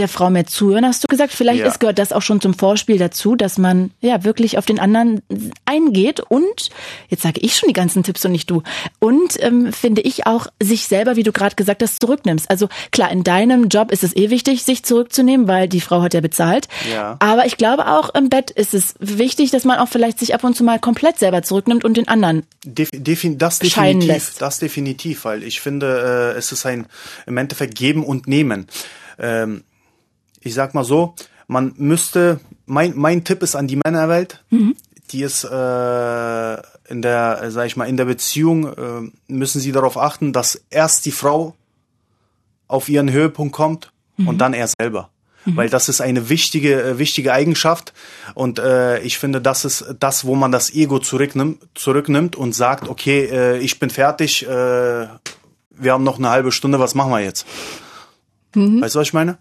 Der 0.00 0.08
Frau 0.08 0.30
mehr 0.30 0.46
zuhören, 0.46 0.84
hast 0.84 1.04
du 1.04 1.06
gesagt. 1.06 1.32
Vielleicht 1.32 1.60
ja. 1.60 1.66
ist, 1.66 1.78
gehört 1.78 1.98
das 1.98 2.12
auch 2.12 2.22
schon 2.22 2.40
zum 2.40 2.54
Vorspiel 2.54 2.98
dazu, 2.98 3.36
dass 3.36 3.58
man 3.58 3.90
ja 4.00 4.24
wirklich 4.24 4.58
auf 4.58 4.66
den 4.66 4.80
anderen 4.80 5.22
eingeht 5.64 6.20
und, 6.20 6.70
jetzt 7.08 7.22
sage 7.22 7.40
ich 7.40 7.56
schon 7.56 7.68
die 7.68 7.74
ganzen 7.74 8.02
Tipps 8.02 8.24
und 8.24 8.32
nicht 8.32 8.50
du, 8.50 8.62
und 8.98 9.42
ähm, 9.42 9.72
finde 9.72 10.00
ich 10.00 10.26
auch 10.26 10.48
sich 10.60 10.86
selber, 10.86 11.16
wie 11.16 11.22
du 11.22 11.32
gerade 11.32 11.54
gesagt 11.54 11.82
hast, 11.82 12.00
zurücknimmst. 12.00 12.50
Also 12.50 12.68
klar, 12.90 13.10
in 13.10 13.22
deinem 13.22 13.68
Job 13.68 13.92
ist 13.92 14.02
es 14.02 14.16
eh 14.16 14.30
wichtig, 14.30 14.64
sich 14.64 14.82
zurückzunehmen, 14.84 15.46
weil 15.46 15.68
die 15.68 15.80
Frau 15.80 16.02
hat 16.02 16.14
ja 16.14 16.20
bezahlt. 16.20 16.68
Ja. 16.92 17.16
Aber 17.20 17.46
ich 17.46 17.56
glaube 17.56 17.86
auch 17.86 18.14
im 18.14 18.30
Bett 18.30 18.50
ist 18.50 18.74
es 18.74 18.94
wichtig, 18.98 19.50
dass 19.50 19.64
man 19.64 19.78
auch 19.78 19.88
vielleicht 19.88 20.18
sich 20.18 20.34
ab 20.34 20.42
und 20.44 20.56
zu 20.56 20.64
mal 20.64 20.78
komplett 20.78 21.18
selber 21.18 21.42
zurücknimmt 21.42 21.84
und 21.84 21.96
den 21.96 22.08
anderen 22.08 22.44
Def 22.64 22.90
defin 22.92 23.38
das 23.38 23.58
definitiv, 23.58 24.08
lässt. 24.08 24.42
Das 24.42 24.58
definitiv, 24.58 25.24
weil 25.24 25.42
ich 25.42 25.60
finde, 25.60 26.32
äh, 26.34 26.38
es 26.38 26.52
ist 26.52 26.66
ein 26.66 26.86
im 27.26 27.36
Endeffekt 27.36 27.74
Geben 27.74 28.04
und 28.04 28.26
Nehmen. 28.26 28.66
Ähm, 29.18 29.64
ich 30.40 30.54
sag 30.54 30.74
mal 30.74 30.84
so, 30.84 31.14
man 31.46 31.74
müsste, 31.76 32.40
mein, 32.66 32.96
mein 32.96 33.24
Tipp 33.24 33.42
ist 33.42 33.56
an 33.56 33.66
die 33.66 33.78
Männerwelt, 33.84 34.44
mhm. 34.50 34.76
die 35.10 35.22
ist 35.22 35.44
äh, 35.44 36.54
in 36.88 37.02
der, 37.02 37.50
sag 37.50 37.66
ich 37.66 37.76
mal, 37.76 37.88
in 37.88 37.96
der 37.96 38.04
Beziehung 38.04 38.66
äh, 38.66 39.10
müssen 39.28 39.60
sie 39.60 39.72
darauf 39.72 39.96
achten, 39.96 40.32
dass 40.32 40.62
erst 40.70 41.06
die 41.06 41.12
Frau 41.12 41.54
auf 42.68 42.88
ihren 42.88 43.10
Höhepunkt 43.10 43.52
kommt 43.54 43.92
mhm. 44.16 44.28
und 44.28 44.38
dann 44.38 44.54
er 44.54 44.68
selber. 44.68 45.10
Mhm. 45.44 45.56
Weil 45.56 45.70
das 45.70 45.88
ist 45.88 46.00
eine 46.00 46.28
wichtige, 46.28 46.82
äh, 46.82 46.98
wichtige 46.98 47.32
Eigenschaft. 47.32 47.92
Und 48.34 48.58
äh, 48.58 49.00
ich 49.00 49.18
finde, 49.18 49.40
das 49.40 49.64
ist 49.64 49.94
das, 49.98 50.24
wo 50.24 50.34
man 50.34 50.52
das 50.52 50.72
Ego 50.74 50.98
zurücknimmt, 50.98 51.62
zurücknimmt 51.74 52.36
und 52.36 52.54
sagt, 52.54 52.88
okay, 52.88 53.24
äh, 53.24 53.58
ich 53.58 53.78
bin 53.78 53.90
fertig, 53.90 54.46
äh, 54.46 54.48
wir 54.48 55.92
haben 55.92 56.04
noch 56.04 56.18
eine 56.18 56.30
halbe 56.30 56.52
Stunde, 56.52 56.78
was 56.78 56.94
machen 56.94 57.10
wir 57.10 57.20
jetzt? 57.20 57.46
Mhm. 58.54 58.80
Weißt 58.80 58.94
du, 58.94 58.98
was 59.00 59.08
ich 59.08 59.14
meine? 59.14 59.38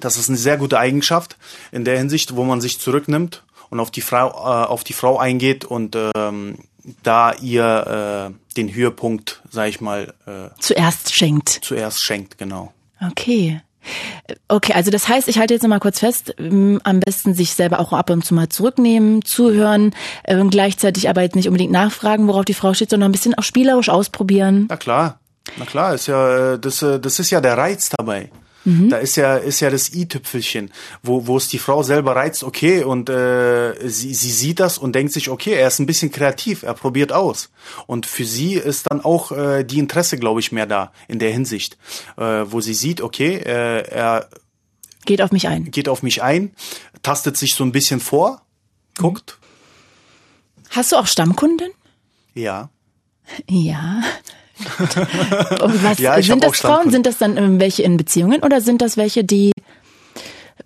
Das 0.00 0.16
ist 0.16 0.28
eine 0.28 0.38
sehr 0.38 0.56
gute 0.56 0.78
Eigenschaft 0.78 1.36
in 1.72 1.84
der 1.84 1.98
Hinsicht, 1.98 2.36
wo 2.36 2.44
man 2.44 2.60
sich 2.60 2.80
zurücknimmt 2.80 3.42
und 3.70 3.80
auf 3.80 3.90
die 3.90 4.00
Frau, 4.00 4.28
äh, 4.28 4.66
auf 4.66 4.84
die 4.84 4.92
Frau 4.92 5.18
eingeht 5.18 5.64
und 5.64 5.96
ähm, 6.16 6.58
da 7.02 7.32
ihr 7.34 8.30
äh, 8.30 8.54
den 8.56 8.74
Höhepunkt, 8.74 9.42
sag 9.50 9.68
ich 9.68 9.80
mal, 9.80 10.14
äh, 10.26 10.50
zuerst 10.60 11.14
schenkt. 11.14 11.60
Zuerst 11.62 12.02
schenkt, 12.02 12.38
genau. 12.38 12.72
Okay. 13.10 13.60
Okay, 14.48 14.72
also 14.72 14.90
das 14.90 15.08
heißt, 15.08 15.28
ich 15.28 15.38
halte 15.38 15.52
jetzt 15.52 15.62
nochmal 15.62 15.80
kurz 15.80 15.98
fest, 15.98 16.34
am 16.38 17.00
besten 17.00 17.34
sich 17.34 17.52
selber 17.52 17.80
auch 17.80 17.92
ab 17.92 18.08
und 18.08 18.24
zu 18.24 18.34
mal 18.34 18.48
zurücknehmen, 18.48 19.22
zuhören, 19.24 19.94
äh, 20.22 20.42
gleichzeitig 20.44 21.10
aber 21.10 21.20
jetzt 21.20 21.36
nicht 21.36 21.48
unbedingt 21.48 21.72
nachfragen, 21.72 22.26
worauf 22.26 22.46
die 22.46 22.54
Frau 22.54 22.72
steht, 22.72 22.90
sondern 22.90 23.10
ein 23.10 23.12
bisschen 23.12 23.34
auch 23.34 23.42
spielerisch 23.42 23.90
ausprobieren. 23.90 24.66
Na 24.70 24.76
klar, 24.76 25.18
na 25.58 25.66
klar, 25.66 25.94
ist 25.94 26.06
ja, 26.06 26.54
äh, 26.54 26.58
das, 26.58 26.82
äh, 26.82 26.98
das 26.98 27.18
ist 27.18 27.30
ja 27.30 27.42
der 27.42 27.58
Reiz 27.58 27.90
dabei. 27.90 28.30
Mhm. 28.64 28.88
Da 28.88 28.96
ist 28.96 29.16
ja 29.16 29.36
ist 29.36 29.60
ja 29.60 29.70
das 29.70 29.92
i-Tüpfelchen, 29.92 30.72
wo 31.02 31.26
wo 31.26 31.36
es 31.36 31.48
die 31.48 31.58
Frau 31.58 31.82
selber 31.82 32.16
reizt, 32.16 32.42
okay, 32.44 32.82
und 32.82 33.08
äh, 33.10 33.74
sie 33.88 34.14
sie 34.14 34.30
sieht 34.30 34.60
das 34.60 34.78
und 34.78 34.94
denkt 34.94 35.12
sich, 35.12 35.28
okay, 35.28 35.52
er 35.52 35.68
ist 35.68 35.78
ein 35.78 35.86
bisschen 35.86 36.10
kreativ, 36.10 36.62
er 36.62 36.74
probiert 36.74 37.12
aus. 37.12 37.50
Und 37.86 38.06
für 38.06 38.24
sie 38.24 38.54
ist 38.54 38.86
dann 38.90 39.02
auch 39.02 39.32
äh, 39.32 39.64
die 39.64 39.78
Interesse, 39.78 40.16
glaube 40.16 40.40
ich, 40.40 40.52
mehr 40.52 40.66
da 40.66 40.92
in 41.08 41.18
der 41.18 41.30
Hinsicht, 41.30 41.76
äh, 42.16 42.44
wo 42.46 42.60
sie 42.60 42.74
sieht, 42.74 43.00
okay, 43.00 43.36
äh, 43.36 43.82
er 43.88 44.28
geht 45.04 45.20
auf 45.20 45.32
mich 45.32 45.48
ein, 45.48 45.70
geht 45.70 45.88
auf 45.88 46.02
mich 46.02 46.22
ein, 46.22 46.52
tastet 47.02 47.36
sich 47.36 47.54
so 47.54 47.64
ein 47.64 47.72
bisschen 47.72 48.00
vor, 48.00 48.42
guckt. 48.96 49.38
Hast 50.70 50.92
du 50.92 50.96
auch 50.96 51.06
Stammkunden? 51.06 51.70
Ja. 52.34 52.70
Ja. 53.48 54.02
Was 54.56 55.98
ja, 55.98 56.20
sind 56.22 56.44
das 56.44 56.58
Frauen? 56.58 56.90
Sind 56.90 57.06
das 57.06 57.18
dann 57.18 57.36
ähm, 57.36 57.60
welche 57.60 57.82
in 57.82 57.96
Beziehungen 57.96 58.42
oder 58.42 58.60
sind 58.60 58.82
das 58.82 58.96
welche, 58.96 59.24
die 59.24 59.52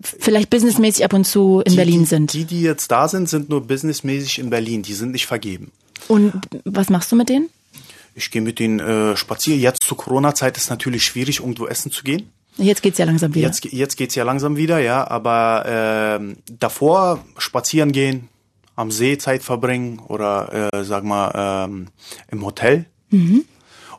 vielleicht 0.03 0.51
businessmäßig 0.51 1.05
ab 1.05 1.13
und 1.13 1.25
zu 1.25 1.63
in 1.65 1.73
die, 1.73 1.77
Berlin 1.77 2.05
sind? 2.05 2.33
Die, 2.33 2.45
die 2.45 2.63
jetzt 2.63 2.91
da 2.91 3.09
sind, 3.09 3.29
sind 3.29 3.49
nur 3.49 3.67
businessmäßig 3.67 4.39
in 4.39 4.51
Berlin. 4.51 4.83
Die 4.83 4.95
sind 4.95 5.13
nicht 5.13 5.27
vergeben. 5.27 5.73
Und 6.07 6.35
was 6.65 6.91
machst 6.91 7.11
du 7.13 7.17
mit 7.17 7.29
denen? 7.29 7.49
Ich 8.15 8.31
gehe 8.31 8.43
mit 8.43 8.59
denen 8.59 8.81
äh, 8.81 9.17
spazieren. 9.17 9.61
Jetzt 9.61 9.85
zur 9.85 9.97
Corona-Zeit 9.97 10.57
ist 10.57 10.71
natürlich 10.71 11.05
schwierig, 11.05 11.41
irgendwo 11.41 11.67
essen 11.67 11.93
zu 11.93 12.03
gehen. 12.05 12.31
Jetzt 12.57 12.83
geht's 12.83 12.99
ja 12.99 13.05
langsam 13.05 13.35
wieder. 13.35 13.47
Jetzt, 13.47 13.65
jetzt 13.65 13.97
geht's 13.97 14.17
ja 14.17 14.25
langsam 14.25 14.57
wieder, 14.57 14.81
ja. 14.81 15.09
Aber 15.09 16.19
äh, 16.21 16.35
davor 16.59 17.25
spazieren 17.39 17.93
gehen, 17.93 18.29
am 18.75 18.91
See 18.91 19.19
Zeit 19.19 19.43
verbringen 19.43 20.01
oder 20.01 20.71
äh, 20.73 20.85
sag 20.85 21.05
mal 21.05 21.67
ähm, 21.69 21.89
im 22.31 22.45
Hotel. 22.45 22.87
Mhm. 23.11 23.45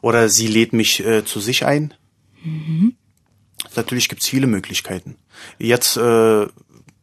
Oder 0.02 0.30
sie 0.30 0.48
lädt 0.48 0.74
mich 0.74 1.06
äh, 1.06 1.26
zu 1.26 1.40
sich 1.40 1.66
ein. 1.66 1.94
Mhm. 2.44 2.96
Natürlich 3.76 4.10
gibt's 4.10 4.28
viele 4.28 4.48
Möglichkeiten. 4.48 5.18
Jetzt, 5.58 5.98
äh, 5.98 6.48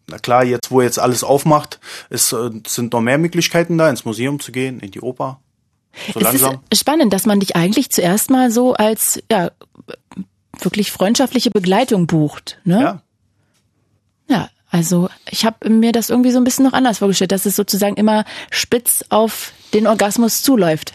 na 0.08 0.18
klar, 0.22 0.44
jetzt 0.44 0.70
wo 0.70 0.80
jetzt 0.82 0.98
alles 0.98 1.24
aufmacht, 1.24 1.80
es 2.10 2.32
äh, 2.32 2.50
sind 2.66 2.92
noch 2.92 3.00
mehr 3.00 3.18
Möglichkeiten 3.18 3.78
da, 3.78 3.88
ins 3.90 4.04
Museum 4.04 4.40
zu 4.40 4.52
gehen, 4.52 4.80
in 4.80 4.90
die 4.90 5.00
Oper. 5.00 5.40
So 6.12 6.20
es 6.20 6.24
langsam. 6.24 6.60
ist 6.70 6.80
spannend, 6.80 7.12
dass 7.12 7.26
man 7.26 7.40
dich 7.40 7.56
eigentlich 7.56 7.90
zuerst 7.90 8.30
mal 8.30 8.50
so 8.50 8.74
als 8.74 9.22
ja 9.30 9.50
wirklich 10.60 10.92
freundschaftliche 10.92 11.50
Begleitung 11.50 12.06
bucht, 12.06 12.58
ne? 12.64 12.80
Ja. 12.80 13.02
Ja, 14.28 14.50
also 14.70 15.08
ich 15.30 15.44
habe 15.44 15.68
mir 15.70 15.92
das 15.92 16.10
irgendwie 16.10 16.32
so 16.32 16.38
ein 16.38 16.44
bisschen 16.44 16.64
noch 16.64 16.72
anders 16.72 16.98
vorgestellt, 16.98 17.32
dass 17.32 17.46
es 17.46 17.56
sozusagen 17.56 17.96
immer 17.96 18.24
spitz 18.50 19.04
auf 19.08 19.52
den 19.72 19.86
Orgasmus 19.86 20.42
zuläuft. 20.42 20.94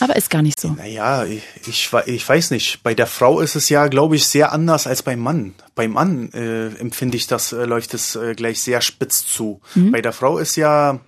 Aber 0.00 0.16
ist 0.16 0.30
gar 0.30 0.42
nicht 0.42 0.60
so. 0.60 0.68
Naja, 0.68 1.24
ich, 1.24 1.42
ich, 1.66 1.90
ich 2.06 2.28
weiß 2.28 2.50
nicht. 2.50 2.82
Bei 2.82 2.94
der 2.94 3.06
Frau 3.06 3.40
ist 3.40 3.56
es 3.56 3.68
ja, 3.68 3.88
glaube 3.88 4.16
ich, 4.16 4.26
sehr 4.26 4.52
anders 4.52 4.86
als 4.86 5.02
beim 5.02 5.20
Mann. 5.20 5.54
Beim 5.74 5.92
Mann 5.92 6.32
äh, 6.32 6.68
empfinde 6.78 7.16
ich, 7.16 7.26
das 7.26 7.52
äh, 7.52 7.64
läuft 7.64 7.94
es 7.94 8.16
äh, 8.16 8.34
gleich 8.34 8.60
sehr 8.60 8.80
spitz 8.80 9.26
zu. 9.26 9.60
Mhm. 9.74 9.92
Bei 9.92 10.00
der 10.00 10.12
Frau 10.12 10.38
ist 10.38 10.56
ja. 10.56 11.00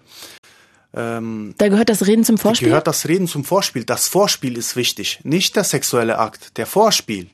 Ähm, 0.95 1.55
da 1.59 1.69
gehört 1.69 1.89
das 1.89 2.07
Reden 2.07 2.25
zum 2.25 2.39
Vorspiel? 2.39 2.69
Da 2.69 2.71
gehört 2.71 2.87
das 2.87 3.07
Reden 3.07 3.29
zum 3.29 3.45
Vorspiel. 3.45 3.85
Das 3.85 4.09
Vorspiel 4.09 4.57
ist 4.57 4.77
wichtig. 4.77 5.21
Nicht 5.23 5.57
der 5.57 5.65
sexuelle 5.65 6.19
Akt, 6.19 6.57
der 6.57 6.67
Vorspiel. 6.67 7.29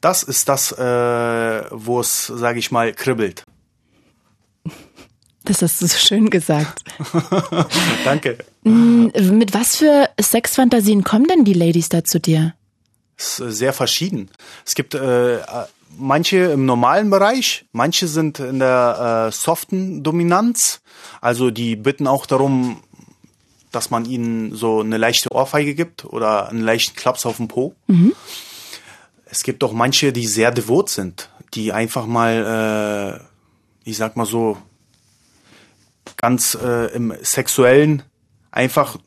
Das 0.00 0.22
ist 0.22 0.48
das, 0.48 0.72
äh, 0.72 1.64
wo 1.70 2.00
es, 2.00 2.26
sage 2.26 2.58
ich 2.58 2.70
mal, 2.70 2.92
kribbelt. 2.92 3.44
Das 5.44 5.62
hast 5.62 5.82
du 5.82 5.86
so 5.86 5.96
schön 5.96 6.30
gesagt. 6.30 6.84
Danke. 8.04 8.38
Mm, 8.62 9.08
mit 9.32 9.54
was 9.54 9.76
für 9.76 10.08
Sexfantasien 10.20 11.02
kommen 11.02 11.26
denn 11.26 11.44
die 11.44 11.54
Ladies 11.54 11.88
da 11.88 12.04
zu 12.04 12.20
dir? 12.20 12.54
sehr 13.16 13.72
verschieden. 13.72 14.30
Es 14.66 14.74
gibt 14.74 14.94
äh, 14.94 15.38
manche 15.96 16.38
im 16.38 16.66
normalen 16.66 17.10
Bereich, 17.10 17.64
manche 17.72 18.08
sind 18.08 18.40
in 18.40 18.58
der 18.58 19.28
äh, 19.28 19.32
soften 19.32 20.02
Dominanz. 20.02 20.80
Also 21.20 21.50
die 21.50 21.76
bitten 21.76 22.06
auch 22.06 22.26
darum, 22.26 22.82
dass 23.70 23.90
man 23.90 24.04
ihnen 24.04 24.54
so 24.54 24.80
eine 24.80 24.98
leichte 24.98 25.32
Ohrfeige 25.32 25.74
gibt 25.74 26.04
oder 26.04 26.48
einen 26.48 26.60
leichten 26.60 26.96
Klaps 26.96 27.26
auf 27.26 27.38
den 27.38 27.48
Po. 27.48 27.74
Mhm. 27.86 28.12
Es 29.24 29.42
gibt 29.42 29.64
auch 29.64 29.72
manche, 29.72 30.12
die 30.12 30.26
sehr 30.26 30.50
devot 30.50 30.90
sind, 30.90 31.30
die 31.54 31.72
einfach 31.72 32.06
mal, 32.06 33.20
äh, 33.84 33.88
ich 33.88 33.96
sag 33.96 34.16
mal 34.16 34.26
so, 34.26 34.58
ganz 36.16 36.56
äh, 36.62 36.94
im 36.94 37.12
sexuellen 37.22 38.02
einfach, 38.50 38.98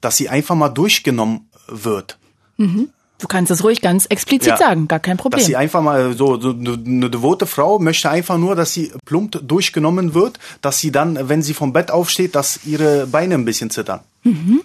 dass 0.00 0.16
sie 0.16 0.28
einfach 0.28 0.54
mal 0.54 0.68
durchgenommen 0.68 1.48
wird. 1.68 2.18
Mhm. 2.56 2.90
Du 3.18 3.28
kannst 3.28 3.50
es 3.50 3.64
ruhig 3.64 3.80
ganz 3.80 4.04
explizit 4.06 4.48
ja. 4.48 4.56
sagen, 4.58 4.88
gar 4.88 5.00
kein 5.00 5.16
Problem. 5.16 5.38
Dass 5.38 5.46
sie 5.46 5.56
einfach 5.56 5.80
mal 5.80 6.14
so, 6.14 6.38
so 6.38 6.50
eine 6.50 7.08
devote 7.08 7.46
Frau 7.46 7.78
möchte 7.78 8.10
einfach 8.10 8.36
nur, 8.36 8.54
dass 8.54 8.74
sie 8.74 8.92
plump 9.06 9.40
durchgenommen 9.42 10.12
wird, 10.12 10.38
dass 10.60 10.80
sie 10.80 10.92
dann, 10.92 11.28
wenn 11.28 11.42
sie 11.42 11.54
vom 11.54 11.72
Bett 11.72 11.90
aufsteht, 11.90 12.34
dass 12.34 12.66
ihre 12.66 13.06
Beine 13.06 13.34
ein 13.34 13.46
bisschen 13.46 13.70
zittern. 13.70 14.00
Mhm. 14.22 14.62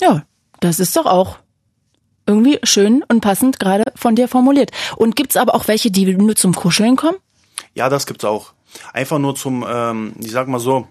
Ja, 0.00 0.24
das 0.60 0.80
ist 0.80 0.96
doch 0.96 1.06
auch 1.06 1.38
irgendwie 2.26 2.58
schön 2.62 3.02
und 3.08 3.22
passend 3.22 3.58
gerade 3.58 3.84
von 3.96 4.14
dir 4.14 4.28
formuliert. 4.28 4.70
Und 4.96 5.16
gibt's 5.16 5.36
aber 5.36 5.54
auch 5.54 5.66
welche, 5.66 5.90
die 5.90 6.14
nur 6.14 6.36
zum 6.36 6.54
Kuscheln 6.54 6.96
kommen? 6.96 7.16
Ja, 7.74 7.88
das 7.88 8.06
gibt's 8.06 8.24
auch. 8.24 8.52
Einfach 8.92 9.18
nur 9.18 9.34
zum, 9.34 9.64
ähm, 9.68 10.14
ich 10.20 10.30
sag 10.30 10.48
mal 10.48 10.60
so, 10.60 10.86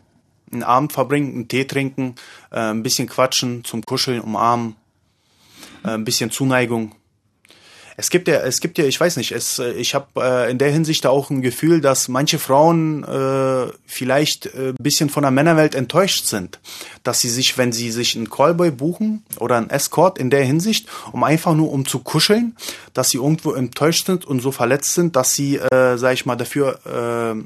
einen 0.52 0.64
Abend 0.64 0.94
verbringen, 0.94 1.34
einen 1.34 1.48
Tee 1.48 1.66
trinken, 1.66 2.16
äh, 2.52 2.60
ein 2.60 2.84
bisschen 2.84 3.08
quatschen, 3.08 3.64
zum 3.64 3.84
Kuscheln, 3.84 4.22
umarmen, 4.22 4.76
äh, 5.84 5.90
ein 5.90 6.06
bisschen 6.06 6.32
Zuneigung. 6.32 6.94
Es 8.00 8.12
gibt 8.12 8.28
ja, 8.28 8.36
es 8.42 8.62
gibt 8.62 8.78
ja, 8.78 8.86
ich 8.86 9.00
weiß 9.00 9.18
nicht, 9.18 9.32
es, 9.32 9.58
äh, 9.58 9.72
ich 9.72 9.96
habe 9.96 10.06
äh, 10.18 10.52
in 10.52 10.60
der 10.60 10.72
Hinsicht 10.72 11.08
auch 11.08 11.32
ein 11.32 11.42
Gefühl, 11.42 11.82
dass 11.82 12.08
manche 12.08 12.38
Frauen 12.38 13.04
äh, 13.04 13.72
vielleicht 13.88 14.46
äh, 14.46 14.70
ein 14.70 14.76
bisschen 14.80 15.10
von 15.10 15.24
der 15.24 15.32
Männerwelt 15.32 15.74
enttäuscht 15.74 16.26
sind, 16.26 16.60
dass 17.02 17.22
sie 17.22 17.30
sich, 17.30 17.58
wenn 17.58 17.72
sie 17.72 17.90
sich 17.90 18.16
einen 18.16 18.30
Callboy 18.30 18.70
buchen 18.70 19.26
oder 19.40 19.58
einen 19.58 19.72
Escort 19.72 20.20
in 20.20 20.30
der 20.30 20.46
Hinsicht, 20.46 20.88
um 21.12 21.24
einfach 21.24 21.56
nur 21.56 21.72
um 21.72 21.88
zu 21.88 21.98
kuscheln, 21.98 22.56
dass 22.94 23.10
sie 23.10 23.18
irgendwo 23.18 23.54
enttäuscht 23.54 24.06
sind 24.06 24.26
und 24.26 24.42
so 24.42 24.52
verletzt 24.52 24.94
sind, 24.94 25.16
dass 25.16 25.34
sie, 25.34 25.58
äh, 25.58 25.98
sag 25.98 26.14
ich 26.14 26.28
mal, 26.28 26.36
dafür 26.36 26.80
äh, 26.86 27.44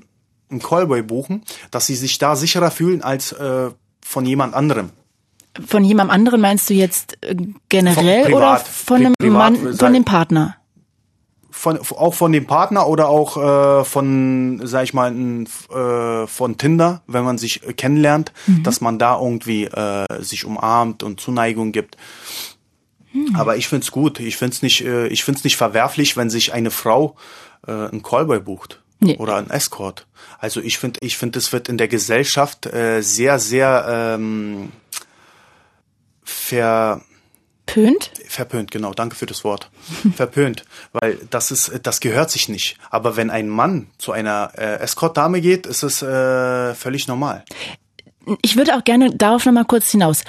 einen 0.52 0.62
Callboy 0.62 1.02
buchen, 1.02 1.43
dass 1.72 1.86
sie 1.88 1.95
sich 1.95 2.18
da 2.18 2.36
sicherer 2.36 2.72
fühlen 2.72 3.02
als 3.02 3.32
äh, 3.32 3.70
von 4.04 4.26
jemand 4.26 4.54
anderem. 4.54 4.89
Von 5.68 5.84
jemand 5.84 6.12
anderem 6.12 6.41
meinst 6.41 6.70
du 6.70 6.74
jetzt 6.74 7.18
äh, 7.22 7.36
generell 7.70 8.24
Von 8.26 8.34
oder 8.34 8.45
privat. 8.56 8.68
von 8.68 8.97
Pri- 8.97 9.06
einem 9.06 9.14
privat 9.20 9.54
Mann, 9.54 9.74
von 9.74 9.93
dem 9.93 10.06
Partner? 10.06 10.56
Von, 11.54 11.78
auch 11.80 12.14
von 12.14 12.32
dem 12.32 12.47
Partner 12.47 12.88
oder 12.88 13.10
auch 13.10 13.82
äh, 13.82 13.84
von, 13.84 14.62
sag 14.64 14.86
ich 14.86 14.93
mal, 14.93 15.12
äh, 15.14 16.26
von 16.26 16.58
Tinder, 16.58 17.02
wenn 17.08 17.24
man 17.26 17.38
sich 17.38 17.68
äh, 17.68 17.74
kennenlernt, 17.74 18.32
dass 18.64 18.80
man 18.82 18.97
da 18.97 19.20
irgendwie 19.20 19.66
äh, 19.66 20.06
sich 20.24 20.45
umarmt 20.45 21.04
und 21.04 21.20
Zuneigung 21.20 21.72
gibt. 21.74 21.97
Aber 23.36 23.58
ich 23.58 23.68
find's 23.68 23.91
gut. 23.91 24.22
Ich 24.22 24.38
find's 24.38 24.62
nicht, 24.62 24.86
äh, 24.86 25.08
ich 25.08 25.26
find's 25.26 25.43
nicht 25.43 25.58
verwerflich, 25.58 26.16
wenn 26.16 26.30
sich 26.30 26.54
eine 26.54 26.72
Frau 26.72 27.18
äh, 27.68 27.72
einen 27.72 28.02
Callboy 28.02 28.39
bucht 28.39 28.82
Nee. 29.04 29.18
oder 29.18 29.36
einen 29.36 29.49
Escort. 29.49 30.06
Also 30.38 30.62
ich 30.62 30.78
finde, 30.78 30.99
ich 31.02 31.18
finde, 31.18 31.39
es 31.39 31.52
wird 31.52 31.70
in 31.70 31.78
der 31.78 31.88
Gesellschaft 31.88 32.68
äh, 32.68 33.02
sehr, 33.02 33.39
sehr 33.39 34.18
ähm, 34.18 34.72
ver 36.24 37.02
Pönt? 37.66 38.12
Verpönt, 38.28 38.70
genau, 38.70 38.93
danke 38.93 39.16
für 39.16 39.26
das 39.26 39.43
Wort. 39.43 39.70
Verpönt, 40.16 40.66
weil 40.91 41.18
das 41.30 41.52
ist, 41.52 41.72
das 41.84 41.99
gehört 41.99 42.30
sich 42.30 42.49
nicht. 42.49 42.78
Aber 42.89 43.16
wenn 43.16 43.30
ein 43.30 43.47
Mann 43.47 43.88
zu 43.97 44.12
einer 44.12 44.52
äh, 44.58 44.80
Escort-Dame 44.80 45.41
geht, 45.41 45.66
ist 45.66 45.84
es 45.84 46.02
äh, 46.02 46.76
völlig 46.76 47.08
normal. 47.08 47.45
Ich 48.41 48.56
würde 48.56 48.76
auch 48.76 48.84
gerne 48.84 49.16
darauf 49.16 49.45
nochmal 49.45 49.66
kurz 49.66 49.89
hinaus. 49.89 50.24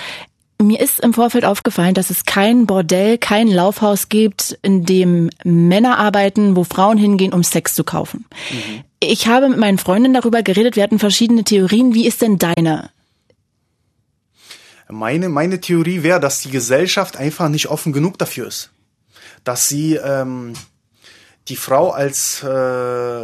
Mir 0.63 0.81
ist 0.81 1.01
im 1.01 1.13
Vorfeld 1.13 1.45
aufgefallen, 1.45 1.95
dass 1.95 2.11
es 2.11 2.25
kein 2.25 2.67
Bordell, 2.67 3.19
kein 3.19 3.49
Laufhaus 3.49 4.09
gibt, 4.09 4.59
in 4.63 4.85
dem 4.85 5.31
Männer 5.45 5.99
arbeiten, 5.99 6.57
wo 6.57 6.65
Frauen 6.65 6.99
hingehen, 6.99 7.33
um 7.33 7.43
Sex 7.43 7.75
zu 7.75 7.85
kaufen. 7.85 8.27
Ich 9.01 9.27
habe 9.27 9.49
mit 9.49 9.59
meinen 9.59 9.79
Freundinnen 9.79 10.15
darüber 10.15 10.43
geredet, 10.43 10.77
wir 10.77 10.83
hatten 10.83 10.99
verschiedene 10.99 11.45
Theorien. 11.45 11.95
Wie 11.95 12.07
ist 12.07 12.23
denn 12.23 12.39
deine? 12.39 12.91
Meine, 14.89 15.29
meine 15.29 15.61
Theorie 15.61 16.03
wäre, 16.03 16.21
dass 16.21 16.41
die 16.41 16.51
Gesellschaft 16.51 17.17
einfach 17.17 17.49
nicht 17.49 17.69
offen 17.69 17.93
genug 17.93 18.19
dafür 18.19 18.47
ist. 18.47 18.71
Dass 19.43 19.67
sie 19.67 19.95
ähm, 19.95 20.53
die 21.49 21.57
Frau 21.57 21.91
als, 21.91 22.43
äh, 22.43 22.47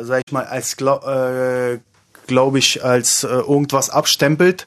sag 0.05 0.22
ich 0.26 0.32
mal, 0.32 0.45
als, 0.45 0.76
glaub, 0.76 1.07
äh, 1.07 1.78
glaube 2.26 2.59
ich, 2.59 2.84
als 2.84 3.22
äh, 3.24 3.28
irgendwas 3.28 3.91
abstempelt 3.91 4.66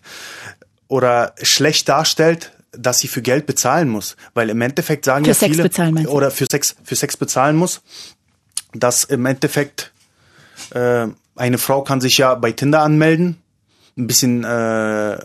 oder 0.88 1.34
schlecht 1.42 1.90
darstellt, 1.90 2.52
dass 2.72 3.00
sie 3.00 3.08
für 3.08 3.22
Geld 3.22 3.46
bezahlen 3.46 3.90
muss. 3.90 4.16
Weil 4.34 4.50
im 4.50 4.62
Endeffekt 4.62 5.06
sagen 5.06 5.26
Für 5.26 5.32
ja 5.32 5.36
Sex 5.36 5.52
viele, 5.56 5.64
bezahlen, 5.64 6.08
oder 6.08 6.32
für 6.32 6.46
Sex, 6.50 6.76
für 6.84 6.96
Sex 6.96 7.18
bezahlen 7.18 7.56
muss, 7.56 7.82
dass 8.74 9.04
im 9.04 9.26
Endeffekt 9.26 9.92
äh, 10.72 11.08
eine 11.36 11.58
Frau 11.58 11.84
kann 11.84 12.02
sich 12.02 12.18
ja 12.18 12.36
bei 12.36 12.52
Tinder 12.52 12.82
anmelden, 12.82 13.42
ein 13.98 14.08
bisschen 14.08 14.44
äh, 14.44 15.20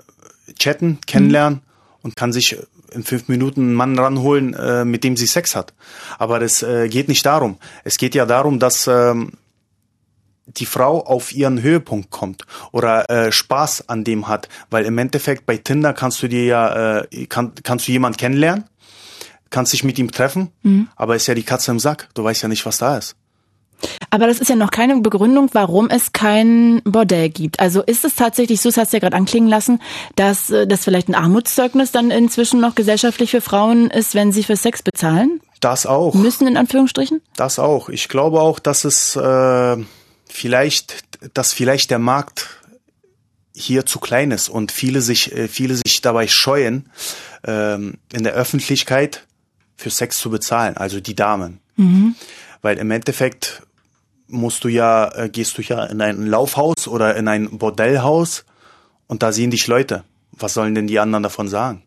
chatten, 0.59 0.99
kennenlernen 1.07 1.63
und 2.03 2.17
kann 2.17 2.33
sich 2.33 2.59
in 2.93 3.05
fünf 3.05 3.29
Minuten 3.29 3.63
einen 3.63 3.75
Mann 3.75 3.99
ranholen, 3.99 4.55
äh, 4.55 4.85
mit 4.85 5.05
dem 5.05 5.17
sie 5.17 5.27
Sex 5.27 5.55
hat. 5.55 5.75
Aber 6.19 6.39
das 6.39 6.63
äh, 6.63 6.89
geht 6.89 7.09
nicht 7.09 7.27
darum. 7.27 7.59
Es 7.85 7.99
geht 7.99 8.15
ja 8.15 8.27
darum, 8.27 8.59
dass 8.59 8.87
ähm, 8.87 9.33
die 10.47 10.67
Frau 10.67 11.05
auf 11.05 11.33
ihren 11.33 11.61
Höhepunkt 11.63 12.11
kommt 12.11 12.45
oder 12.73 13.11
äh, 13.11 13.33
Spaß 13.33 13.89
an 13.89 14.05
dem 14.05 14.29
hat, 14.29 14.49
weil 14.71 14.85
im 14.85 14.99
Endeffekt 14.99 15.47
bei 15.47 15.57
Tinder 15.57 15.93
kannst 15.93 16.23
du 16.23 16.29
dir 16.29 16.45
ja 16.45 17.01
äh, 17.01 17.27
kann, 17.27 17.53
kannst 17.63 17.89
du 17.89 17.93
jemanden 17.93 18.17
kennenlernen, 18.17 18.65
kannst 19.51 19.73
dich 19.73 19.85
mit 19.85 19.99
ihm 19.99 20.11
treffen, 20.11 20.51
aber 20.97 21.17
ist 21.17 21.27
ja 21.27 21.35
die 21.35 21.43
Katze 21.43 21.71
im 21.71 21.79
Sack. 21.79 22.09
Du 22.15 22.25
weißt 22.25 22.43
ja 22.43 22.49
nicht, 22.49 22.67
was 22.67 22.79
da 22.79 22.97
ist. 22.97 23.17
Aber 24.11 24.27
das 24.27 24.41
ist 24.41 24.49
ja 24.49 24.57
noch 24.57 24.71
keine 24.71 24.97
Begründung, 25.01 25.51
warum 25.53 25.91
es 25.91 26.13
kein 26.13 26.81
Bordell 26.85 27.29
gibt. 27.29 27.61
Also 27.61 27.83
ist 27.83 28.05
es 28.05 28.15
tatsächlich 28.15 28.61
so, 28.61 28.71
das 28.71 28.79
hast 28.79 28.93
du 28.93 28.97
ja 28.97 29.01
gerade 29.01 29.17
anklingen 29.17 29.49
lassen, 29.49 29.81
dass 30.15 30.51
äh, 30.51 30.67
das 30.67 30.85
vielleicht 30.85 31.09
ein 31.09 31.15
Armutszeugnis 31.15 31.93
dann 31.93 32.11
inzwischen 32.11 32.61
noch 32.61 32.75
gesellschaftlich 32.75 33.31
für 33.31 33.41
Frauen 33.41 33.91
ist, 33.91 34.15
wenn 34.15 34.33
sie 34.33 34.43
für 34.43 34.57
Sex 34.57 34.83
bezahlen? 34.83 35.41
Das 35.61 35.87
auch. 35.87 36.15
Müssen 36.15 36.47
in 36.47 36.57
Anführungsstrichen? 36.57 37.21
Das 37.37 37.59
auch. 37.59 37.89
Ich 37.89 38.09
glaube 38.09 38.41
auch, 38.41 38.59
dass 38.59 38.85
es 38.85 39.17
äh, 39.17 39.77
vielleicht, 40.37 41.05
dass 41.35 41.53
vielleicht 41.53 41.91
der 41.91 41.99
Markt 41.99 42.49
hier 43.55 43.87
zu 43.87 43.99
klein 43.99 44.31
ist 44.31 44.49
und 44.49 44.71
viele 44.71 45.01
sich, 45.01 45.33
äh, 45.33 45.49
viele 45.49 45.75
sich 45.75 46.03
dabei 46.03 46.29
scheuen, 46.29 46.91
ähm, 47.45 47.95
in 48.13 48.23
der 48.23 48.35
Öffentlichkeit 48.35 49.27
für 49.77 49.91
Sex 49.91 50.19
zu 50.19 50.31
bezahlen, 50.31 50.77
also 50.77 51.01
die 51.01 51.15
Damen. 51.15 51.61
Weil 52.61 52.79
im 52.79 52.91
Endeffekt 52.91 53.63
musst 54.29 54.65
du 54.65 54.69
ja, 54.69 55.09
äh, 55.15 55.29
gehst 55.31 55.57
du 55.57 55.63
ja 55.63 55.85
in 55.85 56.01
ein 56.01 56.27
Laufhaus 56.27 56.87
oder 56.87 57.17
in 57.17 57.29
ein 57.29 57.59
Bordellhaus 57.59 58.45
und 59.07 59.23
da 59.23 59.33
sehen 59.33 59.51
dich 59.51 59.67
Leute. 59.67 60.05
Was 60.33 60.53
sollen 60.53 60.75
denn 60.75 60.87
die 60.87 60.99
anderen 60.99 61.23
davon 61.23 61.49
sagen? 61.49 61.83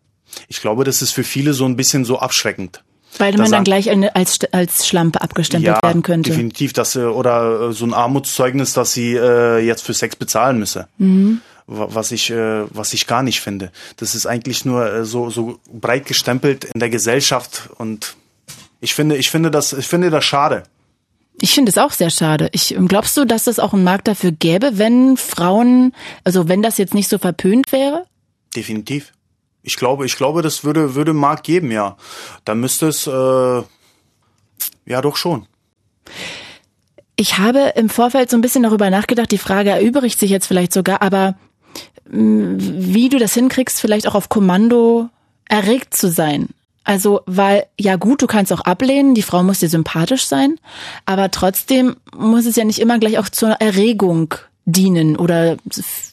Ich 0.48 0.60
glaube, 0.60 0.84
das 0.84 1.02
ist 1.02 1.12
für 1.12 1.24
viele 1.24 1.54
so 1.54 1.66
ein 1.66 1.76
bisschen 1.76 2.04
so 2.04 2.18
abschreckend. 2.18 2.82
Weil 3.18 3.36
man 3.36 3.50
dann 3.50 3.64
gleich 3.64 3.90
eine, 3.90 4.14
als, 4.14 4.38
als 4.52 4.86
Schlampe 4.86 5.20
abgestempelt 5.20 5.82
werden 5.82 6.02
könnte. 6.02 6.30
definitiv, 6.30 6.72
dass 6.72 6.94
äh, 6.96 7.00
oder 7.00 7.68
äh, 7.68 7.72
so 7.72 7.84
ein 7.84 7.92
Armutszeugnis, 7.94 8.72
dass 8.72 8.92
sie 8.92 9.14
äh, 9.14 9.58
jetzt 9.58 9.82
für 9.84 9.94
Sex 9.94 10.16
bezahlen 10.16 10.58
müsse. 10.58 10.86
Mhm. 10.98 11.40
Wa- 11.66 11.88
Was 11.90 12.12
ich, 12.12 12.30
äh, 12.30 12.64
was 12.74 12.92
ich 12.94 13.06
gar 13.06 13.22
nicht 13.22 13.40
finde. 13.40 13.72
Das 13.96 14.14
ist 14.14 14.26
eigentlich 14.26 14.64
nur 14.64 14.86
äh, 14.92 15.04
so, 15.04 15.28
so 15.30 15.58
breit 15.72 16.06
gestempelt 16.06 16.64
in 16.66 16.78
der 16.80 16.88
Gesellschaft 16.90 17.68
und 17.78 18.16
ich 18.80 18.94
finde, 18.94 19.16
ich 19.16 19.30
finde 19.30 19.50
das, 19.50 19.72
ich 19.74 19.86
finde 19.86 20.08
das 20.10 20.24
schade. 20.24 20.62
Ich 21.42 21.54
finde 21.54 21.70
es 21.70 21.78
auch 21.78 21.92
sehr 21.92 22.10
schade. 22.10 22.48
Ich, 22.52 22.74
glaubst 22.86 23.16
du, 23.16 23.24
dass 23.24 23.46
es 23.46 23.58
auch 23.58 23.72
einen 23.72 23.84
Markt 23.84 24.08
dafür 24.08 24.30
gäbe, 24.30 24.72
wenn 24.78 25.16
Frauen, 25.16 25.94
also 26.24 26.48
wenn 26.48 26.62
das 26.62 26.76
jetzt 26.78 26.94
nicht 26.94 27.08
so 27.08 27.18
verpönt 27.18 27.72
wäre? 27.72 28.04
Definitiv. 28.54 29.12
Ich 29.62 29.76
glaube, 29.76 30.06
ich 30.06 30.16
glaube, 30.16 30.42
das 30.42 30.64
würde, 30.64 30.94
würde 30.94 31.12
Markt 31.12 31.44
geben, 31.44 31.70
ja. 31.70 31.96
Da 32.44 32.54
müsste 32.54 32.88
es, 32.88 33.06
äh, 33.06 33.62
ja 34.86 35.00
doch 35.02 35.16
schon. 35.16 35.46
Ich 37.16 37.38
habe 37.38 37.72
im 37.76 37.90
Vorfeld 37.90 38.30
so 38.30 38.36
ein 38.36 38.40
bisschen 38.40 38.62
darüber 38.62 38.88
nachgedacht, 38.88 39.30
die 39.30 39.38
Frage 39.38 39.70
erübrigt 39.70 40.18
sich 40.18 40.30
jetzt 40.30 40.46
vielleicht 40.46 40.72
sogar, 40.72 41.02
aber 41.02 41.36
mh, 42.08 42.56
wie 42.58 43.08
du 43.10 43.18
das 43.18 43.34
hinkriegst, 43.34 43.80
vielleicht 43.80 44.06
auch 44.08 44.14
auf 44.14 44.28
Kommando 44.30 45.10
erregt 45.44 45.94
zu 45.94 46.10
sein. 46.10 46.48
Also, 46.82 47.20
weil, 47.26 47.66
ja 47.78 47.96
gut, 47.96 48.22
du 48.22 48.26
kannst 48.26 48.52
auch 48.54 48.62
ablehnen, 48.62 49.14
die 49.14 49.22
Frau 49.22 49.42
muss 49.42 49.58
dir 49.60 49.68
sympathisch 49.68 50.24
sein, 50.26 50.56
aber 51.04 51.30
trotzdem 51.30 51.96
muss 52.16 52.46
es 52.46 52.56
ja 52.56 52.64
nicht 52.64 52.78
immer 52.78 52.98
gleich 52.98 53.18
auch 53.18 53.28
zur 53.28 53.50
Erregung 53.50 54.34
dienen 54.64 55.16
oder 55.16 55.56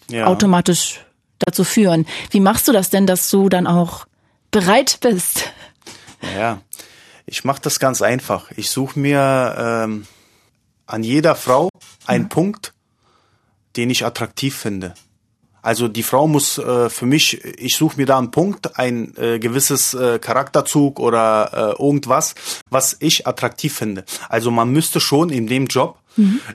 Ja. 0.10 0.26
automatisch 0.28 1.00
dazu 1.40 1.64
führen. 1.64 2.06
Wie 2.32 2.40
machst 2.40 2.68
du 2.68 2.72
das 2.72 2.90
denn, 2.90 3.08
dass 3.08 3.30
du 3.30 3.50
dann 3.50 3.68
auch 3.68 4.06
bereit 4.52 5.00
bist? 5.02 5.52
Ja, 6.36 6.62
ich 7.26 7.44
mache 7.44 7.62
das 7.62 7.80
ganz 7.80 8.02
einfach. 8.02 8.52
Ich 8.56 8.70
suche 8.70 9.00
mir 9.00 9.56
ähm, 9.58 10.08
an 10.86 11.04
jeder 11.04 11.36
Frau 11.36 11.70
einen 12.06 12.30
Punkt, 12.30 12.74
den 13.76 13.90
ich 13.90 14.06
attraktiv 14.06 14.56
finde. 14.56 14.94
Also 15.62 15.90
die 15.90 16.04
Frau 16.04 16.28
muss 16.28 16.58
äh, 16.58 16.90
für 16.90 17.06
mich, 17.06 17.44
ich 17.44 17.76
suche 17.76 17.98
mir 17.98 18.06
da 18.06 18.18
einen 18.18 18.32
Punkt, 18.32 18.80
ein 18.80 19.14
äh, 19.18 19.38
gewisses 19.38 19.94
äh, 19.94 20.18
Charakterzug 20.18 21.00
oder 21.00 21.76
äh, 21.78 21.82
irgendwas, 21.82 22.36
was 22.70 22.96
ich 23.02 23.28
attraktiv 23.28 23.76
finde. 23.76 24.06
Also 24.30 24.50
man 24.50 24.72
müsste 24.72 25.02
schon 25.02 25.30
in 25.30 25.48
dem 25.48 25.68
Job 25.68 26.00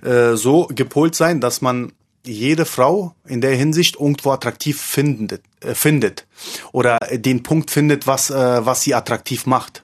äh, 0.03 0.35
so 0.35 0.67
gepolt 0.69 1.15
sein, 1.15 1.41
dass 1.41 1.61
man 1.61 1.93
jede 2.25 2.65
Frau 2.65 3.15
in 3.27 3.41
der 3.41 3.55
Hinsicht 3.57 3.97
irgendwo 3.97 4.31
attraktiv 4.31 4.81
findet, 4.81 5.43
äh, 5.61 5.75
findet 5.75 6.27
oder 6.73 6.99
den 7.13 7.43
Punkt 7.43 7.71
findet, 7.71 8.07
was 8.07 8.31
äh, 8.31 8.65
was 8.67 8.83
sie 8.83 8.95
attraktiv 8.95 9.47
macht. 9.47 9.83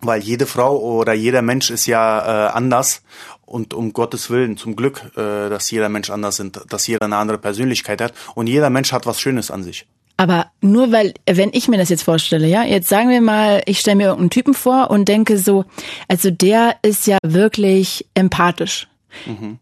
Weil 0.00 0.22
jede 0.22 0.46
Frau 0.46 0.78
oder 0.78 1.12
jeder 1.12 1.42
Mensch 1.42 1.70
ist 1.70 1.86
ja 1.86 2.48
äh, 2.48 2.50
anders 2.52 3.02
und 3.44 3.74
um 3.74 3.92
Gottes 3.92 4.30
Willen, 4.30 4.56
zum 4.56 4.76
Glück, 4.76 5.10
äh, 5.16 5.48
dass 5.48 5.70
jeder 5.70 5.88
Mensch 5.88 6.08
anders 6.08 6.38
ist, 6.38 6.60
dass 6.68 6.86
jeder 6.86 7.04
eine 7.04 7.16
andere 7.16 7.38
Persönlichkeit 7.38 8.00
hat 8.00 8.14
und 8.34 8.46
jeder 8.46 8.70
Mensch 8.70 8.92
hat 8.92 9.06
was 9.06 9.20
Schönes 9.20 9.50
an 9.50 9.62
sich. 9.62 9.86
Aber 10.16 10.50
nur 10.60 10.92
weil, 10.92 11.14
wenn 11.26 11.48
ich 11.54 11.66
mir 11.68 11.78
das 11.78 11.88
jetzt 11.88 12.02
vorstelle, 12.02 12.46
ja, 12.46 12.62
jetzt 12.62 12.90
sagen 12.90 13.08
wir 13.08 13.22
mal, 13.22 13.62
ich 13.64 13.80
stelle 13.80 13.96
mir 13.96 14.04
irgendeinen 14.04 14.28
Typen 14.28 14.52
vor 14.52 14.90
und 14.90 15.08
denke 15.08 15.38
so, 15.38 15.64
also 16.08 16.30
der 16.30 16.76
ist 16.82 17.06
ja 17.06 17.16
wirklich 17.22 18.06
empathisch. 18.12 18.89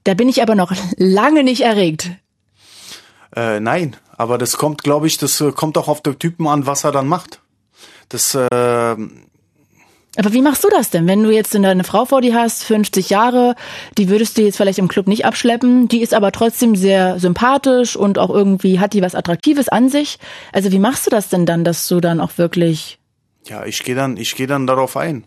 Da 0.04 0.14
bin 0.14 0.28
ich 0.28 0.42
aber 0.42 0.54
noch 0.54 0.72
lange 0.96 1.44
nicht 1.44 1.62
erregt. 1.62 2.10
Äh, 3.34 3.60
nein, 3.60 3.96
aber 4.16 4.38
das 4.38 4.56
kommt, 4.56 4.82
glaube 4.82 5.06
ich, 5.06 5.18
das 5.18 5.40
äh, 5.40 5.52
kommt 5.52 5.78
auch 5.78 5.88
auf 5.88 6.02
den 6.02 6.18
Typen 6.18 6.46
an, 6.46 6.66
was 6.66 6.84
er 6.84 6.92
dann 6.92 7.06
macht. 7.06 7.40
Das, 8.08 8.34
äh, 8.34 8.46
Aber 8.48 10.32
wie 10.32 10.40
machst 10.40 10.64
du 10.64 10.68
das 10.70 10.90
denn, 10.90 11.06
wenn 11.06 11.22
du 11.22 11.30
jetzt 11.30 11.54
eine 11.54 11.84
Frau 11.84 12.06
vor 12.06 12.22
dir 12.22 12.34
hast, 12.34 12.64
50 12.64 13.10
Jahre, 13.10 13.54
die 13.98 14.08
würdest 14.08 14.38
du 14.38 14.42
jetzt 14.42 14.56
vielleicht 14.56 14.78
im 14.78 14.88
Club 14.88 15.06
nicht 15.06 15.26
abschleppen, 15.26 15.88
die 15.88 16.00
ist 16.00 16.14
aber 16.14 16.32
trotzdem 16.32 16.74
sehr 16.74 17.20
sympathisch 17.20 17.96
und 17.96 18.18
auch 18.18 18.30
irgendwie 18.30 18.80
hat 18.80 18.94
die 18.94 19.02
was 19.02 19.14
Attraktives 19.14 19.68
an 19.68 19.90
sich. 19.90 20.18
Also 20.52 20.72
wie 20.72 20.78
machst 20.78 21.06
du 21.06 21.10
das 21.10 21.28
denn 21.28 21.44
dann, 21.46 21.62
dass 21.64 21.86
du 21.86 22.00
dann 22.00 22.20
auch 22.20 22.38
wirklich 22.38 22.98
Ja, 23.44 23.66
ich 23.66 23.84
gehe 23.84 23.94
dann, 23.94 24.16
ich 24.16 24.34
gehe 24.34 24.46
dann 24.46 24.66
darauf 24.66 24.96
ein. 24.96 25.24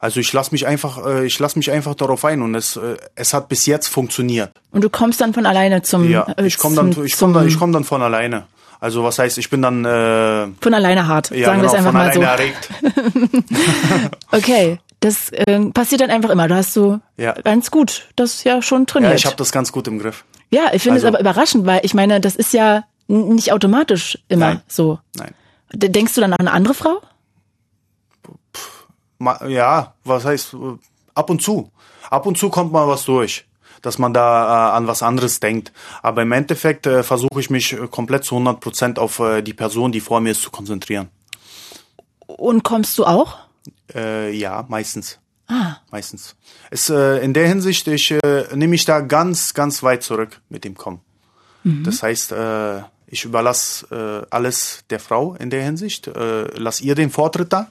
Also 0.00 0.20
ich 0.20 0.32
lasse 0.32 0.52
mich 0.52 0.66
einfach, 0.66 1.04
äh, 1.04 1.26
ich 1.26 1.38
lasse 1.38 1.58
mich 1.58 1.70
einfach 1.72 1.94
darauf 1.94 2.24
ein 2.24 2.40
und 2.42 2.54
es, 2.54 2.76
äh, 2.76 2.96
es 3.16 3.34
hat 3.34 3.48
bis 3.48 3.66
jetzt 3.66 3.88
funktioniert. 3.88 4.52
und 4.70 4.82
du 4.84 4.90
kommst 4.90 5.20
dann 5.20 5.34
von 5.34 5.44
alleine 5.46 5.82
zum 5.82 6.08
Ja, 6.08 6.26
äh, 6.36 6.46
ich 6.46 6.56
komme 6.58 6.76
dann, 6.76 7.04
ich 7.04 7.16
komme 7.16 7.34
dann, 7.34 7.48
ich 7.48 7.58
komme 7.58 7.72
dann 7.72 7.84
von 7.84 8.00
alleine. 8.02 8.46
Also 8.80 9.02
was 9.02 9.18
heißt, 9.18 9.38
ich 9.38 9.50
bin 9.50 9.60
dann 9.60 9.84
äh, 9.84 10.46
von 10.60 10.72
alleine 10.72 11.08
hart, 11.08 11.30
ja, 11.32 11.46
sagen 11.46 11.62
wir 11.62 11.68
genau, 11.68 11.72
es 11.72 11.74
einfach 11.74 11.90
von 11.90 11.98
mal 12.00 12.12
so. 12.12 12.20
alleine 12.20 12.42
erregt. 12.42 12.68
Okay, 14.30 14.78
das 15.00 15.30
äh, 15.30 15.60
passiert 15.70 16.00
dann 16.00 16.10
einfach 16.10 16.30
immer. 16.30 16.48
Du 16.48 16.54
hast 16.54 16.72
so 16.74 17.00
Ja. 17.16 17.32
ganz 17.32 17.70
gut 17.70 18.08
das 18.16 18.44
ja 18.44 18.62
schon 18.62 18.86
trainiert. 18.86 19.12
Ja, 19.12 19.16
ich 19.16 19.26
habe 19.26 19.36
das 19.36 19.52
ganz 19.52 19.72
gut 19.72 19.88
im 19.88 19.98
Griff. 19.98 20.24
Ja, 20.50 20.70
ich 20.72 20.82
finde 20.82 20.94
Also- 20.96 21.06
es 21.08 21.14
aber 21.14 21.20
überraschend, 21.20 21.66
weil 21.66 21.80
ich 21.82 21.94
meine, 21.94 22.20
das 22.20 22.36
ist 22.36 22.52
ja 22.52 22.84
nicht 23.08 23.52
automatisch 23.52 24.18
immer 24.28 24.46
Nein. 24.54 24.60
so. 24.68 24.98
Nein. 25.16 25.32
Denkst 25.72 26.14
du 26.14 26.20
dann 26.20 26.32
an 26.32 26.40
eine 26.40 26.52
andere 26.52 26.74
Frau? 26.74 27.00
Ja, 29.20 29.94
was 30.04 30.24
heißt 30.24 30.54
äh, 30.54 30.78
ab 31.14 31.30
und 31.30 31.42
zu. 31.42 31.70
Ab 32.08 32.26
und 32.26 32.38
zu 32.38 32.48
kommt 32.48 32.72
mal 32.72 32.86
was 32.88 33.04
durch, 33.04 33.46
dass 33.82 33.98
man 33.98 34.14
da 34.14 34.70
äh, 34.70 34.76
an 34.76 34.86
was 34.86 35.02
anderes 35.02 35.40
denkt. 35.40 35.72
Aber 36.02 36.22
im 36.22 36.32
Endeffekt 36.32 36.86
äh, 36.86 37.02
versuche 37.02 37.40
ich 37.40 37.50
mich 37.50 37.72
äh, 37.72 37.88
komplett 37.88 38.24
zu 38.24 38.36
100 38.36 38.60
Prozent 38.60 38.98
auf 38.98 39.18
äh, 39.18 39.42
die 39.42 39.54
Person, 39.54 39.92
die 39.92 40.00
vor 40.00 40.20
mir 40.20 40.30
ist, 40.30 40.42
zu 40.42 40.50
konzentrieren. 40.50 41.08
Und 42.26 42.62
kommst 42.62 42.96
du 42.98 43.04
auch? 43.04 43.38
Äh, 43.94 44.32
ja, 44.36 44.64
meistens. 44.68 45.18
Ah. 45.48 45.76
Meistens. 45.90 46.36
Es, 46.70 46.90
in 46.90 47.32
der 47.32 47.48
Hinsicht, 47.48 47.88
ich 47.88 48.14
nehme 48.52 48.68
mich 48.68 48.84
da 48.84 49.00
ganz, 49.00 49.54
ganz 49.54 49.82
weit 49.82 50.02
zurück 50.02 50.42
mit 50.50 50.62
dem 50.64 50.76
Kommen. 50.76 51.00
Das 51.64 52.02
heißt, 52.02 52.34
ich 53.06 53.24
überlasse 53.24 54.26
alles 54.28 54.84
der 54.90 55.00
Frau 55.00 55.36
in 55.36 55.48
der 55.48 55.62
Hinsicht, 55.64 56.10
lass 56.14 56.82
ihr 56.82 56.94
den 56.94 57.10
Vortritt 57.10 57.50
da. 57.50 57.70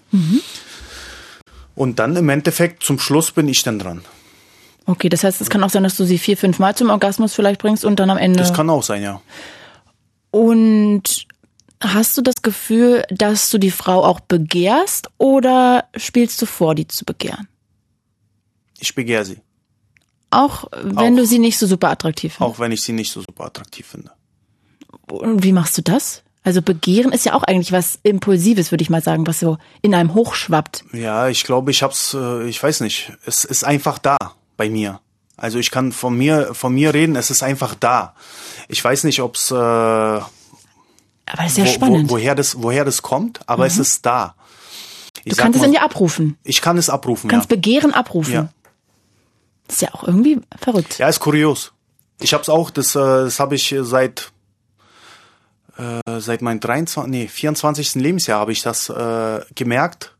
Und 1.77 1.99
dann 1.99 2.15
im 2.15 2.27
Endeffekt 2.27 2.83
zum 2.83 2.99
Schluss 2.99 3.31
bin 3.31 3.47
ich 3.47 3.61
dann 3.63 3.77
dran. 3.79 4.03
Okay, 4.87 5.09
das 5.09 5.23
heißt, 5.23 5.39
es 5.41 5.49
kann 5.49 5.63
auch 5.63 5.69
sein, 5.69 5.83
dass 5.83 5.95
du 5.95 6.05
sie 6.05 6.17
vier, 6.17 6.35
fünf 6.35 6.59
Mal 6.59 6.75
zum 6.75 6.89
Orgasmus 6.89 7.33
vielleicht 7.35 7.61
bringst 7.61 7.85
und 7.85 7.99
dann 7.99 8.09
am 8.09 8.17
Ende. 8.17 8.39
Das 8.39 8.53
kann 8.53 8.69
auch 8.69 8.83
sein, 8.83 9.03
ja. 9.03 9.21
und 10.31 11.27
hast 11.79 12.17
du 12.17 12.21
das 12.23 12.41
Gefühl, 12.41 13.03
dass 13.09 13.51
du 13.51 13.59
die 13.59 13.69
Frau 13.69 14.03
auch 14.03 14.19
begehrst 14.19 15.09
oder 15.19 15.85
spielst 15.95 16.41
du 16.41 16.47
vor, 16.47 16.73
die 16.73 16.87
zu 16.87 17.05
begehren? 17.05 17.47
Ich 18.79 18.95
begehre 18.95 19.25
sie, 19.25 19.37
Auch 20.31 20.65
wenn 20.81 21.13
Auch. 21.13 21.17
du 21.17 21.25
sie 21.27 21.37
nicht 21.39 21.59
so 21.59 21.67
super 21.67 21.89
attraktiv 21.91 22.33
findest. 22.33 22.55
auch 22.55 22.59
wenn 22.59 22.71
ich 22.71 22.81
sie 22.81 22.93
nicht 22.93 23.11
so 23.11 23.21
super 23.21 23.45
attraktiv 23.45 23.85
finde. 23.85 24.11
Und 25.11 25.43
wie 25.43 25.51
machst 25.51 25.77
du 25.77 25.81
das? 25.83 26.23
Also 26.47 26.61
begehren 26.61 27.11
ist 27.11 27.25
ja 27.25 27.33
auch 27.33 27.43
eigentlich 27.43 27.73
was 27.73 27.99
Impulsives, 28.03 28.71
würde 28.71 28.81
ich 28.81 28.89
mal 28.89 29.03
sagen, 29.03 29.27
was 29.27 29.41
so 29.41 29.57
in 29.81 29.93
einem 29.93 30.13
hochschwappt. 30.13 30.85
Ja, 30.93 31.27
ich 31.27 31.43
glaube, 31.43 31.71
ich 31.71 31.83
hab's, 31.83 32.13
äh, 32.13 32.47
ich 32.47 32.63
weiß 32.63 32.79
nicht. 32.79 33.11
Es 33.25 33.43
ist 33.43 33.65
einfach 33.65 33.97
da 33.97 34.15
bei 34.55 34.69
mir. 34.69 35.01
Also 35.35 35.59
ich 35.59 35.71
kann 35.71 35.91
von 35.91 36.17
mir, 36.17 36.53
von 36.53 36.73
mir 36.73 36.93
reden, 36.93 37.17
es 37.17 37.31
ist 37.31 37.43
einfach 37.43 37.75
da. 37.75 38.15
Ich 38.69 38.81
weiß 38.81 39.03
nicht, 39.03 39.21
ob's, 39.21 39.51
äh, 39.51 39.55
Aber 39.55 40.23
das 41.35 41.47
ist 41.51 41.57
ja 41.57 41.65
wo, 41.65 41.69
spannend. 41.69 42.03
Mhm. 42.03 42.09
Wo, 42.11 42.13
woher 42.13 42.33
das, 42.33 42.63
woher 42.63 42.85
das 42.85 43.01
kommt, 43.01 43.41
aber 43.45 43.65
es 43.65 43.77
ist 43.77 44.05
da. 44.05 44.35
Ich 45.25 45.35
du 45.35 45.41
kannst 45.41 45.57
es 45.57 45.61
mal, 45.63 45.65
in 45.65 45.73
dir 45.73 45.81
abrufen. 45.81 46.37
Ich 46.45 46.61
kann 46.61 46.77
es 46.77 46.89
abrufen, 46.89 47.27
Du 47.27 47.35
kannst 47.35 47.51
ja. 47.51 47.57
Begehren 47.57 47.93
abrufen. 47.93 48.33
Ja. 48.33 48.49
Das 49.67 49.75
ist 49.75 49.81
ja 49.81 49.93
auch 49.93 50.05
irgendwie 50.05 50.39
verrückt. 50.57 50.97
Ja, 50.97 51.09
ist 51.09 51.19
kurios. 51.19 51.73
Ich 52.21 52.33
hab's 52.33 52.47
auch, 52.47 52.69
das, 52.69 52.95
äh, 52.95 52.99
das 52.99 53.41
habe 53.41 53.55
ich 53.55 53.75
seit 53.81 54.31
äh, 55.77 56.19
seit 56.19 56.41
meinem 56.41 56.59
23, 56.59 57.09
nee, 57.11 57.27
24. 57.27 57.95
Lebensjahr 57.95 58.39
habe 58.39 58.51
ich 58.51 58.61
das 58.61 58.89
äh, 58.89 59.41
gemerkt 59.55 60.15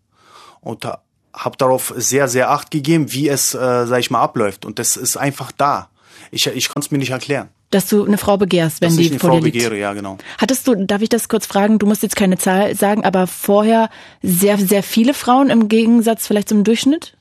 und 0.61 0.85
äh, 0.85 0.89
habe 1.33 1.57
darauf 1.57 1.93
sehr, 1.97 2.27
sehr 2.27 2.49
Acht 2.51 2.71
gegeben, 2.71 3.11
wie 3.13 3.27
es, 3.27 3.53
äh, 3.53 3.85
sag 3.85 3.99
ich 3.99 4.11
mal, 4.11 4.21
abläuft. 4.21 4.65
Und 4.65 4.79
das 4.79 4.97
ist 4.97 5.17
einfach 5.17 5.51
da. 5.51 5.89
Ich, 6.31 6.47
ich 6.47 6.69
konnte 6.69 6.87
es 6.87 6.91
mir 6.91 6.97
nicht 6.97 7.11
erklären. 7.11 7.49
Dass 7.69 7.89
du 7.89 8.05
eine 8.05 8.17
Frau 8.17 8.37
begehrst, 8.37 8.81
wenn 8.81 8.89
dass 8.89 8.97
die 8.97 9.03
ich 9.03 9.11
eine 9.11 9.19
vor 9.19 9.29
Frau 9.31 9.37
dir 9.37 9.45
liegt. 9.45 9.55
begehre, 9.55 9.77
ja, 9.77 9.93
genau. 9.93 10.17
Hattest 10.37 10.67
du, 10.67 10.75
darf 10.85 11.01
ich 11.01 11.09
das 11.09 11.27
kurz 11.27 11.45
fragen, 11.45 11.79
du 11.79 11.85
musst 11.85 12.01
jetzt 12.01 12.15
keine 12.15 12.37
Zahl 12.37 12.75
sagen, 12.75 13.03
aber 13.03 13.27
vorher 13.27 13.89
sehr, 14.23 14.57
sehr 14.57 14.83
viele 14.83 15.13
Frauen 15.13 15.49
im 15.49 15.67
Gegensatz 15.67 16.27
vielleicht 16.27 16.49
zum 16.49 16.63
Durchschnitt? 16.63 17.17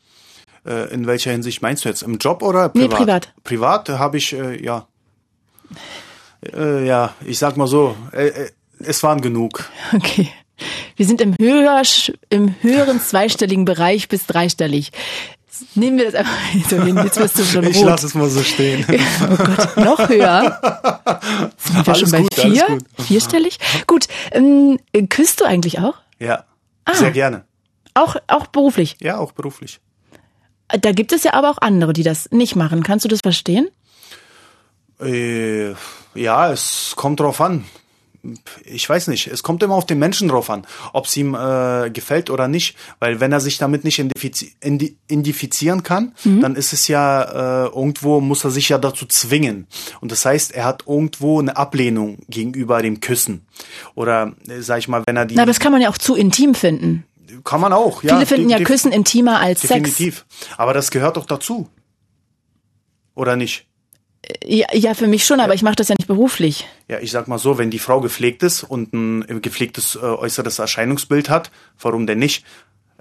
Äh, 0.64 0.92
in 0.92 1.06
welcher 1.06 1.32
Hinsicht 1.32 1.62
meinst 1.62 1.84
du 1.84 1.88
jetzt? 1.88 2.02
Im 2.02 2.18
Job 2.18 2.42
oder 2.42 2.70
Nee, 2.74 2.88
privat? 2.88 2.98
privat. 2.98 3.34
Privat 3.44 3.88
habe 3.88 4.18
ich, 4.18 4.32
äh, 4.32 4.62
ja. 4.64 4.86
Äh, 6.54 6.86
ja, 6.86 7.14
ich 7.24 7.38
sag 7.38 7.56
mal 7.56 7.66
so, 7.66 7.96
äh, 8.12 8.28
äh, 8.28 8.50
es 8.80 9.02
waren 9.02 9.20
genug. 9.20 9.68
Okay. 9.94 10.28
Wir 10.96 11.04
sind 11.06 11.20
im, 11.20 11.34
höher, 11.38 11.82
im 12.30 12.54
höheren 12.62 13.00
zweistelligen 13.00 13.64
Bereich 13.66 14.08
bis 14.08 14.26
dreistellig. 14.26 14.90
Nehmen 15.74 15.98
wir 15.98 16.06
das 16.06 16.14
einfach 16.14 16.36
so 16.68 16.82
hin. 16.82 16.96
Jetzt 16.96 17.18
wirst 17.18 17.38
du 17.38 17.44
schon 17.44 17.64
Ich 17.64 17.76
rot. 17.78 17.86
lasse 17.86 18.06
es 18.06 18.14
mal 18.14 18.28
so 18.28 18.42
stehen. 18.42 18.84
Oh 19.22 19.36
Gott, 19.36 19.76
noch 19.76 20.08
höher. 20.08 20.60
Sind 21.58 21.86
wir 21.86 21.88
Alles 21.94 22.00
schon 22.00 22.10
bei 22.10 22.20
gut, 22.22 22.34
vier? 22.34 22.66
gut. 22.66 22.84
Vierstellig? 23.06 23.58
Gut. 23.86 24.06
Ähm, 24.32 24.78
küsst 25.08 25.40
du 25.40 25.44
eigentlich 25.44 25.78
auch? 25.80 25.94
Ja, 26.18 26.44
Ah. 26.84 26.94
sehr 26.94 27.10
gerne. 27.10 27.44
Auch, 27.94 28.16
auch 28.28 28.46
beruflich? 28.46 28.96
Ja, 29.00 29.16
auch 29.18 29.32
beruflich. 29.32 29.80
Da 30.68 30.92
gibt 30.92 31.12
es 31.12 31.24
ja 31.24 31.32
aber 31.34 31.50
auch 31.50 31.58
andere, 31.58 31.92
die 31.92 32.02
das 32.02 32.30
nicht 32.30 32.54
machen. 32.56 32.82
Kannst 32.82 33.04
du 33.04 33.08
das 33.08 33.20
verstehen? 33.20 33.68
Äh, 35.00 35.74
ja, 36.14 36.50
es 36.52 36.94
kommt 36.96 37.20
drauf 37.20 37.40
an. 37.40 37.64
Ich 38.64 38.88
weiß 38.88 39.06
nicht. 39.06 39.28
Es 39.28 39.44
kommt 39.44 39.62
immer 39.62 39.76
auf 39.76 39.86
den 39.86 40.00
Menschen 40.00 40.26
drauf 40.26 40.50
an, 40.50 40.66
ob 40.92 41.04
es 41.06 41.16
ihm 41.16 41.34
äh, 41.36 41.90
gefällt 41.90 42.28
oder 42.28 42.48
nicht. 42.48 42.76
Weil 42.98 43.20
wenn 43.20 43.30
er 43.30 43.38
sich 43.38 43.58
damit 43.58 43.84
nicht 43.84 44.00
identifizieren 44.00 45.84
kann, 45.84 46.12
dann 46.24 46.56
ist 46.56 46.72
es 46.72 46.88
ja 46.88 47.22
äh, 47.22 47.68
irgendwo 47.68 48.20
muss 48.20 48.42
er 48.44 48.50
sich 48.50 48.68
ja 48.68 48.78
dazu 48.78 49.06
zwingen. 49.06 49.68
Und 50.00 50.10
das 50.10 50.24
heißt, 50.24 50.52
er 50.52 50.64
hat 50.64 50.84
irgendwo 50.88 51.38
eine 51.38 51.56
Ablehnung 51.56 52.18
gegenüber 52.28 52.82
dem 52.82 52.98
Küssen. 52.98 53.46
Oder 53.94 54.32
äh, 54.48 54.60
sag 54.60 54.78
ich 54.78 54.88
mal, 54.88 55.04
wenn 55.06 55.16
er 55.16 55.26
die 55.26 55.36
Na, 55.36 55.42
aber 55.42 55.50
das 55.50 55.60
kann 55.60 55.70
man 55.70 55.80
ja 55.80 55.88
auch 55.88 55.98
zu 55.98 56.16
intim 56.16 56.56
finden. 56.56 57.04
kann 57.44 57.60
man 57.60 57.72
auch. 57.72 58.02
Ja, 58.02 58.14
Viele 58.14 58.26
finden 58.26 58.48
de- 58.48 58.58
ja 58.58 58.64
Küssen 58.64 58.90
intimer 58.90 59.38
als 59.38 59.60
Sex. 59.60 59.72
Definitiv. 59.72 60.26
Aber 60.56 60.74
das 60.74 60.90
gehört 60.90 61.16
doch 61.16 61.26
dazu. 61.26 61.68
Oder 63.14 63.36
nicht? 63.36 63.66
Ja, 64.44 64.66
ja, 64.72 64.94
für 64.94 65.06
mich 65.06 65.24
schon, 65.24 65.40
aber 65.40 65.54
ich 65.54 65.62
mache 65.62 65.76
das 65.76 65.88
ja 65.88 65.94
nicht 65.98 66.08
beruflich. 66.08 66.66
Ja, 66.88 66.98
ich 66.98 67.10
sag 67.10 67.28
mal 67.28 67.38
so, 67.38 67.58
wenn 67.58 67.70
die 67.70 67.78
Frau 67.78 68.00
gepflegt 68.00 68.42
ist 68.42 68.62
und 68.62 68.92
ein 68.92 69.42
gepflegtes 69.42 69.96
äh, 69.96 69.98
äußeres 69.98 70.58
Erscheinungsbild 70.58 71.30
hat, 71.30 71.50
warum 71.80 72.06
denn 72.06 72.18
nicht? 72.18 72.44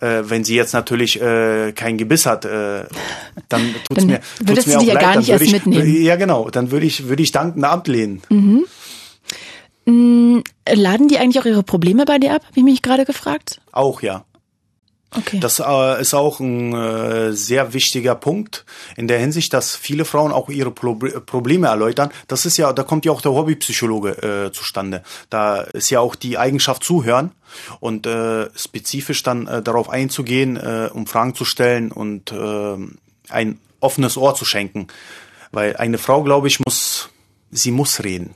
Äh, 0.02 0.24
wenn 0.26 0.44
sie 0.44 0.56
jetzt 0.56 0.74
natürlich 0.74 1.22
äh, 1.22 1.72
kein 1.72 1.98
Gebiss 1.98 2.26
hat, 2.26 2.46
äh, 2.46 2.84
dann 3.50 3.74
tut's 3.88 4.02
Dann 4.02 4.08
mir, 4.08 4.20
würdest 4.40 4.68
tut's 4.68 4.68
mir 4.68 4.74
du 4.74 4.78
auch 4.78 4.82
die 4.82 4.88
ja 4.88 4.94
leid, 4.94 5.04
gar 5.04 5.18
nicht 5.18 5.30
erst 5.30 5.44
ich, 5.46 5.52
mitnehmen. 5.52 6.04
Ja, 6.04 6.16
genau, 6.16 6.50
dann 6.50 6.72
würde 6.72 6.86
ich, 6.86 7.08
würde 7.08 7.24
ich 7.24 7.32
dankend 7.32 7.64
ablehnen. 7.64 8.22
Laden 9.86 11.08
die 11.08 11.18
eigentlich 11.18 11.40
auch 11.40 11.46
ihre 11.46 11.64
Probleme 11.64 12.06
bei 12.06 12.18
dir 12.18 12.34
ab? 12.34 12.44
Habe 12.44 12.60
ich 12.60 12.64
mich 12.64 12.82
gerade 12.82 13.06
gefragt. 13.06 13.62
Auch 13.72 14.02
ja. 14.02 14.26
Okay. 15.18 15.40
Das 15.40 15.60
äh, 15.60 16.02
ist 16.02 16.14
auch 16.14 16.40
ein 16.40 16.74
äh, 16.74 17.34
sehr 17.34 17.74
wichtiger 17.74 18.16
Punkt 18.16 18.66
in 18.96 19.08
der 19.08 19.20
Hinsicht, 19.20 19.54
dass 19.54 19.76
viele 19.76 20.06
Frauen 20.06 20.32
auch 20.32 20.50
ihre 20.50 20.72
Pro 20.72 20.96
Probleme 20.96 21.68
erläutern. 21.68 22.10
Das 22.28 22.46
ist 22.46 22.58
ja, 22.58 22.74
da 22.74 22.84
kommt 22.84 23.06
ja 23.06 23.12
auch 23.12 23.22
der 23.22 23.32
Hobbypsychologe 23.32 24.48
äh, 24.48 24.52
zustande. 24.52 25.04
Da 25.30 25.62
ist 25.62 25.90
ja 25.90 26.00
auch 26.00 26.16
die 26.16 26.38
Eigenschaft 26.38 26.84
zuhören 26.84 27.32
und 27.80 28.08
äh, 28.08 28.50
spezifisch 28.56 29.24
dann 29.24 29.48
äh, 29.48 29.62
darauf 29.62 29.90
einzugehen, 29.90 30.58
äh, 30.58 30.90
um 30.94 31.08
Fragen 31.08 31.36
zu 31.36 31.46
stellen 31.46 31.92
und 31.92 32.32
äh, 32.32 32.78
ein 33.30 33.60
offenes 33.80 34.18
Ohr 34.18 34.36
zu 34.36 34.46
schenken. 34.46 34.88
Weil 35.52 35.78
eine 35.78 35.98
Frau, 35.98 36.24
glaube 36.24 36.48
ich, 36.48 36.60
muss, 36.60 37.10
sie 37.52 37.72
muss 37.72 38.04
reden. 38.04 38.34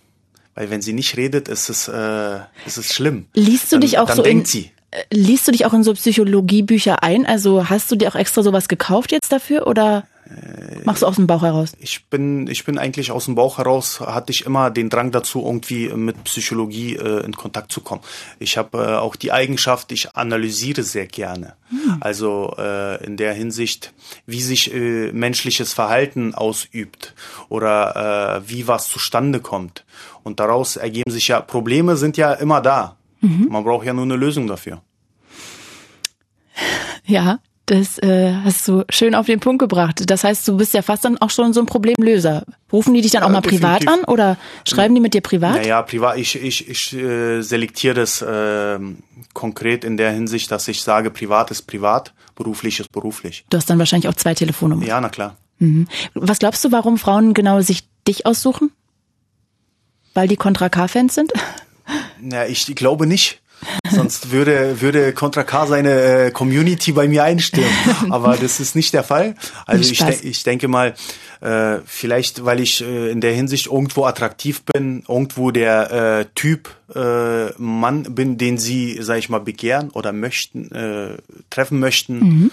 Weil 0.56 0.70
wenn 0.70 0.82
sie 0.82 0.94
nicht 0.94 1.16
redet, 1.18 1.48
ist 1.48 1.70
es, 1.70 1.88
äh, 1.88 2.40
ist 2.66 2.78
es 2.78 2.94
schlimm. 2.94 3.28
Liest 3.34 3.72
du 3.72 3.76
dann, 3.76 3.82
dich 3.82 3.98
auch 3.98 4.08
dann 4.08 4.18
so 4.18 4.24
denkt 4.24 4.42
in, 4.42 4.46
sie. 4.46 4.72
Liest 5.12 5.48
du 5.48 5.52
dich 5.52 5.66
auch 5.66 5.74
in 5.74 5.84
so 5.84 5.94
Psychologiebücher 5.94 7.04
ein? 7.04 7.26
Also 7.26 7.70
hast 7.70 7.92
du 7.92 7.96
dir 7.96 8.10
auch 8.10 8.16
extra 8.16 8.44
sowas 8.44 8.68
gekauft 8.68 9.12
jetzt 9.12 9.32
dafür 9.32 9.68
oder 9.68 10.06
machst 10.84 11.02
du 11.02 11.08
aus 11.08 11.16
dem 11.16 11.28
Bauch 11.28 11.42
heraus? 11.42 11.74
Ich 11.80 12.06
bin, 12.06 12.48
ich 12.48 12.64
bin 12.64 12.78
eigentlich 12.78 13.12
aus 13.12 13.26
dem 13.26 13.36
Bauch 13.36 13.58
heraus, 13.58 14.00
hatte 14.00 14.32
ich 14.32 14.46
immer 14.46 14.70
den 14.70 14.90
Drang 14.90 15.12
dazu, 15.12 15.44
irgendwie 15.44 15.90
mit 15.90 16.24
Psychologie 16.24 16.96
äh, 16.96 17.26
in 17.26 17.34
Kontakt 17.36 17.72
zu 17.72 17.82
kommen. 17.82 18.02
Ich 18.38 18.58
habe 18.58 18.78
äh, 18.78 18.96
auch 18.98 19.16
die 19.16 19.32
Eigenschaft, 19.32 19.92
ich 19.92 20.16
analysiere 20.16 20.84
sehr 20.84 21.08
gerne. 21.08 21.56
Also 22.00 22.56
äh, 22.58 23.04
in 23.04 23.18
der 23.18 23.34
Hinsicht, 23.34 23.94
wie 24.26 24.42
sich 24.42 24.74
äh, 24.74 25.12
menschliches 25.12 25.74
Verhalten 25.74 26.34
ausübt 26.34 27.14
oder 27.50 28.42
äh, 28.44 28.50
wie 28.50 28.68
was 28.68 28.90
zustande 28.90 29.40
kommt. 29.40 29.86
Und 30.24 30.40
daraus 30.40 30.76
ergeben 30.76 31.12
sich 31.12 31.30
ja, 31.30 31.42
Probleme 31.42 31.96
sind 31.96 32.18
ja 32.18 32.34
immer 32.34 32.62
da. 32.62 32.99
Man 33.22 33.64
braucht 33.64 33.86
ja 33.86 33.94
nur 33.94 34.06
eine 34.06 34.16
Lösung 34.16 34.48
dafür. 34.48 34.82
Ja, 37.06 37.40
Das 37.70 38.00
äh, 38.00 38.34
hast 38.44 38.68
du 38.68 38.84
schön 38.90 39.14
auf 39.14 39.28
den 39.28 39.40
Punkt 39.40 39.60
gebracht. 39.60 40.10
Das 40.10 40.24
heißt, 40.24 40.48
du 40.48 40.58
bist 40.58 40.74
ja 40.74 40.82
fast 40.82 41.06
dann 41.06 41.20
auch 41.20 41.30
schon 41.30 41.54
so 41.54 41.60
ein 41.60 41.68
Problemlöser. 41.68 42.44
Rufen 42.74 42.96
die 42.96 43.02
dich 43.02 43.12
dann 43.12 43.22
auch 43.22 43.30
mal 43.30 43.42
privat 43.42 43.88
an 43.88 44.06
oder 44.06 44.38
schreiben 44.68 44.96
die 44.96 45.02
mit 45.02 45.14
dir 45.14 45.22
privat? 45.22 45.54
Naja, 45.54 45.84
privat. 45.84 46.18
Ich, 46.18 46.36
ich, 46.36 46.68
ich 46.68 46.94
äh, 46.94 47.42
selektiere 47.42 47.94
das 47.94 48.24
äh, 48.24 48.80
konkret 49.34 49.84
in 49.84 49.98
der 49.98 50.12
Hinsicht, 50.12 50.50
dass 50.50 50.68
ich 50.68 50.82
sage, 50.82 51.12
privat 51.12 51.52
ist 51.52 51.64
privat, 51.68 52.14
beruflich 52.36 52.80
ist 52.80 52.92
beruflich. 52.92 53.46
Du 53.52 53.58
hast 53.58 53.70
dann 53.70 53.78
wahrscheinlich 53.78 54.08
auch 54.10 54.16
zwei 54.16 54.34
Telefonnummern. 54.34 54.88
Ja, 54.88 55.00
na 55.00 55.10
klar. 55.10 55.36
Mhm. 55.60 55.88
Was 56.16 56.40
glaubst 56.40 56.66
du, 56.66 56.72
warum 56.72 56.98
Frauen 56.98 57.36
genau 57.36 57.62
sich 57.62 57.88
dich 58.08 58.26
aussuchen? 58.26 58.72
Weil 60.16 60.28
die 60.28 60.38
Contra 60.38 60.70
K-Fans 60.70 61.14
sind? 61.14 61.34
Na, 62.22 62.48
ich 62.48 62.66
glaube 62.76 63.08
nicht. 63.08 63.42
Sonst 63.92 64.32
würde, 64.32 64.80
würde 64.82 65.14
Contra 65.14 65.44
K 65.44 65.68
seine 65.68 65.92
äh, 66.28 66.32
Community 66.32 66.94
bei 66.94 67.08
mir 67.08 67.24
einstellen. 67.24 67.70
Aber 68.10 68.38
das 68.38 68.60
ist 68.60 68.76
nicht 68.76 68.94
der 68.94 69.04
Fall. 69.04 69.36
Also 69.66 69.92
ich, 69.92 70.00
de 70.00 70.16
ich 70.22 70.44
denke 70.44 70.68
mal, 70.68 70.96
äh, 71.42 71.80
vielleicht, 71.86 72.46
weil 72.46 72.62
ich 72.62 72.82
äh, 72.82 73.12
in 73.12 73.22
der 73.22 73.34
Hinsicht 73.34 73.68
irgendwo 73.68 74.06
attraktiv 74.06 74.64
bin, 74.64 75.04
irgendwo 75.08 75.52
der 75.52 75.92
äh, 75.92 76.26
Typ 76.36 76.70
äh, 76.96 77.52
Mann 77.58 78.04
bin, 78.16 78.38
den 78.38 78.58
sie, 78.58 79.00
sag 79.02 79.18
ich 79.20 79.30
mal, 79.30 79.40
begehren 79.40 79.90
oder 79.92 80.14
möchten, 80.14 80.72
äh, 80.72 81.18
treffen 81.50 81.80
möchten. 81.80 82.20
Mhm. 82.20 82.52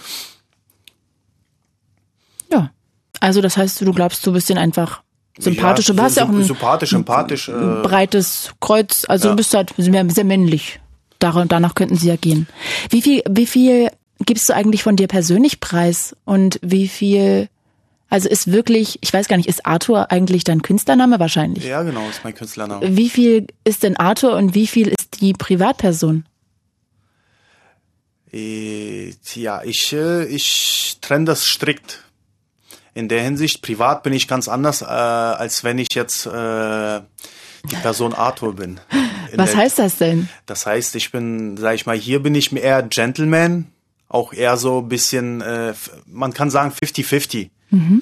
Ja. 2.51 2.71
Also 3.19 3.41
das 3.41 3.57
heißt, 3.57 3.81
du 3.81 3.93
glaubst, 3.93 4.25
du 4.27 4.33
bist 4.33 4.49
den 4.49 4.57
einfach 4.57 5.01
sympathisch. 5.39 5.89
Ja, 5.89 5.93
du 5.93 6.01
hast 6.01 6.17
ja 6.17 6.25
auch 6.25 6.29
ein 6.29 6.43
sympathisch, 6.43 6.89
sympathisch, 6.91 7.49
äh, 7.49 7.81
breites 7.83 8.51
Kreuz. 8.59 9.05
Also 9.07 9.27
ja. 9.27 9.31
du 9.31 9.37
bist 9.37 9.53
halt 9.53 9.73
sehr, 9.77 10.09
sehr 10.09 10.23
männlich. 10.23 10.79
Danach 11.19 11.75
könnten 11.75 11.95
sie 11.95 12.09
ja 12.09 12.15
gehen. 12.15 12.47
Wie 12.89 13.01
viel, 13.01 13.23
wie 13.27 13.47
viel 13.47 13.89
gibst 14.25 14.49
du 14.49 14.53
eigentlich 14.53 14.83
von 14.83 14.95
dir 14.95 15.07
persönlich 15.07 15.59
preis 15.59 16.15
und 16.25 16.59
wie 16.61 16.87
viel 16.87 17.49
also 18.09 18.29
ist 18.29 18.51
wirklich, 18.51 18.99
ich 19.01 19.11
weiß 19.11 19.27
gar 19.27 19.35
nicht, 19.35 19.49
ist 19.49 19.65
Arthur 19.65 20.11
eigentlich 20.11 20.45
dein 20.45 20.61
Künstlername 20.61 21.19
wahrscheinlich? 21.19 21.65
Ja, 21.65 21.83
genau, 21.83 22.07
ist 22.09 22.23
mein 22.23 22.33
Künstlername. 22.33 22.95
Wie 22.95 23.09
viel 23.09 23.47
ist 23.65 23.83
denn 23.83 23.97
Arthur 23.97 24.35
und 24.35 24.55
wie 24.55 24.67
viel 24.67 24.87
ist 24.87 25.19
die 25.19 25.33
Privatperson? 25.33 26.23
Äh, 28.31 29.13
ja, 29.35 29.61
ich, 29.63 29.91
äh, 29.93 30.25
ich 30.25 30.97
trenne 31.01 31.25
das 31.25 31.45
strikt. 31.45 32.03
In 32.97 33.09
der 33.09 33.21
Hinsicht, 33.21 33.61
privat 33.61 34.01
bin 34.01 34.11
ich 34.11 34.27
ganz 34.27 34.47
anders, 34.47 34.81
äh, 34.81 34.85
als 34.85 35.63
wenn 35.63 35.77
ich 35.77 35.93
jetzt 35.93 36.25
äh, 36.25 36.99
die 37.69 37.75
Person 37.83 38.11
Arthur 38.11 38.55
bin. 38.55 38.79
Was 39.35 39.51
der, 39.51 39.59
heißt 39.59 39.77
das 39.77 39.97
denn? 39.99 40.29
Das 40.47 40.65
heißt, 40.65 40.95
ich 40.95 41.11
bin, 41.11 41.57
sag 41.57 41.75
ich 41.75 41.85
mal, 41.85 41.95
hier 41.95 42.23
bin 42.23 42.33
ich 42.33 42.51
eher 42.51 42.81
Gentleman, 42.81 43.67
auch 44.09 44.33
eher 44.33 44.57
so 44.57 44.79
ein 44.79 44.89
bisschen, 44.89 45.41
äh, 45.41 45.75
man 46.07 46.33
kann 46.33 46.49
sagen 46.49 46.71
50-50. 46.71 47.51
Mhm. 47.69 48.01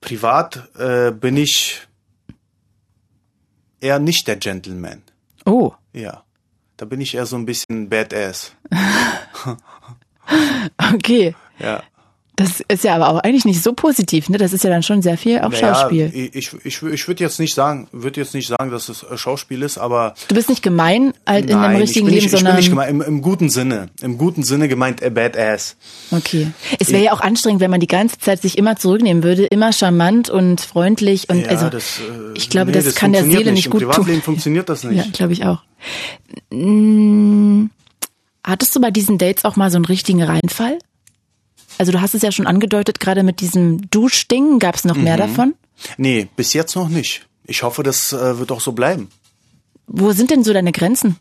Privat 0.00 0.68
äh, 0.76 1.12
bin 1.12 1.36
ich 1.36 1.82
eher 3.80 4.00
nicht 4.00 4.26
der 4.26 4.34
Gentleman. 4.34 5.02
Oh. 5.44 5.74
Ja. 5.92 6.24
Da 6.76 6.86
bin 6.86 7.00
ich 7.00 7.14
eher 7.14 7.26
so 7.26 7.36
ein 7.36 7.46
bisschen 7.46 7.88
Badass. 7.88 8.50
okay. 10.92 11.36
Ja. 11.60 11.84
Das 12.40 12.62
ist 12.68 12.84
ja 12.84 12.94
aber 12.94 13.08
auch 13.10 13.18
eigentlich 13.18 13.44
nicht 13.44 13.62
so 13.62 13.72
positiv, 13.72 14.28
ne? 14.28 14.38
Das 14.38 14.52
ist 14.52 14.64
ja 14.64 14.70
dann 14.70 14.82
schon 14.82 15.02
sehr 15.02 15.18
viel 15.18 15.40
auch 15.40 15.50
naja, 15.50 15.74
Schauspiel. 15.74 16.10
Ich, 16.14 16.52
ich, 16.64 16.82
ich 16.82 17.08
würde 17.08 17.22
jetzt 17.22 17.38
nicht 17.38 17.54
sagen, 17.54 17.88
würde 17.92 18.20
jetzt 18.20 18.32
nicht 18.32 18.48
sagen, 18.48 18.70
dass 18.70 18.88
es 18.88 19.04
Schauspiel 19.16 19.62
ist, 19.62 19.76
aber. 19.76 20.14
Du 20.28 20.34
bist 20.34 20.48
nicht 20.48 20.62
gemein 20.62 21.12
halt 21.26 21.50
in 21.50 21.60
dem 21.60 21.76
richtigen 21.76 22.06
Leben, 22.06 22.22
nicht, 22.22 22.30
sondern. 22.30 22.58
Ich 22.58 22.70
bin 22.70 22.78
nicht 22.78 22.88
gemein, 22.88 22.88
im, 22.88 23.16
im 23.16 23.22
guten 23.22 23.50
Sinne. 23.50 23.90
Im 24.00 24.16
guten 24.16 24.42
Sinne 24.42 24.68
gemeint 24.68 25.02
a 25.02 25.10
badass. 25.10 25.76
Okay. 26.10 26.48
Es 26.78 26.90
wäre 26.90 27.04
ja 27.04 27.12
auch 27.12 27.20
anstrengend, 27.20 27.60
wenn 27.60 27.70
man 27.70 27.80
die 27.80 27.86
ganze 27.86 28.18
Zeit 28.18 28.40
sich 28.40 28.56
immer 28.56 28.76
zurücknehmen 28.76 29.22
würde, 29.22 29.44
immer 29.44 29.72
charmant 29.72 30.30
und 30.30 30.62
freundlich 30.62 31.28
und 31.28 31.42
ja, 31.42 31.48
also. 31.48 31.68
Das, 31.68 31.98
äh, 31.98 32.38
ich 32.38 32.48
glaube, 32.48 32.70
nee, 32.70 32.76
das, 32.76 32.86
das 32.86 32.94
kann 32.94 33.12
der 33.12 33.24
Seele 33.24 33.52
nicht, 33.52 33.66
nicht 33.66 33.70
gut 33.70 33.82
Im 33.82 33.88
Privatleben 33.88 34.18
tun. 34.18 34.24
funktioniert 34.24 34.68
das 34.68 34.84
nicht. 34.84 34.96
Ja, 34.96 35.10
glaube 35.12 35.34
ich 35.34 35.44
auch. 35.44 35.62
Hm, 36.50 37.70
hattest 38.44 38.74
du 38.74 38.80
bei 38.80 38.90
diesen 38.90 39.18
Dates 39.18 39.44
auch 39.44 39.56
mal 39.56 39.70
so 39.70 39.76
einen 39.76 39.84
richtigen 39.84 40.22
Reinfall? 40.22 40.78
Also 41.80 41.92
du 41.92 42.02
hast 42.02 42.14
es 42.14 42.20
ja 42.20 42.30
schon 42.30 42.46
angedeutet, 42.46 43.00
gerade 43.00 43.22
mit 43.22 43.40
diesem 43.40 43.88
Duschding. 43.90 44.58
Gab 44.58 44.74
es 44.74 44.84
noch 44.84 44.96
mehr 44.96 45.14
Mhm. 45.14 45.20
davon? 45.20 45.54
Nee, 45.96 46.28
bis 46.36 46.52
jetzt 46.52 46.76
noch 46.76 46.90
nicht. 46.90 47.26
Ich 47.44 47.62
hoffe, 47.62 47.82
das 47.82 48.12
äh, 48.12 48.38
wird 48.38 48.52
auch 48.52 48.60
so 48.60 48.72
bleiben. 48.72 49.08
Wo 49.86 50.12
sind 50.12 50.30
denn 50.30 50.44
so 50.44 50.52
deine 50.52 50.72
Grenzen? 50.72 51.16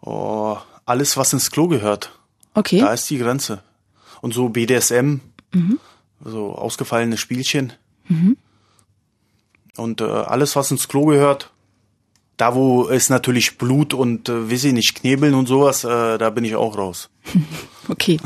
Oh, 0.00 0.56
alles, 0.84 1.16
was 1.16 1.32
ins 1.32 1.50
Klo 1.50 1.66
gehört. 1.66 2.16
Okay. 2.54 2.78
Da 2.78 2.92
ist 2.92 3.10
die 3.10 3.18
Grenze. 3.18 3.64
Und 4.20 4.32
so 4.32 4.48
BDSM, 4.48 5.16
so 6.24 6.54
ausgefallene 6.54 7.16
Spielchen. 7.16 7.72
Und 9.76 10.00
äh, 10.00 10.04
alles, 10.04 10.54
was 10.54 10.70
ins 10.70 10.86
Klo 10.86 11.06
gehört, 11.06 11.50
da 12.36 12.54
wo 12.54 12.88
es 12.88 13.08
natürlich 13.10 13.58
Blut 13.58 13.94
und, 13.94 14.28
äh, 14.28 14.50
weiß 14.50 14.64
ich 14.64 14.72
nicht, 14.72 14.94
Knebeln 14.94 15.34
und 15.34 15.46
sowas, 15.46 15.84
äh, 15.84 16.18
da 16.18 16.30
bin 16.30 16.44
ich 16.44 16.56
auch 16.56 16.76
raus. 16.78 17.10
Okay. 17.88 18.18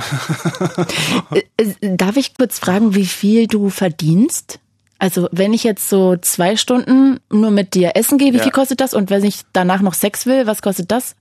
Äh, 1.33 1.43
äh, 1.59 1.97
Darf 1.97 2.17
ich 2.17 2.35
kurz 2.35 2.59
fragen, 2.59 2.95
wie 2.95 3.05
viel 3.05 3.47
du 3.47 3.69
verdienst? 3.69 4.59
Also 4.99 5.29
wenn 5.33 5.53
ich 5.53 5.65
jetzt 5.65 5.87
so 5.91 6.17
zwei 6.17 6.57
Stunden 6.57 7.21
nur 7.31 7.51
mit 7.51 7.75
dir 7.75 7.93
essen 7.95 8.17
gehe, 8.17 8.33
wie 8.33 8.39
Ja. 8.39 8.43
viel 8.45 8.53
kostet 8.53 8.81
das? 8.81 8.95
Und 8.95 9.11
wenn 9.11 9.23
ich 9.23 9.43
danach 9.53 9.83
noch 9.83 9.93
Sex 9.93 10.25
will, 10.25 10.47
was 10.47 10.63
kostet 10.63 10.91
das? 10.91 11.15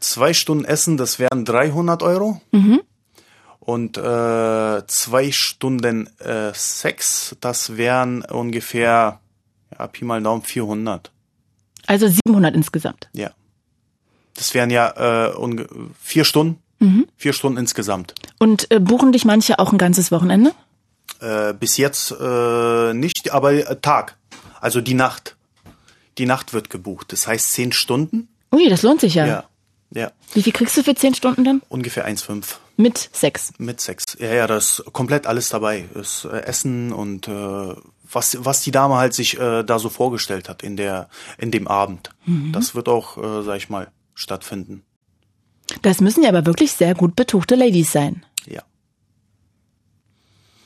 Zwei 0.00 0.32
Stunden 0.32 0.64
Essen, 0.64 0.96
das 0.96 1.18
wären 1.18 1.44
300 1.44 2.02
Euro. 2.02 2.40
Und 3.60 3.98
äh, 3.98 4.86
zwei 4.86 5.30
Stunden 5.30 6.06
äh, 6.18 6.52
Sex, 6.54 7.36
das 7.42 7.76
wären 7.76 8.22
ungefähr, 8.22 9.20
ja, 9.78 9.86
Pi 9.86 10.06
mal 10.06 10.22
Daumen 10.22 10.40
400. 10.42 11.10
Also 11.90 12.06
700 12.06 12.54
insgesamt. 12.54 13.08
Ja. 13.12 13.32
Das 14.34 14.54
wären 14.54 14.70
ja 14.70 15.30
äh, 15.30 15.66
vier 16.00 16.24
Stunden. 16.24 16.62
Vier 17.16 17.32
Stunden 17.32 17.58
insgesamt. 17.58 18.14
Und 18.38 18.70
äh, 18.70 18.78
buchen 18.78 19.10
dich 19.10 19.24
manche 19.24 19.58
auch 19.58 19.72
ein 19.72 19.76
ganzes 19.76 20.12
Wochenende? 20.12 20.52
Äh, 21.20 21.52
bis 21.52 21.78
jetzt 21.78 22.12
äh, 22.12 22.94
nicht, 22.94 23.32
aber 23.32 23.52
äh, 23.54 23.80
Tag. 23.82 24.16
Also 24.60 24.80
die 24.80 24.94
Nacht. 24.94 25.34
Die 26.16 26.26
Nacht 26.26 26.52
wird 26.52 26.70
gebucht. 26.70 27.12
Das 27.12 27.26
heißt 27.26 27.52
zehn 27.52 27.72
Stunden. 27.72 28.28
Ui, 28.52 28.68
das 28.68 28.82
lohnt 28.82 29.00
sich 29.00 29.16
ja. 29.16 29.26
Ja. 29.26 29.44
Ja. 29.92 30.12
Wie 30.34 30.42
viel 30.42 30.52
kriegst 30.52 30.76
du 30.76 30.82
für 30.82 30.94
10 30.94 31.14
Stunden 31.14 31.44
dann? 31.44 31.62
Ungefähr 31.68 32.06
1,5 32.08 32.44
Mit 32.76 33.10
Sex. 33.12 33.52
mit 33.58 33.80
Sex. 33.80 34.04
Ja, 34.20 34.32
ja, 34.32 34.46
das 34.46 34.78
ist 34.80 34.92
komplett 34.92 35.26
alles 35.26 35.48
dabei. 35.48 35.88
Das 35.94 36.24
äh, 36.30 36.42
Essen 36.42 36.92
und 36.92 37.26
äh, 37.26 37.74
was, 38.12 38.36
was 38.40 38.62
die 38.62 38.70
Dame 38.70 38.96
halt 38.96 39.14
sich 39.14 39.38
äh, 39.38 39.62
da 39.64 39.78
so 39.78 39.88
vorgestellt 39.88 40.48
hat 40.48 40.62
in 40.62 40.76
der, 40.76 41.08
in 41.38 41.50
dem 41.50 41.68
Abend. 41.68 42.10
Das 42.52 42.74
wird 42.74 42.88
auch, 42.88 43.16
äh, 43.18 43.42
sag 43.42 43.56
ich 43.56 43.68
mal, 43.68 43.90
stattfinden. 44.14 44.82
Das 45.82 46.00
müssen 46.00 46.22
ja 46.22 46.28
aber 46.28 46.46
wirklich 46.46 46.72
sehr 46.72 46.94
gut 46.94 47.14
betuchte 47.14 47.54
Ladies 47.54 47.92
sein. 47.92 48.24
Ja. 48.46 48.62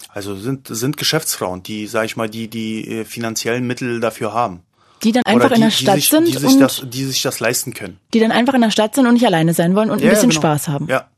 Also 0.08 0.36
sind, 0.36 0.68
sind 0.68 0.96
Geschäftsfrauen, 0.96 1.62
die, 1.62 1.86
sag 1.86 2.04
ich 2.06 2.16
mal, 2.16 2.28
die, 2.30 2.48
die 2.48 2.88
äh, 3.00 3.04
finanziellen 3.04 3.66
Mittel 3.66 4.00
dafür 4.00 4.32
haben. 4.32 4.62
Die 5.04 5.12
dann 5.12 5.22
einfach 5.26 5.46
Oder 5.46 5.56
in 5.56 5.60
die, 5.62 5.66
der 5.68 5.70
Stadt 5.70 5.96
die 5.96 6.00
sich, 6.00 6.08
sind 6.10 6.26
die 6.28 6.32
sich 6.32 6.44
und 6.54 6.60
das, 6.60 6.82
die 6.84 7.04
sich 7.04 7.22
das 7.22 7.38
leisten 7.40 7.74
können. 7.74 7.98
die 8.14 8.20
dann 8.20 8.32
einfach 8.32 8.54
in 8.54 8.62
der 8.62 8.70
Stadt 8.70 8.94
sind 8.94 9.06
und 9.06 9.14
nicht 9.14 9.26
alleine 9.26 9.54
sein 9.54 9.74
wollen 9.76 9.90
und 9.90 9.98
ein 10.00 10.04
Ja, 10.04 10.10
bisschen 10.10 10.30
genau. 10.30 10.40
Spaß 10.40 10.68
haben. 10.68 10.86
Ja. 10.88 11.08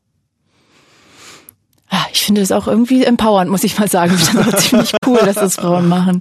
Ah, 1.89 2.05
Ich 2.11 2.25
finde 2.25 2.41
das 2.41 2.51
auch 2.51 2.67
irgendwie 2.67 3.05
empowernd, 3.05 3.49
muss 3.49 3.63
ich 3.63 3.79
mal 3.79 3.87
sagen. 3.87 4.13
Ich 4.15 4.23
finde 4.25 4.43
das 4.43 4.53
auch 4.53 4.59
ziemlich 4.59 4.93
cool, 5.05 5.19
dass 5.19 5.35
das 5.35 5.55
Frauen 5.55 5.87
machen. 5.87 6.19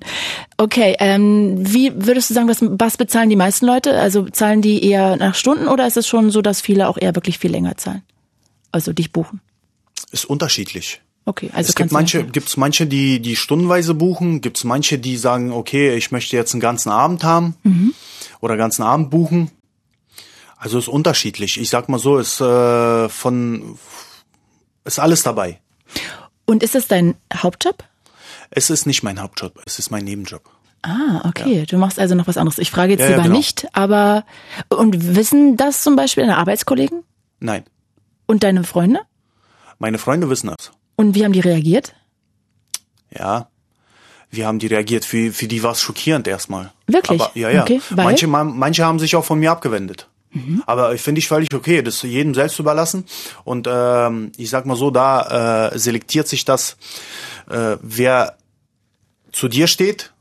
Okay, 0.56 0.94
ähm, 1.00 1.56
wie 1.58 1.92
würdest 1.94 2.30
du 2.30 2.34
sagen, 2.34 2.48
was, 2.48 2.58
was 2.60 2.96
bezahlen 2.96 3.30
die 3.30 3.36
meisten 3.36 3.66
Leute? 3.66 3.98
Also 3.98 4.28
zahlen 4.28 4.62
die 4.62 4.84
eher 4.84 5.16
nach 5.16 5.34
Stunden 5.34 5.66
oder 5.66 5.86
ist 5.86 5.96
es 5.96 6.06
schon 6.06 6.30
so, 6.30 6.40
dass 6.42 6.60
viele 6.60 6.88
auch 6.88 6.96
eher 6.98 7.14
wirklich 7.16 7.38
viel 7.38 7.50
länger 7.50 7.76
zahlen? 7.76 8.02
Also 8.70 8.92
dich 8.92 9.10
buchen. 9.12 9.40
Ist 10.12 10.24
unterschiedlich. 10.26 11.00
Okay, 11.28 11.50
also 11.52 11.68
es 11.70 11.74
gibt 11.74 11.90
manche, 11.90 12.22
gibt's 12.24 12.56
manche, 12.56 12.86
die, 12.86 13.20
die 13.20 13.34
stundenweise 13.34 13.94
buchen, 13.94 14.40
gibt's 14.40 14.62
manche, 14.62 14.98
die 14.98 15.16
sagen, 15.16 15.50
okay, 15.52 15.94
ich 15.96 16.12
möchte 16.12 16.36
jetzt 16.36 16.54
einen 16.54 16.60
ganzen 16.60 16.90
Abend 16.90 17.24
haben 17.24 17.56
Mhm. 17.64 17.94
oder 18.40 18.56
ganzen 18.56 18.82
Abend 18.82 19.10
buchen. 19.10 19.50
Also 20.56 20.78
ist 20.78 20.88
unterschiedlich. 20.88 21.60
Ich 21.60 21.68
sag 21.68 21.88
mal 21.88 21.98
so, 21.98 22.16
ist 22.18 22.40
äh, 22.40 23.08
von 23.08 23.76
ist 24.84 25.00
alles 25.00 25.24
dabei. 25.24 25.60
Und 26.44 26.62
ist 26.62 26.76
es 26.76 26.86
dein 26.86 27.16
Hauptjob? 27.34 27.82
Es 28.50 28.70
ist 28.70 28.86
nicht 28.86 29.02
mein 29.02 29.20
Hauptjob, 29.20 29.60
es 29.66 29.80
ist 29.80 29.90
mein 29.90 30.04
Nebenjob. 30.04 30.42
Ah, 30.82 31.22
okay. 31.28 31.66
Du 31.68 31.76
machst 31.78 31.98
also 31.98 32.14
noch 32.14 32.28
was 32.28 32.36
anderes. 32.36 32.58
Ich 32.58 32.70
frage 32.70 32.92
jetzt 32.92 33.00
Ja, 33.00 33.06
ja, 33.06 33.10
lieber 33.16 33.24
genau. 33.24 33.36
nicht, 33.36 33.66
aber 33.72 34.24
und 34.68 35.16
wissen 35.16 35.56
das 35.56 35.82
zum 35.82 35.96
Beispiel 35.96 36.22
deine 36.22 36.36
Arbeitskollegen 36.36 37.02
Nein, 37.40 37.64
und 38.26 38.44
deine 38.44 38.62
Freunde? 38.62 39.00
meine 39.80 39.98
Freunde 39.98 40.30
wissen 40.30 40.46
das. 40.56 40.70
Und 40.96 41.14
wie 41.14 41.24
haben 41.24 41.32
die 41.32 41.40
reagiert? 41.40 41.94
Ja. 43.10 43.48
Wie 44.30 44.44
haben 44.44 44.58
die 44.58 44.66
reagiert? 44.66 45.04
Für, 45.04 45.32
für 45.32 45.46
die 45.46 45.62
war 45.62 45.72
es 45.72 45.80
schockierend 45.80 46.26
erstmal. 46.26 46.72
Wirklich? 46.86 47.20
Aber, 47.20 47.30
ja, 47.38 47.50
ja. 47.50 47.62
Okay, 47.62 47.80
manche, 47.94 48.26
man- 48.26 48.56
manche 48.56 48.84
haben 48.84 48.98
sich 48.98 49.14
auch 49.16 49.24
von 49.24 49.38
mir 49.38 49.52
abgewendet. 49.52 50.08
Mhm. 50.32 50.62
Aber 50.66 50.96
finde 50.98 51.20
ich 51.20 51.28
völlig 51.28 51.54
okay, 51.54 51.82
das 51.82 52.02
jedem 52.02 52.34
selbst 52.34 52.58
überlassen. 52.58 53.04
Und 53.44 53.68
ähm, 53.70 54.32
ich 54.36 54.50
sag 54.50 54.66
mal 54.66 54.76
so, 54.76 54.90
da 54.90 55.70
äh, 55.70 55.78
selektiert 55.78 56.28
sich 56.28 56.44
das, 56.44 56.76
äh, 57.48 57.76
wer 57.80 58.36
zu 59.32 59.48
dir 59.48 59.66
steht 59.66 60.12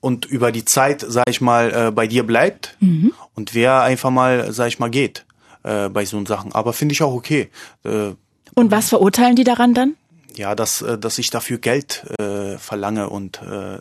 und 0.00 0.24
über 0.26 0.52
die 0.52 0.64
Zeit, 0.64 1.04
sag 1.06 1.28
ich 1.28 1.40
mal, 1.40 1.88
äh, 1.88 1.90
bei 1.90 2.06
dir 2.06 2.24
bleibt 2.26 2.76
mhm. 2.80 3.12
und 3.34 3.54
wer 3.54 3.82
einfach 3.82 4.10
mal, 4.10 4.52
sag 4.52 4.68
ich 4.68 4.78
mal, 4.78 4.90
geht 4.90 5.26
äh, 5.64 5.88
bei 5.88 6.04
so 6.04 6.24
Sachen. 6.24 6.52
Aber 6.52 6.72
finde 6.72 6.92
ich 6.92 7.02
auch 7.02 7.12
okay. 7.12 7.50
Äh, 7.84 8.12
und 8.54 8.70
was 8.70 8.88
verurteilen 8.88 9.36
die 9.36 9.44
daran 9.44 9.74
dann? 9.74 9.96
Ja, 10.36 10.54
dass, 10.54 10.82
äh, 10.82 10.98
dass 10.98 11.18
ich 11.18 11.30
dafür 11.30 11.58
Geld 11.58 12.04
äh, 12.18 12.58
verlange 12.58 13.08
und 13.10 13.40
äh, 13.42 13.78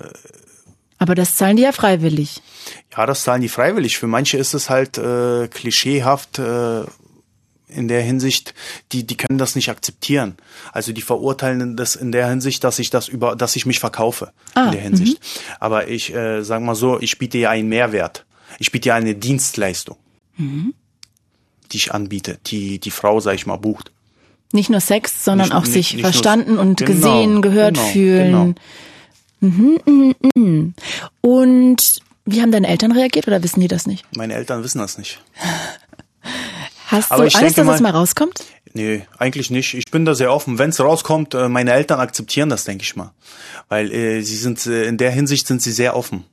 aber 1.01 1.15
das 1.15 1.35
zahlen 1.35 1.55
die 1.55 1.63
ja 1.63 1.71
freiwillig. 1.71 2.41
Ja, 2.95 3.05
das 3.05 3.23
zahlen 3.23 3.41
die 3.41 3.47
freiwillig. 3.47 3.97
Für 3.97 4.07
manche 4.07 4.37
ist 4.37 4.53
es 4.53 4.69
halt 4.69 4.97
äh, 4.97 5.47
klischeehaft 5.47 6.39
äh, 6.39 6.83
in 7.69 7.87
der 7.87 8.01
Hinsicht, 8.01 8.53
die 8.91 9.07
die 9.07 9.15
können 9.15 9.37
das 9.37 9.55
nicht 9.55 9.69
akzeptieren. 9.69 10.35
Also 10.73 10.91
die 10.91 11.01
verurteilen 11.01 11.77
das 11.77 11.95
in 11.95 12.11
der 12.11 12.27
Hinsicht, 12.27 12.65
dass 12.65 12.79
ich 12.79 12.89
das 12.89 13.07
über, 13.07 13.37
dass 13.37 13.55
ich 13.55 13.65
mich 13.65 13.79
verkaufe 13.79 14.33
ah, 14.55 14.65
in 14.65 14.71
der 14.73 14.81
Hinsicht. 14.81 15.23
-hmm. 15.23 15.55
Aber 15.61 15.87
ich 15.87 16.13
äh, 16.13 16.43
sage 16.43 16.65
mal 16.65 16.75
so, 16.75 16.99
ich 16.99 17.17
biete 17.17 17.37
ja 17.37 17.49
einen 17.49 17.69
Mehrwert. 17.69 18.25
Ich 18.57 18.71
biete 18.71 18.89
ja 18.89 18.95
eine 18.95 19.15
Dienstleistung, 19.15 19.97
mhm. 20.35 20.73
die 21.71 21.77
ich 21.77 21.93
anbiete, 21.93 22.39
die 22.47 22.79
die 22.79 22.91
Frau, 22.91 23.21
sag 23.21 23.35
ich 23.35 23.45
mal, 23.45 23.57
bucht. 23.57 23.91
Nicht 24.51 24.69
nur 24.69 24.79
Sex, 24.79 25.23
sondern 25.23 25.49
nicht, 25.49 25.55
auch 25.55 25.63
nicht, 25.63 25.73
sich 25.73 25.93
nicht 25.93 26.01
verstanden 26.01 26.57
und 26.57 26.77
genau, 26.77 26.91
gesehen, 26.91 27.41
gehört 27.41 27.75
genau, 27.75 27.87
fühlen. 27.87 28.31
Genau. 28.31 28.55
Mhm, 29.41 29.79
mhm, 29.85 30.15
mhm. 30.35 30.73
Und 31.21 32.01
wie 32.25 32.41
haben 32.41 32.51
deine 32.51 32.67
Eltern 32.67 32.91
reagiert 32.91 33.27
oder 33.27 33.41
wissen 33.43 33.59
die 33.59 33.67
das 33.67 33.87
nicht? 33.87 34.05
Meine 34.15 34.33
Eltern 34.33 34.63
wissen 34.63 34.79
das 34.79 34.97
nicht. 34.97 35.21
Hast 36.87 37.11
Aber 37.11 37.27
du 37.27 37.37
Angst, 37.37 37.57
dass 37.57 37.65
mal, 37.65 37.75
es 37.75 37.81
mal 37.81 37.91
rauskommt? 37.91 38.43
Nee, 38.73 39.05
eigentlich 39.17 39.49
nicht. 39.49 39.73
Ich 39.73 39.85
bin 39.91 40.05
da 40.05 40.15
sehr 40.15 40.33
offen. 40.33 40.57
Wenn 40.57 40.69
es 40.69 40.79
rauskommt, 40.79 41.33
äh, 41.33 41.49
meine 41.49 41.71
Eltern 41.71 41.99
akzeptieren 41.99 42.49
das, 42.49 42.65
denke 42.65 42.83
ich 42.83 42.95
mal. 42.95 43.11
Weil 43.67 43.91
äh, 43.91 44.21
sie 44.21 44.35
sind 44.35 44.65
äh, 44.65 44.85
in 44.85 44.97
der 44.97 45.11
Hinsicht 45.11 45.47
sind 45.47 45.61
sie 45.61 45.71
sehr 45.71 45.95
offen. 45.95 46.25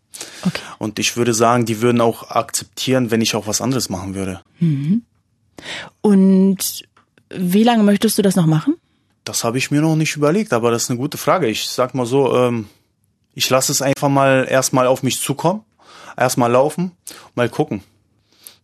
Okay. 0.42 0.60
Und 0.78 0.98
ich 0.98 1.16
würde 1.16 1.34
sagen, 1.34 1.66
die 1.66 1.80
würden 1.82 2.00
auch 2.00 2.30
akzeptieren, 2.30 3.10
wenn 3.10 3.20
ich 3.20 3.34
auch 3.34 3.46
was 3.46 3.60
anderes 3.60 3.88
machen 3.88 4.14
würde. 4.14 4.40
Mhm. 4.60 5.02
Und 6.00 6.84
wie 7.30 7.64
lange 7.64 7.82
möchtest 7.82 8.18
du 8.18 8.22
das 8.22 8.36
noch 8.36 8.46
machen? 8.46 8.76
Das 9.24 9.42
habe 9.44 9.58
ich 9.58 9.70
mir 9.70 9.80
noch 9.80 9.96
nicht 9.96 10.16
überlegt, 10.16 10.52
aber 10.52 10.70
das 10.70 10.84
ist 10.84 10.90
eine 10.90 10.98
gute 10.98 11.18
Frage. 11.18 11.48
Ich 11.48 11.68
sag 11.68 11.94
mal 11.94 12.06
so, 12.06 12.36
ähm, 12.36 12.68
ich 13.34 13.50
lasse 13.50 13.72
es 13.72 13.82
einfach 13.82 14.08
mal 14.08 14.46
erstmal 14.48 14.86
auf 14.86 15.02
mich 15.02 15.20
zukommen, 15.20 15.64
erstmal 16.16 16.50
laufen, 16.50 16.92
mal 17.34 17.48
gucken. 17.48 17.82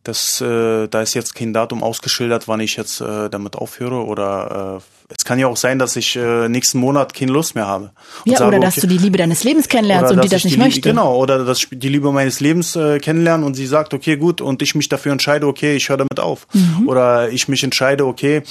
Das, 0.04 0.40
äh, 0.40 0.88
da 0.88 1.02
ist 1.02 1.14
jetzt 1.14 1.34
kein 1.36 1.52
Datum 1.52 1.82
ausgeschildert, 1.82 2.48
wann 2.48 2.58
ich 2.58 2.76
jetzt 2.76 3.00
äh, 3.00 3.30
damit 3.30 3.54
aufhöre. 3.54 4.04
Oder 4.04 4.80
äh, 4.80 5.14
es 5.16 5.24
kann 5.24 5.38
ja 5.38 5.46
auch 5.46 5.56
sein, 5.56 5.78
dass 5.78 5.94
ich 5.94 6.16
äh, 6.16 6.48
nächsten 6.48 6.78
Monat 6.78 7.14
keine 7.14 7.30
Lust 7.30 7.54
mehr 7.54 7.68
habe. 7.68 7.92
ja, 8.24 8.38
sage, 8.38 8.48
oder 8.48 8.60
dass 8.60 8.78
okay, 8.78 8.88
du 8.88 8.94
die 8.94 8.98
Liebe 8.98 9.16
deines 9.16 9.44
Lebens 9.44 9.68
kennenlernst 9.68 10.12
und 10.12 10.24
die 10.24 10.28
das 10.28 10.42
nicht 10.42 10.56
die, 10.56 10.60
möchte. 10.60 10.80
Genau, 10.80 11.16
oder 11.16 11.44
dass 11.44 11.58
ich 11.58 11.68
die 11.70 11.88
Liebe 11.88 12.10
meines 12.10 12.40
Lebens 12.40 12.74
äh, 12.74 12.98
kennenlerne 12.98 13.46
und 13.46 13.54
sie 13.54 13.66
sagt, 13.66 13.94
okay, 13.94 14.16
gut, 14.16 14.40
und 14.40 14.60
ich 14.60 14.74
mich 14.74 14.88
dafür 14.88 15.12
entscheide, 15.12 15.46
okay, 15.46 15.76
ich 15.76 15.88
höre 15.88 15.98
damit 15.98 16.18
auf. 16.18 16.48
Mhm. 16.52 16.88
Oder 16.88 17.30
ich 17.30 17.46
mich 17.46 17.62
entscheide, 17.62 18.04
okay, 18.04 18.42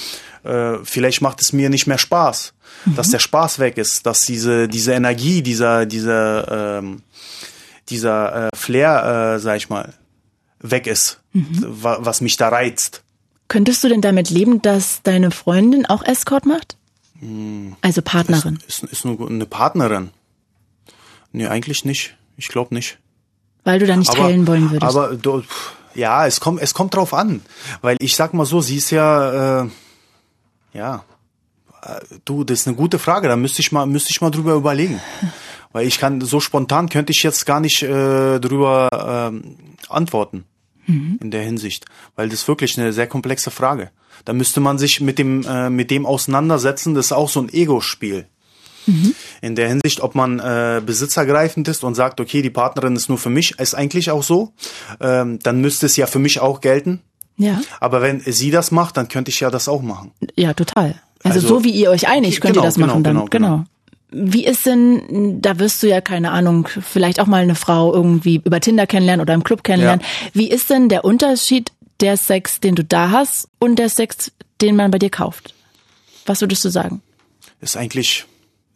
äh, 0.44 0.78
vielleicht 0.84 1.20
macht 1.20 1.42
es 1.42 1.52
mir 1.52 1.68
nicht 1.68 1.86
mehr 1.86 1.98
Spaß. 1.98 2.54
Mhm. 2.86 2.96
Dass 2.96 3.10
der 3.10 3.18
Spaß 3.18 3.58
weg 3.58 3.76
ist, 3.76 4.06
dass 4.06 4.24
diese, 4.24 4.68
diese 4.68 4.92
Energie, 4.92 5.42
dieser, 5.42 5.84
dieser, 5.84 6.78
ähm, 6.78 7.02
dieser 7.90 8.46
äh, 8.46 8.56
Flair, 8.56 9.34
äh, 9.34 9.38
sag 9.38 9.58
ich 9.58 9.68
mal, 9.68 9.92
weg 10.62 10.86
ist, 10.86 11.20
mhm. 11.32 11.66
was 11.68 12.20
mich 12.20 12.36
da 12.36 12.48
reizt. 12.48 13.02
Könntest 13.48 13.84
du 13.84 13.88
denn 13.88 14.00
damit 14.00 14.30
leben, 14.30 14.62
dass 14.62 15.02
deine 15.02 15.30
Freundin 15.30 15.84
auch 15.84 16.02
Escort 16.02 16.46
macht? 16.46 16.78
Mhm. 17.20 17.76
Also 17.82 18.00
Partnerin. 18.00 18.58
Ist, 18.66 18.84
ist, 18.84 18.92
ist 18.92 19.04
nur 19.04 19.28
eine 19.28 19.44
Partnerin. 19.46 20.10
Nee, 21.32 21.46
eigentlich 21.46 21.84
nicht. 21.84 22.16
Ich 22.36 22.48
glaube 22.48 22.74
nicht. 22.74 22.98
Weil 23.64 23.78
du 23.78 23.86
da 23.86 23.96
nicht 23.96 24.10
aber, 24.10 24.20
teilen 24.20 24.46
wollen 24.46 24.70
würdest. 24.70 24.96
Aber 24.96 25.16
du, 25.16 25.42
ja, 25.94 26.26
es 26.26 26.40
kommt, 26.40 26.62
es 26.62 26.74
kommt 26.74 26.94
drauf 26.94 27.12
an. 27.14 27.42
Weil 27.80 27.96
ich 28.00 28.16
sag 28.16 28.34
mal 28.34 28.46
so, 28.46 28.60
sie 28.60 28.76
ist 28.76 28.90
ja, 28.90 29.64
äh, 29.64 29.68
ja, 30.72 31.04
äh, 31.82 32.00
du, 32.24 32.44
das 32.44 32.60
ist 32.60 32.68
eine 32.68 32.76
gute 32.76 32.98
Frage. 32.98 33.28
Da 33.28 33.36
müsste 33.36 33.60
ich 33.60 33.70
mal, 33.70 33.86
müsste 33.86 34.10
ich 34.10 34.20
mal 34.20 34.30
drüber 34.30 34.54
überlegen. 34.54 35.00
Weil 35.72 35.86
ich 35.86 35.98
kann, 35.98 36.20
so 36.20 36.40
spontan 36.40 36.88
könnte 36.88 37.12
ich 37.12 37.22
jetzt 37.22 37.46
gar 37.46 37.60
nicht 37.60 37.82
äh, 37.82 38.40
drüber 38.40 38.88
ähm, 38.92 39.56
antworten 39.88 40.44
mhm. 40.86 41.18
in 41.20 41.30
der 41.30 41.42
Hinsicht, 41.42 41.86
weil 42.16 42.28
das 42.28 42.40
ist 42.40 42.48
wirklich 42.48 42.78
eine 42.78 42.92
sehr 42.92 43.06
komplexe 43.06 43.50
Frage. 43.50 43.90
Da 44.24 44.32
müsste 44.32 44.60
man 44.60 44.78
sich 44.78 45.00
mit 45.00 45.18
dem 45.18 45.44
äh, 45.46 45.70
mit 45.70 45.90
dem 45.90 46.06
auseinandersetzen. 46.06 46.94
Das 46.94 47.06
ist 47.06 47.12
auch 47.12 47.28
so 47.28 47.40
ein 47.40 47.52
Ego-Spiel. 47.52 48.26
Mhm. 48.86 49.14
In 49.40 49.54
der 49.54 49.68
Hinsicht, 49.68 50.00
ob 50.00 50.14
man 50.14 50.40
äh, 50.40 50.82
besitzergreifend 50.84 51.68
ist 51.68 51.84
und 51.84 51.94
sagt, 51.94 52.20
okay, 52.20 52.42
die 52.42 52.50
Partnerin 52.50 52.96
ist 52.96 53.08
nur 53.08 53.18
für 53.18 53.30
mich, 53.30 53.58
ist 53.58 53.74
eigentlich 53.74 54.10
auch 54.10 54.22
so. 54.22 54.52
Ähm, 55.00 55.38
dann 55.42 55.60
müsste 55.60 55.86
es 55.86 55.96
ja 55.96 56.06
für 56.06 56.18
mich 56.18 56.40
auch 56.40 56.60
gelten. 56.60 57.00
Ja. 57.36 57.60
Aber 57.80 58.02
wenn 58.02 58.20
sie 58.20 58.50
das 58.50 58.70
macht, 58.70 58.96
dann 58.96 59.08
könnte 59.08 59.30
ich 59.30 59.40
ja 59.40 59.50
das 59.50 59.68
auch 59.68 59.82
machen. 59.82 60.12
Ja, 60.36 60.52
total. 60.52 61.00
Also, 61.22 61.36
also 61.36 61.48
so 61.48 61.64
wie 61.64 61.70
ihr 61.70 61.90
euch 61.90 62.08
einigt, 62.08 62.40
könnt 62.40 62.54
genau, 62.54 62.64
ihr 62.64 62.66
das 62.66 62.74
genau, 62.74 62.86
machen 62.88 63.04
dann. 63.04 63.14
Genau, 63.26 63.26
genau. 63.30 63.64
Wie 64.12 64.44
ist 64.44 64.66
denn, 64.66 65.40
da 65.40 65.58
wirst 65.58 65.82
du 65.82 65.88
ja 65.88 66.00
keine 66.00 66.30
Ahnung, 66.30 66.68
vielleicht 66.68 67.20
auch 67.20 67.26
mal 67.26 67.42
eine 67.42 67.54
Frau 67.54 67.92
irgendwie 67.92 68.40
über 68.44 68.60
Tinder 68.60 68.86
kennenlernen 68.86 69.22
oder 69.22 69.34
im 69.34 69.44
Club 69.44 69.64
kennenlernen. 69.64 70.04
Ja. 70.04 70.30
Wie 70.34 70.50
ist 70.50 70.70
denn 70.70 70.88
der 70.88 71.04
Unterschied 71.04 71.72
der 72.00 72.16
Sex, 72.16 72.60
den 72.60 72.74
du 72.74 72.84
da 72.84 73.10
hast 73.10 73.48
und 73.58 73.78
der 73.78 73.88
Sex, 73.88 74.32
den 74.60 74.76
man 74.76 74.90
bei 74.90 74.98
dir 74.98 75.10
kauft? 75.10 75.54
Was 76.26 76.40
würdest 76.40 76.64
du 76.64 76.68
sagen? 76.68 77.02
Ist 77.60 77.76
eigentlich, 77.76 78.26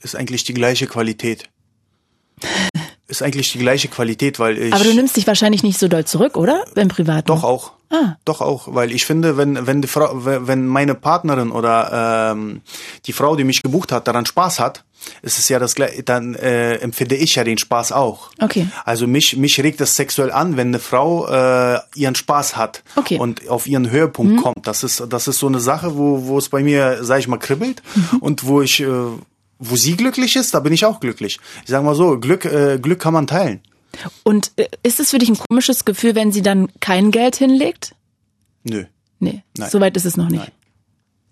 ist 0.01 0.16
eigentlich 0.16 0.45
die 0.45 0.55
gleiche 0.55 0.87
Qualität. 0.87 1.49
ist 3.09 3.22
eigentlich 3.22 3.53
die 3.53 3.59
gleiche 3.59 3.89
Qualität, 3.89 4.39
weil 4.39 4.59
ich. 4.59 4.72
Aber 4.72 4.84
du 4.84 4.95
nimmst 4.95 5.16
dich 5.16 5.26
wahrscheinlich 5.26 5.62
nicht 5.62 5.78
so 5.78 5.89
doll 5.89 6.05
zurück, 6.05 6.37
oder? 6.37 6.64
Im 6.74 6.89
Privaten? 6.89 7.26
Doch 7.26 7.45
auch. 7.45 7.72
Ah. 7.89 8.16
Doch 8.24 8.41
auch, 8.41 8.74
weil 8.74 8.91
ich 8.91 9.07
finde, 9.07 9.37
wenn 9.37 9.66
wenn 9.66 9.80
die 9.80 9.87
Frau, 9.89 10.11
wenn 10.14 10.66
meine 10.66 10.97
Partnerin 10.97 11.53
oder 11.53 12.32
ähm, 12.32 12.62
die 13.07 13.12
Frau, 13.12 13.37
die 13.37 13.45
mich 13.45 13.62
gebucht 13.62 13.93
hat, 13.93 14.09
daran 14.09 14.26
Spaß 14.26 14.59
hat, 14.59 14.84
ist 15.22 15.38
es 15.38 15.48
ja 15.48 15.59
das 15.59 15.74
gleiche, 15.74 16.02
dann 16.02 16.34
äh, 16.34 16.76
empfinde 16.76 17.16
ich 17.16 17.34
ja 17.36 17.44
den 17.44 17.59
Spaß 17.59 17.92
auch. 17.92 18.30
Okay. 18.40 18.68
Also 18.84 19.07
mich 19.07 19.36
mich 19.36 19.61
regt 19.62 19.80
das 19.80 19.96
sexuell 19.96 20.30
an, 20.30 20.57
wenn 20.57 20.68
eine 20.68 20.78
Frau 20.78 21.26
äh, 21.28 21.80
ihren 21.94 22.14
Spaß 22.14 22.57
hat 22.57 22.82
okay. 22.96 23.18
und 23.18 23.48
auf 23.48 23.66
ihren 23.66 23.90
Höhepunkt 23.90 24.34
mhm. 24.34 24.42
kommt. 24.42 24.66
Das 24.66 24.82
ist 24.84 25.04
das 25.09 25.28
ist 25.28 25.38
so 25.38 25.46
eine 25.46 25.61
Sache, 25.61 25.96
wo 25.96 26.26
wo 26.26 26.38
es 26.38 26.48
bei 26.48 26.62
mir, 26.62 26.98
sag 27.02 27.20
ich 27.20 27.28
mal, 27.28 27.38
kribbelt 27.38 27.82
mhm. 27.94 28.18
und 28.18 28.46
wo 28.46 28.62
ich 28.62 28.80
äh, 28.80 28.86
wo 29.59 29.76
sie 29.76 29.96
glücklich 29.96 30.36
ist, 30.36 30.54
da 30.54 30.61
bin 30.61 30.72
ich 30.72 30.84
auch 30.84 31.00
glücklich. 31.00 31.38
Ich 31.64 31.70
sage 31.70 31.84
mal 31.84 31.94
so, 31.94 32.18
Glück 32.18 32.44
äh, 32.44 32.78
Glück 32.78 33.00
kann 33.00 33.14
man 33.14 33.26
teilen. 33.26 33.61
Und 34.22 34.52
äh, 34.57 34.68
ist 34.82 35.00
es 35.00 35.11
für 35.11 35.18
dich 35.18 35.28
ein 35.28 35.38
komisches 35.38 35.84
Gefühl, 35.84 36.14
wenn 36.14 36.32
sie 36.32 36.42
dann 36.42 36.68
kein 36.80 37.11
Geld 37.11 37.36
hinlegt? 37.36 37.94
Nö. 38.64 38.84
Nee, 39.18 39.42
Nein. 39.57 39.70
soweit 39.70 39.96
ist 39.96 40.04
es 40.04 40.16
noch 40.16 40.28
nicht. 40.28 40.42
Nein. 40.42 40.52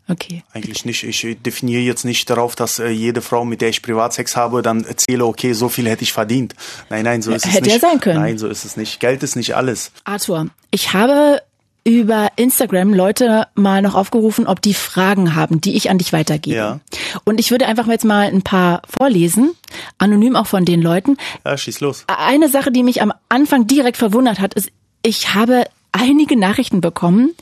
Okay. 0.08 0.42
Eigentlich 0.52 0.84
nicht. 0.84 1.02
Ich 1.02 1.36
definiere 1.42 1.80
jetzt 1.80 2.04
nicht 2.04 2.28
darauf, 2.28 2.54
dass 2.54 2.78
äh, 2.78 2.88
jede 2.88 3.22
Frau, 3.22 3.44
mit 3.44 3.62
der 3.62 3.70
ich 3.70 3.80
Privatsex 3.80 4.36
habe, 4.36 4.60
dann 4.60 4.84
erzähle, 4.84 5.24
okay, 5.24 5.54
so 5.54 5.68
viel 5.68 5.88
hätte 5.88 6.02
ich 6.02 6.12
verdient. 6.12 6.54
Nein, 6.90 7.04
nein, 7.04 7.22
so 7.22 7.32
ist 7.32 7.46
Hätte 7.46 7.48
es 7.48 7.64
nicht. 7.64 7.74
Hätte 7.74 7.84
ja 7.84 7.90
sein 7.90 8.00
können. 8.00 8.20
Nein, 8.20 8.38
so 8.38 8.48
ist 8.48 8.64
es 8.64 8.76
nicht. 8.76 9.00
Geld 9.00 9.22
ist 9.22 9.34
nicht 9.36 9.56
alles. 9.56 9.92
Arthur, 10.04 10.48
ich 10.70 10.92
habe 10.92 11.40
über 11.84 12.28
Instagram 12.36 12.94
Leute 12.94 13.46
mal 13.54 13.82
noch 13.82 13.94
aufgerufen, 13.94 14.46
ob 14.46 14.62
die 14.62 14.74
Fragen 14.74 15.34
haben, 15.34 15.60
die 15.60 15.76
ich 15.76 15.90
an 15.90 15.98
dich 15.98 16.12
weitergebe. 16.12 16.56
Ja. 16.56 16.80
Und 17.24 17.38
ich 17.38 17.50
würde 17.50 17.66
einfach 17.66 17.86
jetzt 17.86 18.06
mal 18.06 18.26
ein 18.26 18.42
paar 18.42 18.82
vorlesen, 18.98 19.54
anonym 19.98 20.34
auch 20.34 20.46
von 20.46 20.64
den 20.64 20.80
Leuten. 20.80 21.18
Ja, 21.44 21.56
schieß 21.56 21.80
los. 21.80 22.04
Eine 22.06 22.48
Sache, 22.48 22.72
die 22.72 22.82
mich 22.82 23.02
am 23.02 23.12
Anfang 23.28 23.66
direkt 23.66 23.98
verwundert 23.98 24.40
hat, 24.40 24.54
ist, 24.54 24.70
ich 25.02 25.34
habe 25.34 25.64
einige 25.94 26.36
Nachrichten 26.36 26.80
bekommen, 26.80 27.34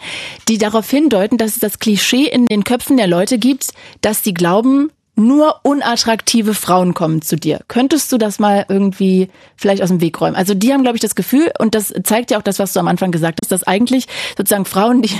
die 0.48 0.58
darauf 0.58 0.88
hindeuten, 0.88 1.38
dass 1.38 1.54
es 1.54 1.60
das 1.60 1.78
Klischee 1.78 2.26
in 2.26 2.46
den 2.46 2.64
Köpfen 2.64 2.96
der 2.96 3.06
Leute 3.06 3.38
gibt, 3.38 3.72
dass 4.00 4.22
sie 4.22 4.34
glauben, 4.34 4.90
nur 5.14 5.60
unattraktive 5.62 6.54
Frauen 6.54 6.94
kommen 6.94 7.20
zu 7.20 7.36
dir. 7.36 7.60
Könntest 7.68 8.10
du 8.12 8.18
das 8.18 8.38
mal 8.38 8.64
irgendwie 8.68 9.28
vielleicht 9.56 9.82
aus 9.82 9.90
dem 9.90 10.00
Weg 10.00 10.18
räumen? 10.20 10.34
Also 10.34 10.54
die 10.54 10.72
haben, 10.72 10.82
glaube 10.82 10.96
ich, 10.96 11.02
das 11.02 11.14
Gefühl, 11.14 11.52
und 11.58 11.74
das 11.74 11.92
zeigt 12.02 12.30
ja 12.30 12.38
auch 12.38 12.42
das, 12.42 12.58
was 12.58 12.72
du 12.72 12.80
am 12.80 12.88
Anfang 12.88 13.12
gesagt 13.12 13.38
hast, 13.42 13.52
dass 13.52 13.62
eigentlich 13.62 14.06
sozusagen 14.38 14.64
Frauen, 14.64 15.02
die 15.02 15.10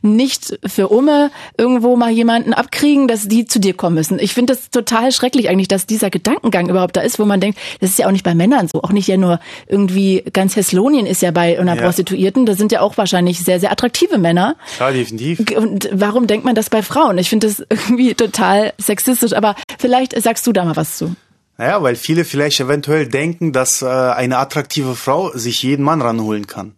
nicht 0.00 0.58
für 0.64 0.88
Umme 0.88 1.30
irgendwo 1.58 1.96
mal 1.96 2.10
jemanden 2.10 2.54
abkriegen, 2.54 3.08
dass 3.08 3.28
die 3.28 3.44
zu 3.44 3.60
dir 3.60 3.74
kommen 3.74 3.96
müssen. 3.96 4.18
Ich 4.18 4.32
finde 4.32 4.54
das 4.54 4.70
total 4.70 5.12
schrecklich 5.12 5.50
eigentlich, 5.50 5.68
dass 5.68 5.84
dieser 5.86 6.08
Gedankengang 6.08 6.70
überhaupt 6.70 6.96
da 6.96 7.02
ist, 7.02 7.18
wo 7.18 7.26
man 7.26 7.40
denkt, 7.40 7.58
das 7.80 7.90
ist 7.90 7.98
ja 7.98 8.06
auch 8.06 8.12
nicht 8.12 8.24
bei 8.24 8.34
Männern 8.34 8.68
so. 8.72 8.82
Auch 8.82 8.92
nicht 8.92 9.06
ja 9.06 9.18
nur 9.18 9.38
irgendwie 9.66 10.24
ganz 10.32 10.56
Hesslonien 10.56 11.04
ist 11.04 11.20
ja 11.20 11.30
bei 11.30 11.58
einer 11.58 11.76
ja. 11.76 11.82
Prostituierten. 11.82 12.46
Da 12.46 12.54
sind 12.54 12.72
ja 12.72 12.80
auch 12.80 12.96
wahrscheinlich 12.96 13.40
sehr, 13.40 13.60
sehr 13.60 13.70
attraktive 13.70 14.16
Männer. 14.16 14.56
Ja, 14.80 14.90
definitiv. 14.90 15.40
Und 15.56 15.90
warum 15.92 16.26
denkt 16.26 16.46
man 16.46 16.54
das 16.54 16.70
bei 16.70 16.82
Frauen? 16.82 17.18
Ich 17.18 17.28
finde 17.28 17.48
das 17.48 17.62
irgendwie 17.68 18.14
total 18.14 18.72
sexistisch 18.78 19.32
aber 19.42 19.56
vielleicht 19.78 20.20
sagst 20.20 20.46
du 20.46 20.52
da 20.52 20.64
mal 20.64 20.76
was 20.76 20.96
zu. 20.96 21.14
Naja, 21.58 21.82
weil 21.82 21.96
viele 21.96 22.24
vielleicht 22.24 22.60
eventuell 22.60 23.06
denken, 23.08 23.52
dass 23.52 23.82
äh, 23.82 23.86
eine 23.86 24.38
attraktive 24.38 24.96
Frau 24.96 25.30
sich 25.34 25.62
jeden 25.62 25.84
Mann 25.84 26.00
ranholen 26.02 26.46
kann. 26.46 26.74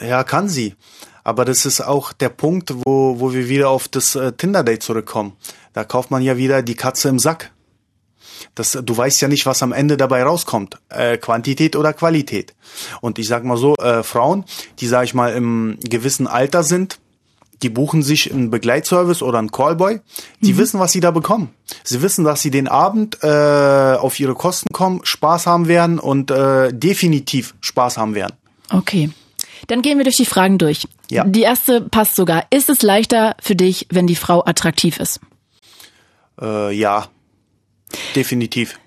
Ja, 0.00 0.22
kann 0.24 0.48
sie. 0.48 0.74
Aber 1.24 1.44
das 1.44 1.66
ist 1.66 1.80
auch 1.80 2.12
der 2.12 2.28
Punkt, 2.28 2.74
wo, 2.84 3.20
wo 3.20 3.32
wir 3.32 3.48
wieder 3.48 3.70
auf 3.70 3.88
das 3.88 4.14
äh, 4.14 4.32
Tinder-Date 4.32 4.82
zurückkommen. 4.82 5.36
Da 5.72 5.84
kauft 5.84 6.10
man 6.10 6.22
ja 6.22 6.36
wieder 6.36 6.62
die 6.62 6.74
Katze 6.74 7.08
im 7.08 7.18
Sack. 7.18 7.52
Das, 8.54 8.72
du 8.72 8.96
weißt 8.96 9.20
ja 9.20 9.28
nicht, 9.28 9.46
was 9.46 9.62
am 9.62 9.72
Ende 9.72 9.96
dabei 9.96 10.22
rauskommt. 10.22 10.78
Äh, 10.88 11.18
Quantität 11.18 11.76
oder 11.76 11.92
Qualität. 11.92 12.54
Und 13.00 13.18
ich 13.18 13.28
sag 13.28 13.44
mal 13.44 13.56
so, 13.56 13.74
äh, 13.76 14.02
Frauen, 14.02 14.44
die, 14.78 14.86
sag 14.86 15.04
ich 15.04 15.14
mal, 15.14 15.34
im 15.34 15.78
gewissen 15.82 16.26
Alter 16.26 16.62
sind, 16.62 16.98
die 17.62 17.68
buchen 17.68 18.02
sich 18.02 18.32
einen 18.32 18.50
Begleitservice 18.50 19.22
oder 19.22 19.38
einen 19.38 19.50
Callboy. 19.50 20.00
Die 20.40 20.54
mhm. 20.54 20.58
wissen, 20.58 20.80
was 20.80 20.92
sie 20.92 21.00
da 21.00 21.10
bekommen. 21.10 21.50
Sie 21.84 22.02
wissen, 22.02 22.24
dass 22.24 22.42
sie 22.42 22.50
den 22.50 22.68
Abend 22.68 23.18
äh, 23.22 23.96
auf 23.98 24.18
ihre 24.18 24.34
Kosten 24.34 24.72
kommen, 24.72 25.00
Spaß 25.04 25.46
haben 25.46 25.68
werden 25.68 25.98
und 25.98 26.30
äh, 26.30 26.72
definitiv 26.72 27.54
Spaß 27.60 27.98
haben 27.98 28.14
werden. 28.14 28.36
Okay. 28.70 29.10
Dann 29.66 29.82
gehen 29.82 29.98
wir 29.98 30.04
durch 30.04 30.16
die 30.16 30.26
Fragen 30.26 30.58
durch. 30.58 30.86
Ja. 31.10 31.24
Die 31.24 31.42
erste 31.42 31.82
passt 31.82 32.16
sogar. 32.16 32.46
Ist 32.50 32.70
es 32.70 32.82
leichter 32.82 33.36
für 33.40 33.56
dich, 33.56 33.86
wenn 33.90 34.06
die 34.06 34.16
Frau 34.16 34.44
attraktiv 34.44 34.98
ist? 34.98 35.20
Äh, 36.40 36.72
ja, 36.72 37.08
definitiv. 38.16 38.78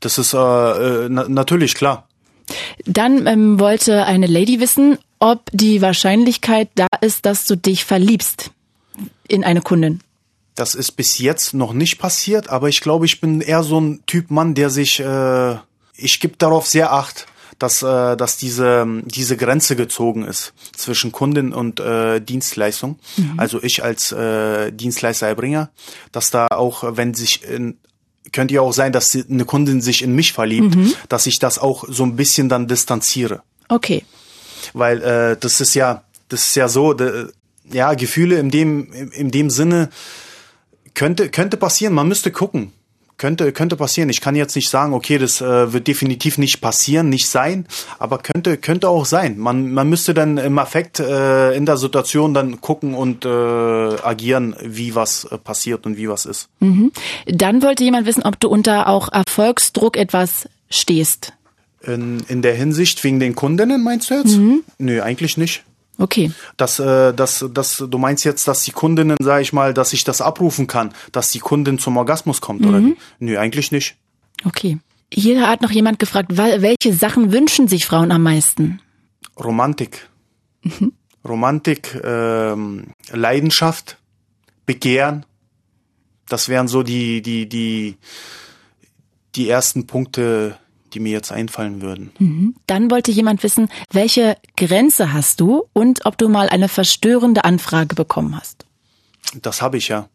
Das 0.00 0.18
ist 0.18 0.34
äh, 0.34 0.36
äh, 0.38 1.08
na 1.08 1.28
natürlich 1.28 1.74
klar. 1.74 2.08
Dann 2.84 3.26
ähm, 3.26 3.58
wollte 3.58 4.04
eine 4.04 4.26
Lady 4.26 4.60
wissen, 4.60 4.98
ob 5.18 5.50
die 5.52 5.82
Wahrscheinlichkeit 5.82 6.68
da 6.74 6.86
ist, 7.06 7.24
dass 7.24 7.46
du 7.46 7.56
dich 7.56 7.84
verliebst 7.84 8.50
in 9.28 9.44
eine 9.44 9.62
Kundin. 9.62 10.00
Das 10.56 10.74
ist 10.74 10.92
bis 10.92 11.18
jetzt 11.18 11.54
noch 11.54 11.72
nicht 11.72 11.98
passiert, 11.98 12.48
aber 12.48 12.68
ich 12.68 12.80
glaube, 12.80 13.06
ich 13.06 13.20
bin 13.20 13.40
eher 13.40 13.62
so 13.62 13.80
ein 13.80 14.02
Typ 14.06 14.30
Mann, 14.30 14.54
der 14.54 14.70
sich, 14.70 15.00
äh, 15.00 15.56
ich 15.94 16.18
gebe 16.18 16.36
darauf 16.38 16.66
sehr 16.66 16.92
acht, 16.92 17.26
dass, 17.58 17.82
äh, 17.82 18.16
dass 18.16 18.36
diese, 18.36 18.86
diese 19.04 19.36
Grenze 19.36 19.76
gezogen 19.76 20.24
ist 20.24 20.52
zwischen 20.74 21.12
Kundin 21.12 21.52
und 21.52 21.80
äh, 21.80 22.20
Dienstleistung. 22.20 22.98
Mhm. 23.16 23.34
Also 23.36 23.62
ich 23.62 23.84
als 23.84 24.12
äh, 24.12 24.72
Dienstleistererbringer, 24.72 25.70
dass 26.12 26.30
da 26.30 26.48
auch, 26.48 26.96
wenn 26.96 27.14
sich 27.14 27.44
in, 27.44 27.76
könnte 28.32 28.54
ja 28.54 28.62
auch 28.62 28.72
sein, 28.72 28.92
dass 28.92 29.14
eine 29.14 29.44
Kundin 29.44 29.80
sich 29.80 30.02
in 30.02 30.14
mich 30.14 30.32
verliebt, 30.32 30.74
mhm. 30.74 30.92
dass 31.08 31.26
ich 31.26 31.38
das 31.38 31.58
auch 31.58 31.84
so 31.88 32.02
ein 32.02 32.16
bisschen 32.16 32.48
dann 32.48 32.66
distanziere. 32.66 33.42
Okay. 33.68 34.04
Weil 34.72 35.02
äh, 35.02 35.36
das 35.38 35.60
ist 35.60 35.74
ja, 35.74 36.02
das 36.28 36.46
ist 36.46 36.56
ja 36.56 36.68
so, 36.68 36.92
de, 36.92 37.28
ja, 37.70 37.94
Gefühle 37.94 38.38
in 38.38 38.50
dem, 38.50 38.92
in 39.12 39.30
dem 39.30 39.50
Sinne 39.50 39.90
könnte, 40.94 41.28
könnte 41.28 41.56
passieren. 41.56 41.94
Man 41.94 42.08
müsste 42.08 42.30
gucken. 42.30 42.72
Könnte, 43.18 43.50
könnte 43.52 43.76
passieren. 43.76 44.10
Ich 44.10 44.20
kann 44.20 44.36
jetzt 44.36 44.56
nicht 44.56 44.68
sagen, 44.68 44.92
okay, 44.92 45.16
das 45.16 45.40
äh, 45.40 45.72
wird 45.72 45.86
definitiv 45.86 46.36
nicht 46.36 46.60
passieren, 46.60 47.08
nicht 47.08 47.28
sein, 47.28 47.66
aber 47.98 48.18
könnte, 48.18 48.58
könnte 48.58 48.90
auch 48.90 49.06
sein. 49.06 49.38
Man, 49.38 49.72
man 49.72 49.88
müsste 49.88 50.12
dann 50.12 50.36
im 50.36 50.58
Affekt 50.58 51.00
äh, 51.00 51.54
in 51.56 51.64
der 51.64 51.78
Situation 51.78 52.34
dann 52.34 52.60
gucken 52.60 52.92
und 52.92 53.24
äh, 53.24 53.28
agieren, 53.28 54.54
wie 54.62 54.94
was 54.94 55.24
äh, 55.24 55.38
passiert 55.38 55.86
und 55.86 55.96
wie 55.96 56.10
was 56.10 56.26
ist. 56.26 56.50
Mhm. 56.60 56.92
Dann 57.24 57.62
wollte 57.62 57.84
jemand 57.84 58.06
wissen, 58.06 58.22
ob 58.22 58.38
du 58.38 58.50
unter 58.50 58.86
auch 58.86 59.10
Erfolgsdruck 59.10 59.96
etwas 59.96 60.46
stehst. 60.68 61.32
In, 61.80 62.22
in 62.28 62.42
der 62.42 62.54
Hinsicht 62.54 63.02
wegen 63.02 63.18
den 63.18 63.34
Kundinnen 63.34 63.82
meinst 63.82 64.10
du 64.10 64.14
jetzt? 64.14 64.36
Mhm. 64.36 64.62
Nö, 64.76 65.00
eigentlich 65.00 65.38
nicht. 65.38 65.64
Okay. 65.98 66.30
Dass, 66.56 66.78
äh, 66.78 67.14
dass, 67.14 67.44
dass, 67.52 67.78
du 67.88 67.98
meinst 67.98 68.24
jetzt, 68.24 68.46
dass 68.48 68.62
die 68.62 68.72
Kundinnen, 68.72 69.16
sag 69.22 69.40
ich 69.40 69.52
mal, 69.52 69.72
dass 69.72 69.92
ich 69.92 70.04
das 70.04 70.20
abrufen 70.20 70.66
kann, 70.66 70.92
dass 71.12 71.30
die 71.30 71.38
Kundin 71.38 71.78
zum 71.78 71.96
Orgasmus 71.96 72.40
kommt, 72.40 72.62
mhm. 72.62 72.68
oder? 72.68 72.82
Nö, 73.18 73.38
eigentlich 73.38 73.72
nicht. 73.72 73.96
Okay. 74.44 74.78
Hier 75.12 75.48
hat 75.48 75.62
noch 75.62 75.70
jemand 75.70 75.98
gefragt, 75.98 76.36
welche 76.36 76.92
Sachen 76.92 77.32
wünschen 77.32 77.68
sich 77.68 77.86
Frauen 77.86 78.10
am 78.10 78.22
meisten? 78.22 78.80
Romantik. 79.42 80.08
Mhm. 80.62 80.92
Romantik, 81.26 82.00
ähm, 82.04 82.88
Leidenschaft, 83.10 83.98
Begehren. 84.64 85.24
Das 86.28 86.48
wären 86.48 86.68
so 86.68 86.82
die, 86.82 87.22
die, 87.22 87.48
die, 87.48 87.96
die 89.36 89.48
ersten 89.48 89.86
Punkte, 89.86 90.58
die 90.96 91.00
mir 91.00 91.12
jetzt 91.12 91.30
einfallen 91.30 91.82
würden. 91.82 92.10
Mhm. 92.18 92.54
Dann 92.66 92.90
wollte 92.90 93.10
jemand 93.10 93.42
wissen, 93.42 93.68
welche 93.92 94.38
Grenze 94.56 95.12
hast 95.12 95.40
du 95.40 95.64
und 95.74 96.06
ob 96.06 96.16
du 96.16 96.30
mal 96.30 96.48
eine 96.48 96.68
verstörende 96.68 97.44
Anfrage 97.44 97.94
bekommen 97.94 98.34
hast. 98.34 98.64
Das 99.42 99.60
habe 99.60 99.76
ich 99.76 99.88
ja. 99.88 100.08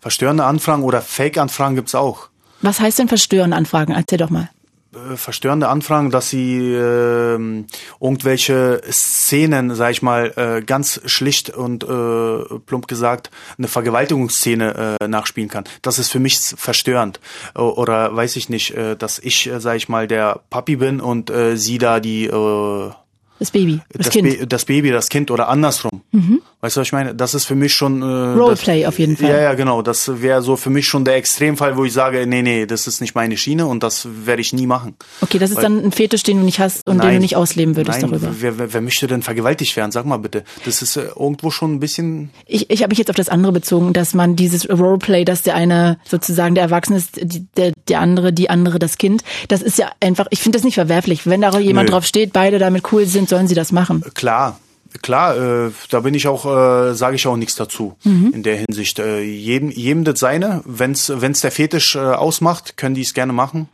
Verstörende 0.00 0.44
Anfragen 0.46 0.82
oder 0.82 1.02
Fake-Anfragen 1.02 1.74
gibt's 1.74 1.94
auch. 1.94 2.30
Was 2.62 2.80
heißt 2.80 3.00
denn 3.00 3.08
verstörende 3.08 3.54
Anfragen? 3.54 3.92
Erzähl 3.92 4.16
doch 4.16 4.30
mal. 4.30 4.48
Äh, 4.94 5.16
verstörende 5.16 5.68
Anfragen, 5.68 6.10
dass 6.10 6.30
sie 6.30 6.72
äh, 6.72 7.64
irgendwelche 8.00 8.80
Szenen, 8.90 9.74
sag 9.74 9.90
ich 9.90 10.02
mal, 10.02 10.32
äh, 10.36 10.62
ganz 10.62 11.00
schlicht 11.06 11.50
und 11.50 11.84
äh, 11.84 12.58
plump 12.66 12.86
gesagt, 12.86 13.30
eine 13.58 13.68
Vergewaltigungsszene 13.68 14.98
äh, 15.00 15.08
nachspielen 15.08 15.50
kann. 15.50 15.64
Das 15.82 15.98
ist 15.98 16.10
für 16.10 16.20
mich 16.20 16.38
verstörend. 16.38 17.20
Oder 17.54 18.14
weiß 18.14 18.36
ich 18.36 18.48
nicht, 18.48 18.74
äh, 18.74 18.96
dass 18.96 19.18
ich, 19.18 19.48
äh, 19.48 19.60
sag 19.60 19.76
ich 19.76 19.88
mal, 19.88 20.06
der 20.06 20.40
Papi 20.50 20.76
bin 20.76 21.00
und 21.00 21.30
äh, 21.30 21.56
sie 21.56 21.78
da 21.78 22.00
die 22.00 22.26
äh, 22.26 22.90
das 23.38 23.50
Baby, 23.50 23.80
das, 23.88 24.06
das 24.06 24.10
Kind. 24.10 24.38
Ba 24.38 24.46
das 24.46 24.64
Baby, 24.64 24.90
das 24.90 25.08
Kind 25.08 25.30
oder 25.30 25.48
andersrum. 25.48 26.02
Mhm. 26.12 26.40
Weißt 26.64 26.76
du, 26.76 26.80
was 26.80 26.88
ich 26.88 26.92
meine? 26.94 27.14
Das 27.14 27.34
ist 27.34 27.44
für 27.44 27.56
mich 27.56 27.74
schon... 27.74 28.00
Äh, 28.00 28.06
Roleplay 28.06 28.80
das, 28.80 28.88
auf 28.88 28.98
jeden 28.98 29.18
Fall. 29.18 29.28
Ja, 29.28 29.38
ja, 29.38 29.52
genau. 29.52 29.82
Das 29.82 30.22
wäre 30.22 30.40
so 30.40 30.56
für 30.56 30.70
mich 30.70 30.88
schon 30.88 31.04
der 31.04 31.16
Extremfall, 31.16 31.76
wo 31.76 31.84
ich 31.84 31.92
sage, 31.92 32.26
nee, 32.26 32.40
nee, 32.40 32.64
das 32.64 32.86
ist 32.86 33.02
nicht 33.02 33.14
meine 33.14 33.36
Schiene 33.36 33.66
und 33.66 33.82
das 33.82 34.08
werde 34.24 34.40
ich 34.40 34.54
nie 34.54 34.66
machen. 34.66 34.96
Okay, 35.20 35.38
das 35.38 35.50
ist 35.50 35.56
Weil, 35.56 35.64
dann 35.64 35.84
ein 35.84 35.92
Fetisch, 35.92 36.22
den 36.22 36.38
du 36.38 36.44
nicht 36.44 36.60
hast 36.60 36.88
und 36.88 36.96
nein, 36.96 37.08
den 37.08 37.14
du 37.16 37.20
nicht 37.20 37.36
ausleben 37.36 37.76
würdest 37.76 38.00
nein, 38.00 38.10
darüber. 38.10 38.34
Wer, 38.40 38.58
wer, 38.58 38.72
wer 38.72 38.80
möchte 38.80 39.06
denn 39.06 39.20
vergewaltigt 39.20 39.76
werden? 39.76 39.92
Sag 39.92 40.06
mal 40.06 40.16
bitte. 40.16 40.42
Das 40.64 40.80
ist 40.80 40.96
äh, 40.96 41.02
irgendwo 41.14 41.50
schon 41.50 41.74
ein 41.74 41.80
bisschen... 41.80 42.30
Ich, 42.46 42.70
ich 42.70 42.80
habe 42.80 42.92
mich 42.92 42.98
jetzt 42.98 43.10
auf 43.10 43.16
das 43.16 43.28
andere 43.28 43.52
bezogen, 43.52 43.92
dass 43.92 44.14
man 44.14 44.34
dieses 44.34 44.66
Roleplay, 44.70 45.26
dass 45.26 45.42
der 45.42 45.56
eine 45.56 45.98
sozusagen 46.04 46.54
der 46.54 46.64
Erwachsene 46.64 46.96
ist, 46.96 47.20
die, 47.22 47.46
der, 47.58 47.74
der 47.88 48.00
andere, 48.00 48.32
die 48.32 48.48
andere 48.48 48.78
das 48.78 48.96
Kind, 48.96 49.22
das 49.48 49.60
ist 49.60 49.76
ja 49.76 49.90
einfach, 50.00 50.28
ich 50.30 50.40
finde 50.40 50.56
das 50.56 50.64
nicht 50.64 50.76
verwerflich. 50.76 51.26
Wenn 51.26 51.42
da 51.42 51.58
jemand 51.58 51.90
Nö. 51.90 51.92
drauf 51.92 52.06
steht, 52.06 52.32
beide 52.32 52.58
damit 52.58 52.90
cool 52.90 53.04
sind, 53.04 53.28
sollen 53.28 53.48
sie 53.48 53.54
das 53.54 53.70
machen. 53.70 54.02
Klar, 54.14 54.58
klar, 55.02 55.36
äh, 55.66 55.70
da 55.90 56.00
bin 56.00 56.14
ich 56.14 56.26
auch, 56.28 56.44
äh, 56.44 56.94
sage 56.94 57.16
ich 57.16 57.26
auch 57.26 57.36
nichts 57.36 57.54
dazu 57.56 57.96
mhm. 58.04 58.32
in 58.34 58.42
der 58.42 58.56
Hinsicht. 58.56 58.98
Äh, 58.98 59.22
jedem, 59.22 59.70
jedem 59.70 60.04
das 60.04 60.20
seine. 60.20 60.62
Wenn's, 60.64 61.12
wenn's 61.14 61.40
der 61.40 61.50
Fetisch 61.50 61.96
äh, 61.96 61.98
ausmacht, 61.98 62.76
können 62.76 62.94
die 62.94 63.02
es 63.02 63.14
gerne 63.14 63.32
machen. 63.32 63.68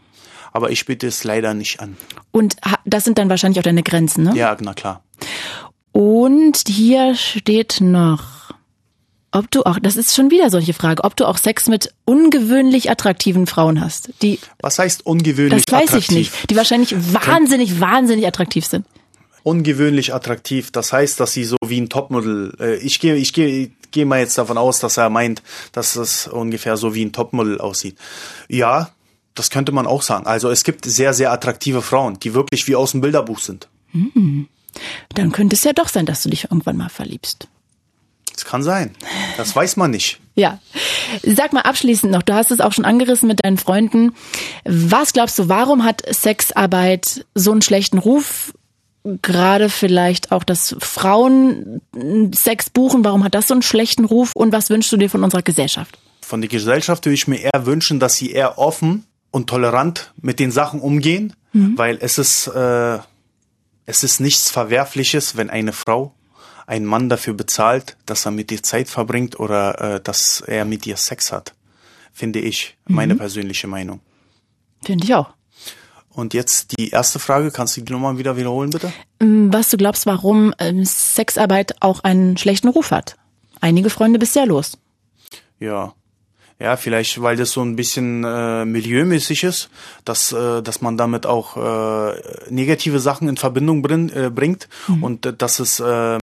Aber 0.52 0.70
ich 0.70 0.84
bitte 0.84 1.06
es 1.06 1.22
leider 1.22 1.54
nicht 1.54 1.80
an. 1.80 1.96
Und 2.32 2.56
das 2.84 3.04
sind 3.04 3.18
dann 3.18 3.30
wahrscheinlich 3.30 3.60
auch 3.60 3.64
deine 3.64 3.84
Grenzen, 3.84 4.24
ne? 4.24 4.32
Ja, 4.34 4.56
na 4.60 4.74
klar. 4.74 5.02
Und 5.92 6.66
hier 6.66 7.14
steht 7.14 7.80
noch, 7.80 8.52
ob 9.30 9.48
du 9.52 9.62
auch, 9.62 9.78
das 9.80 9.96
ist 9.96 10.14
schon 10.14 10.32
wieder 10.32 10.50
solche 10.50 10.74
Frage, 10.74 11.04
ob 11.04 11.14
du 11.14 11.26
auch 11.26 11.38
Sex 11.38 11.68
mit 11.68 11.94
ungewöhnlich 12.04 12.90
attraktiven 12.90 13.46
Frauen 13.46 13.80
hast. 13.80 14.10
Die, 14.22 14.40
Was 14.60 14.80
heißt 14.80 15.06
ungewöhnlich 15.06 15.62
attraktiv? 15.62 15.66
Das 15.66 15.80
weiß 15.80 15.88
attraktiv? 15.88 16.10
ich 16.10 16.32
nicht. 16.32 16.50
Die 16.50 16.56
wahrscheinlich 16.56 16.96
wahnsinnig, 17.14 17.80
wahnsinnig 17.80 18.26
attraktiv 18.26 18.66
sind 18.66 18.84
ungewöhnlich 19.42 20.14
attraktiv. 20.14 20.70
Das 20.70 20.92
heißt, 20.92 21.20
dass 21.20 21.32
sie 21.32 21.44
so 21.44 21.56
wie 21.64 21.80
ein 21.80 21.88
Topmodel. 21.88 22.54
Äh, 22.60 22.76
ich 22.76 23.00
gehe, 23.00 23.16
ich 23.16 23.32
gehe, 23.32 23.70
gehe 23.90 24.06
mal 24.06 24.20
jetzt 24.20 24.38
davon 24.38 24.58
aus, 24.58 24.78
dass 24.78 24.96
er 24.96 25.10
meint, 25.10 25.42
dass 25.72 25.96
es 25.96 26.26
ungefähr 26.26 26.76
so 26.76 26.94
wie 26.94 27.04
ein 27.04 27.12
Topmodel 27.12 27.60
aussieht. 27.60 27.96
Ja, 28.48 28.90
das 29.34 29.50
könnte 29.50 29.72
man 29.72 29.86
auch 29.86 30.02
sagen. 30.02 30.26
Also 30.26 30.50
es 30.50 30.64
gibt 30.64 30.84
sehr, 30.84 31.14
sehr 31.14 31.32
attraktive 31.32 31.82
Frauen, 31.82 32.18
die 32.20 32.34
wirklich 32.34 32.66
wie 32.68 32.76
aus 32.76 32.92
dem 32.92 33.00
Bilderbuch 33.00 33.38
sind. 33.38 33.68
Hm. 33.92 34.48
Dann 35.14 35.32
könnte 35.32 35.56
es 35.56 35.64
ja 35.64 35.72
doch 35.72 35.88
sein, 35.88 36.06
dass 36.06 36.22
du 36.22 36.30
dich 36.30 36.44
irgendwann 36.44 36.76
mal 36.76 36.88
verliebst. 36.88 37.48
Das 38.32 38.44
kann 38.44 38.62
sein. 38.62 38.94
Das 39.36 39.54
weiß 39.54 39.76
man 39.76 39.90
nicht. 39.90 40.20
Ja. 40.34 40.60
Sag 41.22 41.52
mal 41.52 41.62
abschließend 41.62 42.10
noch, 42.10 42.22
du 42.22 42.32
hast 42.32 42.50
es 42.50 42.60
auch 42.60 42.72
schon 42.72 42.84
angerissen 42.84 43.28
mit 43.28 43.44
deinen 43.44 43.58
Freunden. 43.58 44.14
Was 44.64 45.12
glaubst 45.12 45.38
du, 45.38 45.48
warum 45.48 45.84
hat 45.84 46.02
Sexarbeit 46.08 47.26
so 47.34 47.52
einen 47.52 47.62
schlechten 47.62 47.98
Ruf? 47.98 48.54
Gerade 49.22 49.68
vielleicht 49.68 50.32
auch, 50.32 50.44
dass 50.44 50.76
Frauen 50.78 51.80
Sex 52.34 52.70
buchen. 52.70 53.04
Warum 53.04 53.24
hat 53.24 53.34
das 53.34 53.48
so 53.48 53.54
einen 53.54 53.62
schlechten 53.62 54.04
Ruf? 54.04 54.32
Und 54.34 54.52
was 54.52 54.70
wünschst 54.70 54.92
du 54.92 54.96
dir 54.96 55.10
von 55.10 55.24
unserer 55.24 55.42
Gesellschaft? 55.42 55.98
Von 56.20 56.40
der 56.40 56.50
Gesellschaft 56.50 57.06
würde 57.06 57.14
ich 57.14 57.28
mir 57.28 57.40
eher 57.40 57.66
wünschen, 57.66 58.00
dass 58.00 58.14
sie 58.14 58.30
eher 58.30 58.58
offen 58.58 59.04
und 59.30 59.48
tolerant 59.48 60.12
mit 60.20 60.38
den 60.38 60.50
Sachen 60.50 60.80
umgehen, 60.80 61.34
mhm. 61.52 61.76
weil 61.76 61.98
es 62.00 62.18
ist, 62.18 62.46
äh, 62.48 62.98
es 63.86 64.02
ist 64.02 64.20
nichts 64.20 64.50
Verwerfliches, 64.50 65.36
wenn 65.36 65.50
eine 65.50 65.72
Frau 65.72 66.14
einen 66.66 66.86
Mann 66.86 67.08
dafür 67.08 67.34
bezahlt, 67.34 67.96
dass 68.06 68.26
er 68.26 68.30
mit 68.30 68.52
ihr 68.52 68.62
Zeit 68.62 68.88
verbringt 68.88 69.40
oder 69.40 69.96
äh, 69.96 70.00
dass 70.00 70.40
er 70.40 70.64
mit 70.64 70.86
ihr 70.86 70.96
Sex 70.96 71.32
hat. 71.32 71.54
Finde 72.12 72.38
ich, 72.38 72.76
meine 72.86 73.14
mhm. 73.14 73.18
persönliche 73.18 73.66
Meinung. 73.66 74.00
Finde 74.84 75.04
ich 75.04 75.14
auch. 75.14 75.30
Und 76.20 76.34
jetzt 76.34 76.78
die 76.78 76.90
erste 76.90 77.18
Frage, 77.18 77.50
kannst 77.50 77.78
du 77.78 77.80
die 77.80 77.90
nochmal 77.90 78.18
wieder 78.18 78.36
wiederholen, 78.36 78.68
bitte? 78.68 78.92
Mm, 79.20 79.50
was 79.54 79.70
du 79.70 79.78
glaubst, 79.78 80.04
warum 80.04 80.52
ähm, 80.58 80.84
Sexarbeit 80.84 81.76
auch 81.80 82.04
einen 82.04 82.36
schlechten 82.36 82.68
Ruf 82.68 82.90
hat? 82.90 83.16
Einige 83.62 83.88
Freunde 83.88 84.18
bist 84.18 84.36
ja 84.36 84.44
los. 84.44 84.76
Ja. 85.60 85.94
Ja, 86.58 86.76
vielleicht, 86.76 87.22
weil 87.22 87.36
das 87.36 87.52
so 87.52 87.62
ein 87.62 87.74
bisschen 87.74 88.22
äh, 88.22 88.66
milieumäßig 88.66 89.44
ist, 89.44 89.70
dass, 90.04 90.30
äh, 90.32 90.60
dass 90.60 90.82
man 90.82 90.98
damit 90.98 91.24
auch 91.24 91.56
äh, 91.56 92.20
negative 92.50 93.00
Sachen 93.00 93.26
in 93.26 93.38
Verbindung 93.38 93.80
bring, 93.80 94.10
äh, 94.10 94.28
bringt 94.28 94.68
mhm. 94.88 95.02
und 95.02 95.24
äh, 95.24 95.32
dass 95.32 95.58
es, 95.58 95.80
äh, 95.80 96.18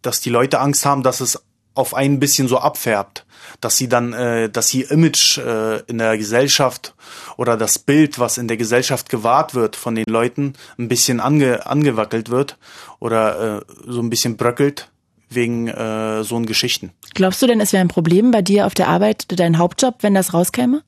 dass 0.00 0.20
die 0.22 0.30
Leute 0.30 0.58
Angst 0.58 0.86
haben, 0.86 1.02
dass 1.02 1.20
es 1.20 1.38
auf 1.74 1.92
ein 1.92 2.18
bisschen 2.18 2.48
so 2.48 2.56
abfärbt, 2.56 3.26
dass 3.62 3.76
sie 3.76 3.88
dann, 3.88 4.12
äh, 4.12 4.50
dass 4.50 4.68
sie 4.68 4.82
Image 4.82 5.38
äh, 5.38 5.80
in 5.86 5.98
der 5.98 6.18
Gesellschaft 6.18 6.94
oder 7.38 7.56
das 7.56 7.78
Bild, 7.78 8.18
was 8.18 8.36
in 8.36 8.48
der 8.48 8.58
Gesellschaft 8.58 9.08
gewahrt 9.08 9.54
wird 9.54 9.76
von 9.76 9.94
den 9.94 10.04
Leuten, 10.06 10.54
ein 10.78 10.88
bisschen 10.88 11.20
ange, 11.20 11.64
angewackelt 11.64 12.28
wird 12.28 12.58
oder 12.98 13.58
äh, 13.58 13.60
so 13.86 14.00
ein 14.00 14.10
bisschen 14.10 14.36
bröckelt 14.36 14.90
wegen 15.30 15.68
äh, 15.68 16.24
so 16.24 16.40
Geschichten. 16.40 16.92
Glaubst 17.14 17.40
du 17.40 17.46
denn, 17.46 17.60
es 17.60 17.72
wäre 17.72 17.82
ein 17.82 17.88
Problem 17.88 18.32
bei 18.32 18.42
dir 18.42 18.66
auf 18.66 18.74
der 18.74 18.88
Arbeit, 18.88 19.26
dein 19.28 19.58
Hauptjob, 19.58 20.02
wenn 20.02 20.14
das 20.14 20.34
rauskäme? 20.34 20.82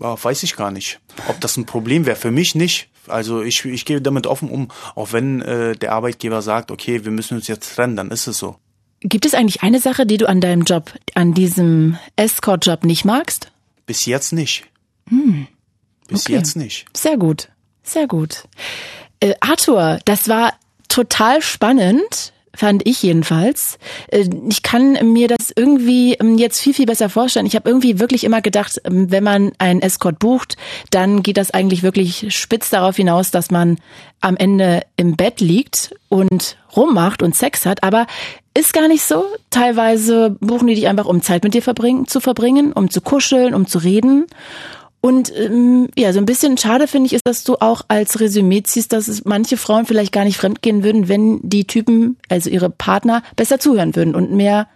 Ja, 0.00 0.22
weiß 0.22 0.42
ich 0.44 0.56
gar 0.56 0.70
nicht. 0.70 1.00
Ob 1.28 1.40
das 1.40 1.56
ein 1.56 1.66
Problem 1.66 2.06
wäre, 2.06 2.16
für 2.16 2.30
mich 2.30 2.54
nicht. 2.54 2.88
Also 3.06 3.42
ich, 3.42 3.64
ich 3.64 3.84
gehe 3.84 4.00
damit 4.00 4.26
offen 4.26 4.48
um, 4.48 4.68
auch 4.94 5.12
wenn 5.12 5.42
äh, 5.42 5.76
der 5.76 5.92
Arbeitgeber 5.92 6.42
sagt, 6.42 6.70
okay, 6.70 7.04
wir 7.04 7.12
müssen 7.12 7.36
uns 7.36 7.48
jetzt 7.48 7.74
trennen, 7.74 7.96
dann 7.96 8.10
ist 8.10 8.26
es 8.26 8.38
so. 8.38 8.56
Gibt 9.06 9.26
es 9.26 9.34
eigentlich 9.34 9.62
eine 9.62 9.80
Sache, 9.80 10.06
die 10.06 10.16
du 10.16 10.26
an 10.26 10.40
deinem 10.40 10.62
Job, 10.62 10.92
an 11.14 11.34
diesem 11.34 11.98
Escort-Job 12.16 12.84
nicht 12.84 13.04
magst? 13.04 13.52
Bis 13.84 14.06
jetzt 14.06 14.32
nicht. 14.32 14.64
Hm. 15.08 15.46
Bis 16.08 16.22
okay. 16.22 16.32
jetzt 16.32 16.56
nicht. 16.56 16.86
Sehr 16.96 17.18
gut. 17.18 17.48
Sehr 17.82 18.06
gut. 18.06 18.44
Äh, 19.20 19.34
Arthur, 19.40 19.98
das 20.06 20.28
war 20.28 20.54
total 20.88 21.42
spannend 21.42 22.32
fand 22.54 22.86
ich 22.86 23.02
jedenfalls. 23.02 23.78
Äh, 24.08 24.28
ich 24.48 24.62
kann 24.62 25.12
mir 25.12 25.28
das 25.28 25.52
irgendwie 25.54 26.14
ähm, 26.14 26.38
jetzt 26.38 26.60
viel, 26.60 26.74
viel 26.74 26.86
besser 26.86 27.08
vorstellen. 27.08 27.46
Ich 27.46 27.56
habe 27.56 27.68
irgendwie 27.68 27.98
wirklich 28.00 28.24
immer 28.24 28.40
gedacht, 28.40 28.80
ähm, 28.84 29.10
wenn 29.10 29.24
man 29.24 29.52
einen 29.58 29.82
Escort 29.82 30.18
bucht, 30.18 30.56
dann 30.90 31.22
geht 31.22 31.36
das 31.36 31.50
eigentlich 31.50 31.82
wirklich 31.82 32.34
spitz 32.34 32.70
darauf 32.70 32.96
hinaus, 32.96 33.30
dass 33.30 33.50
man 33.50 33.78
am 34.20 34.36
Ende 34.36 34.82
im 34.96 35.16
Bett 35.16 35.40
liegt 35.40 35.94
und 36.08 36.56
rummacht 36.76 37.22
und 37.22 37.34
Sex 37.34 37.66
hat. 37.66 37.82
Aber 37.82 38.06
ist 38.56 38.72
gar 38.72 38.88
nicht 38.88 39.02
so. 39.02 39.24
Teilweise 39.50 40.36
buchen 40.40 40.68
die 40.68 40.76
dich 40.76 40.88
einfach, 40.88 41.06
um 41.06 41.22
Zeit 41.22 41.42
mit 41.44 41.54
dir 41.54 41.62
verbringen, 41.62 42.06
zu 42.06 42.20
verbringen, 42.20 42.72
um 42.72 42.88
zu 42.88 43.00
kuscheln, 43.00 43.52
um 43.52 43.66
zu 43.66 43.78
reden. 43.78 44.26
Und 45.04 45.30
ähm, 45.36 45.88
ja, 45.98 46.14
so 46.14 46.18
ein 46.18 46.24
bisschen 46.24 46.56
schade 46.56 46.88
finde 46.88 47.08
ich 47.08 47.12
ist, 47.12 47.26
dass 47.26 47.44
du 47.44 47.56
auch 47.56 47.82
als 47.88 48.20
Resümee 48.20 48.62
ziehst, 48.62 48.90
dass 48.94 49.06
es 49.06 49.26
manche 49.26 49.58
Frauen 49.58 49.84
vielleicht 49.84 50.12
gar 50.12 50.24
nicht 50.24 50.38
fremdgehen 50.38 50.82
würden, 50.82 51.08
wenn 51.08 51.40
die 51.42 51.66
Typen, 51.66 52.16
also 52.30 52.48
ihre 52.48 52.70
Partner, 52.70 53.22
besser 53.36 53.60
zuhören 53.60 53.94
würden 53.96 54.14
und 54.14 54.32
mehr 54.32 54.66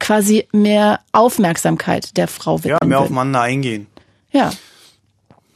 quasi 0.00 0.48
mehr 0.50 0.98
Aufmerksamkeit 1.12 2.16
der 2.16 2.26
Frau 2.26 2.58
widmen 2.58 2.78
Ja, 2.82 2.84
mehr 2.84 2.98
würden. 2.98 3.12
aufeinander 3.12 3.42
eingehen. 3.42 3.86
Ja. 4.32 4.50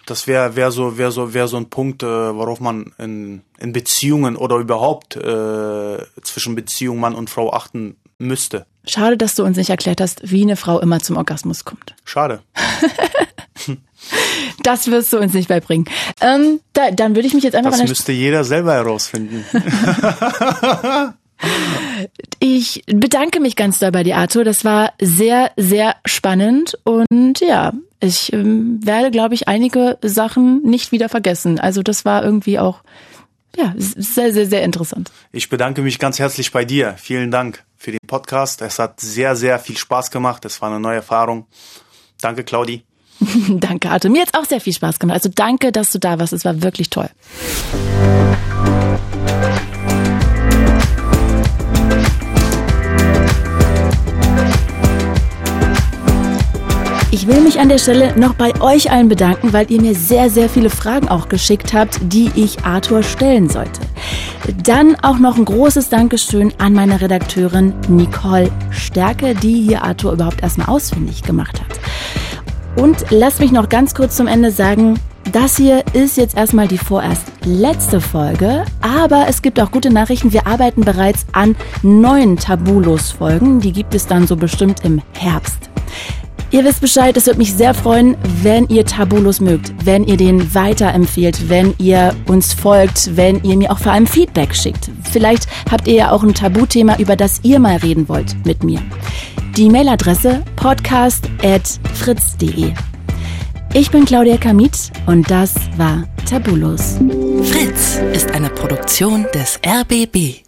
Das 0.06 0.28
wäre 0.28 0.54
wär 0.54 0.70
so 0.70 0.96
wär 0.96 1.10
so 1.10 1.34
wär 1.34 1.48
so 1.48 1.56
ein 1.56 1.68
Punkt, 1.68 2.04
äh, 2.04 2.06
worauf 2.06 2.60
man 2.60 2.92
in, 2.98 3.42
in 3.58 3.72
Beziehungen 3.72 4.36
oder 4.36 4.58
überhaupt 4.58 5.16
äh, 5.16 5.98
zwischen 6.22 6.54
Beziehung 6.54 7.00
Mann 7.00 7.16
und 7.16 7.30
Frau 7.30 7.52
achten 7.52 7.96
müsste. 8.18 8.64
Schade, 8.86 9.16
dass 9.16 9.34
du 9.34 9.42
uns 9.42 9.56
nicht 9.56 9.70
erklärt 9.70 10.00
hast, 10.00 10.30
wie 10.30 10.42
eine 10.42 10.54
Frau 10.54 10.78
immer 10.78 11.00
zum 11.00 11.16
Orgasmus 11.16 11.64
kommt. 11.64 11.96
Schade. 12.04 12.42
Das 14.62 14.86
wirst 14.88 15.12
du 15.12 15.18
uns 15.18 15.34
nicht 15.34 15.48
beibringen. 15.48 15.86
Ähm, 16.20 16.60
da, 16.72 16.90
dann 16.90 17.14
würde 17.14 17.26
ich 17.26 17.34
mich 17.34 17.44
jetzt 17.44 17.54
einfach. 17.54 17.72
Das 17.72 17.86
müsste 17.86 18.12
jeder 18.12 18.44
selber 18.44 18.74
herausfinden. 18.74 19.44
ich 22.38 22.82
bedanke 22.86 23.40
mich 23.40 23.56
ganz 23.56 23.78
doll 23.78 23.92
bei 23.92 24.02
dir, 24.02 24.16
Arthur. 24.16 24.44
Das 24.44 24.64
war 24.64 24.92
sehr, 25.00 25.50
sehr 25.56 25.96
spannend 26.04 26.78
und 26.84 27.40
ja, 27.40 27.72
ich 28.00 28.32
ähm, 28.32 28.80
werde, 28.84 29.10
glaube 29.10 29.34
ich, 29.34 29.48
einige 29.48 29.98
Sachen 30.02 30.62
nicht 30.62 30.92
wieder 30.92 31.08
vergessen. 31.08 31.58
Also 31.58 31.82
das 31.82 32.04
war 32.04 32.24
irgendwie 32.24 32.58
auch 32.58 32.82
ja 33.56 33.72
sehr, 33.76 34.32
sehr, 34.32 34.46
sehr 34.46 34.62
interessant. 34.62 35.10
Ich 35.32 35.48
bedanke 35.48 35.82
mich 35.82 35.98
ganz 35.98 36.18
herzlich 36.18 36.52
bei 36.52 36.64
dir. 36.64 36.94
Vielen 36.98 37.30
Dank 37.30 37.64
für 37.76 37.92
den 37.92 38.00
Podcast. 38.06 38.62
Es 38.62 38.78
hat 38.78 39.00
sehr, 39.00 39.36
sehr 39.36 39.58
viel 39.58 39.76
Spaß 39.76 40.10
gemacht. 40.10 40.44
Es 40.44 40.60
war 40.60 40.70
eine 40.70 40.80
neue 40.80 40.96
Erfahrung. 40.96 41.46
Danke, 42.20 42.44
Claudi. 42.44 42.84
danke, 43.48 43.90
Arthur. 43.90 44.10
Mir 44.10 44.22
hat 44.22 44.36
auch 44.36 44.44
sehr 44.44 44.60
viel 44.60 44.72
Spaß 44.72 44.98
gemacht. 44.98 45.16
Also 45.16 45.30
danke, 45.34 45.72
dass 45.72 45.90
du 45.92 45.98
da 45.98 46.18
warst. 46.18 46.32
Es 46.32 46.44
war 46.44 46.62
wirklich 46.62 46.90
toll. 46.90 47.08
Ich 57.24 57.28
will 57.28 57.40
mich 57.40 57.58
an 57.58 57.70
der 57.70 57.78
Stelle 57.78 58.18
noch 58.18 58.34
bei 58.34 58.60
euch 58.60 58.90
allen 58.90 59.08
bedanken, 59.08 59.54
weil 59.54 59.70
ihr 59.70 59.80
mir 59.80 59.94
sehr, 59.94 60.28
sehr 60.28 60.50
viele 60.50 60.68
Fragen 60.68 61.08
auch 61.08 61.28
geschickt 61.28 61.72
habt, 61.72 61.98
die 62.02 62.30
ich 62.34 62.64
Arthur 62.64 63.02
stellen 63.02 63.48
sollte. 63.48 63.80
Dann 64.62 64.96
auch 64.96 65.18
noch 65.18 65.38
ein 65.38 65.44
großes 65.46 65.88
Dankeschön 65.88 66.52
an 66.58 66.74
meine 66.74 67.00
Redakteurin 67.00 67.72
Nicole 67.88 68.50
Stärke, 68.70 69.34
die 69.34 69.62
hier 69.62 69.84
Arthur 69.84 70.12
überhaupt 70.12 70.42
erstmal 70.42 70.66
ausfindig 70.66 71.22
gemacht 71.22 71.62
hat. 71.62 71.78
Und 72.76 73.04
lasst 73.10 73.40
mich 73.40 73.52
noch 73.52 73.68
ganz 73.68 73.94
kurz 73.94 74.16
zum 74.16 74.26
Ende 74.26 74.50
sagen, 74.50 74.98
das 75.32 75.56
hier 75.56 75.82
ist 75.94 76.16
jetzt 76.16 76.36
erstmal 76.36 76.68
die 76.68 76.78
vorerst 76.78 77.24
letzte 77.44 78.00
Folge, 78.00 78.64
aber 78.80 79.26
es 79.28 79.42
gibt 79.42 79.60
auch 79.60 79.70
gute 79.70 79.90
Nachrichten. 79.90 80.32
Wir 80.32 80.46
arbeiten 80.46 80.82
bereits 80.82 81.26
an 81.32 81.56
neuen 81.82 82.36
Tabulos-Folgen. 82.36 83.60
Die 83.60 83.72
gibt 83.72 83.94
es 83.94 84.06
dann 84.06 84.26
so 84.26 84.36
bestimmt 84.36 84.84
im 84.84 85.00
Herbst. 85.18 85.70
Ihr 86.50 86.64
wisst 86.64 86.80
Bescheid, 86.80 87.16
es 87.16 87.26
würde 87.26 87.38
mich 87.38 87.52
sehr 87.52 87.74
freuen, 87.74 88.16
wenn 88.42 88.68
ihr 88.68 88.84
Tabulos 88.86 89.40
mögt, 89.40 89.72
wenn 89.84 90.04
ihr 90.04 90.16
den 90.16 90.54
weiterempfehlt, 90.54 91.48
wenn 91.48 91.74
ihr 91.78 92.14
uns 92.28 92.52
folgt, 92.52 93.16
wenn 93.16 93.42
ihr 93.42 93.56
mir 93.56 93.72
auch 93.72 93.78
vor 93.78 93.90
allem 93.90 94.06
Feedback 94.06 94.54
schickt. 94.54 94.88
Vielleicht 95.10 95.48
habt 95.68 95.88
ihr 95.88 95.94
ja 95.94 96.10
auch 96.12 96.22
ein 96.22 96.32
Tabuthema, 96.34 96.96
über 96.98 97.16
das 97.16 97.40
ihr 97.42 97.58
mal 97.58 97.78
reden 97.78 98.08
wollt 98.08 98.36
mit 98.46 98.62
mir. 98.62 98.78
Die 99.56 99.70
Mailadresse 99.70 100.42
podcast.fritz.de. 100.56 102.72
Ich 103.72 103.90
bin 103.92 104.04
Claudia 104.04 104.36
Kamit 104.36 104.90
und 105.06 105.30
das 105.30 105.54
war 105.76 106.02
Tabulos. 106.28 106.96
Fritz 107.44 108.00
ist 108.12 108.32
eine 108.32 108.50
Produktion 108.50 109.28
des 109.32 109.60
RBB. 109.64 110.43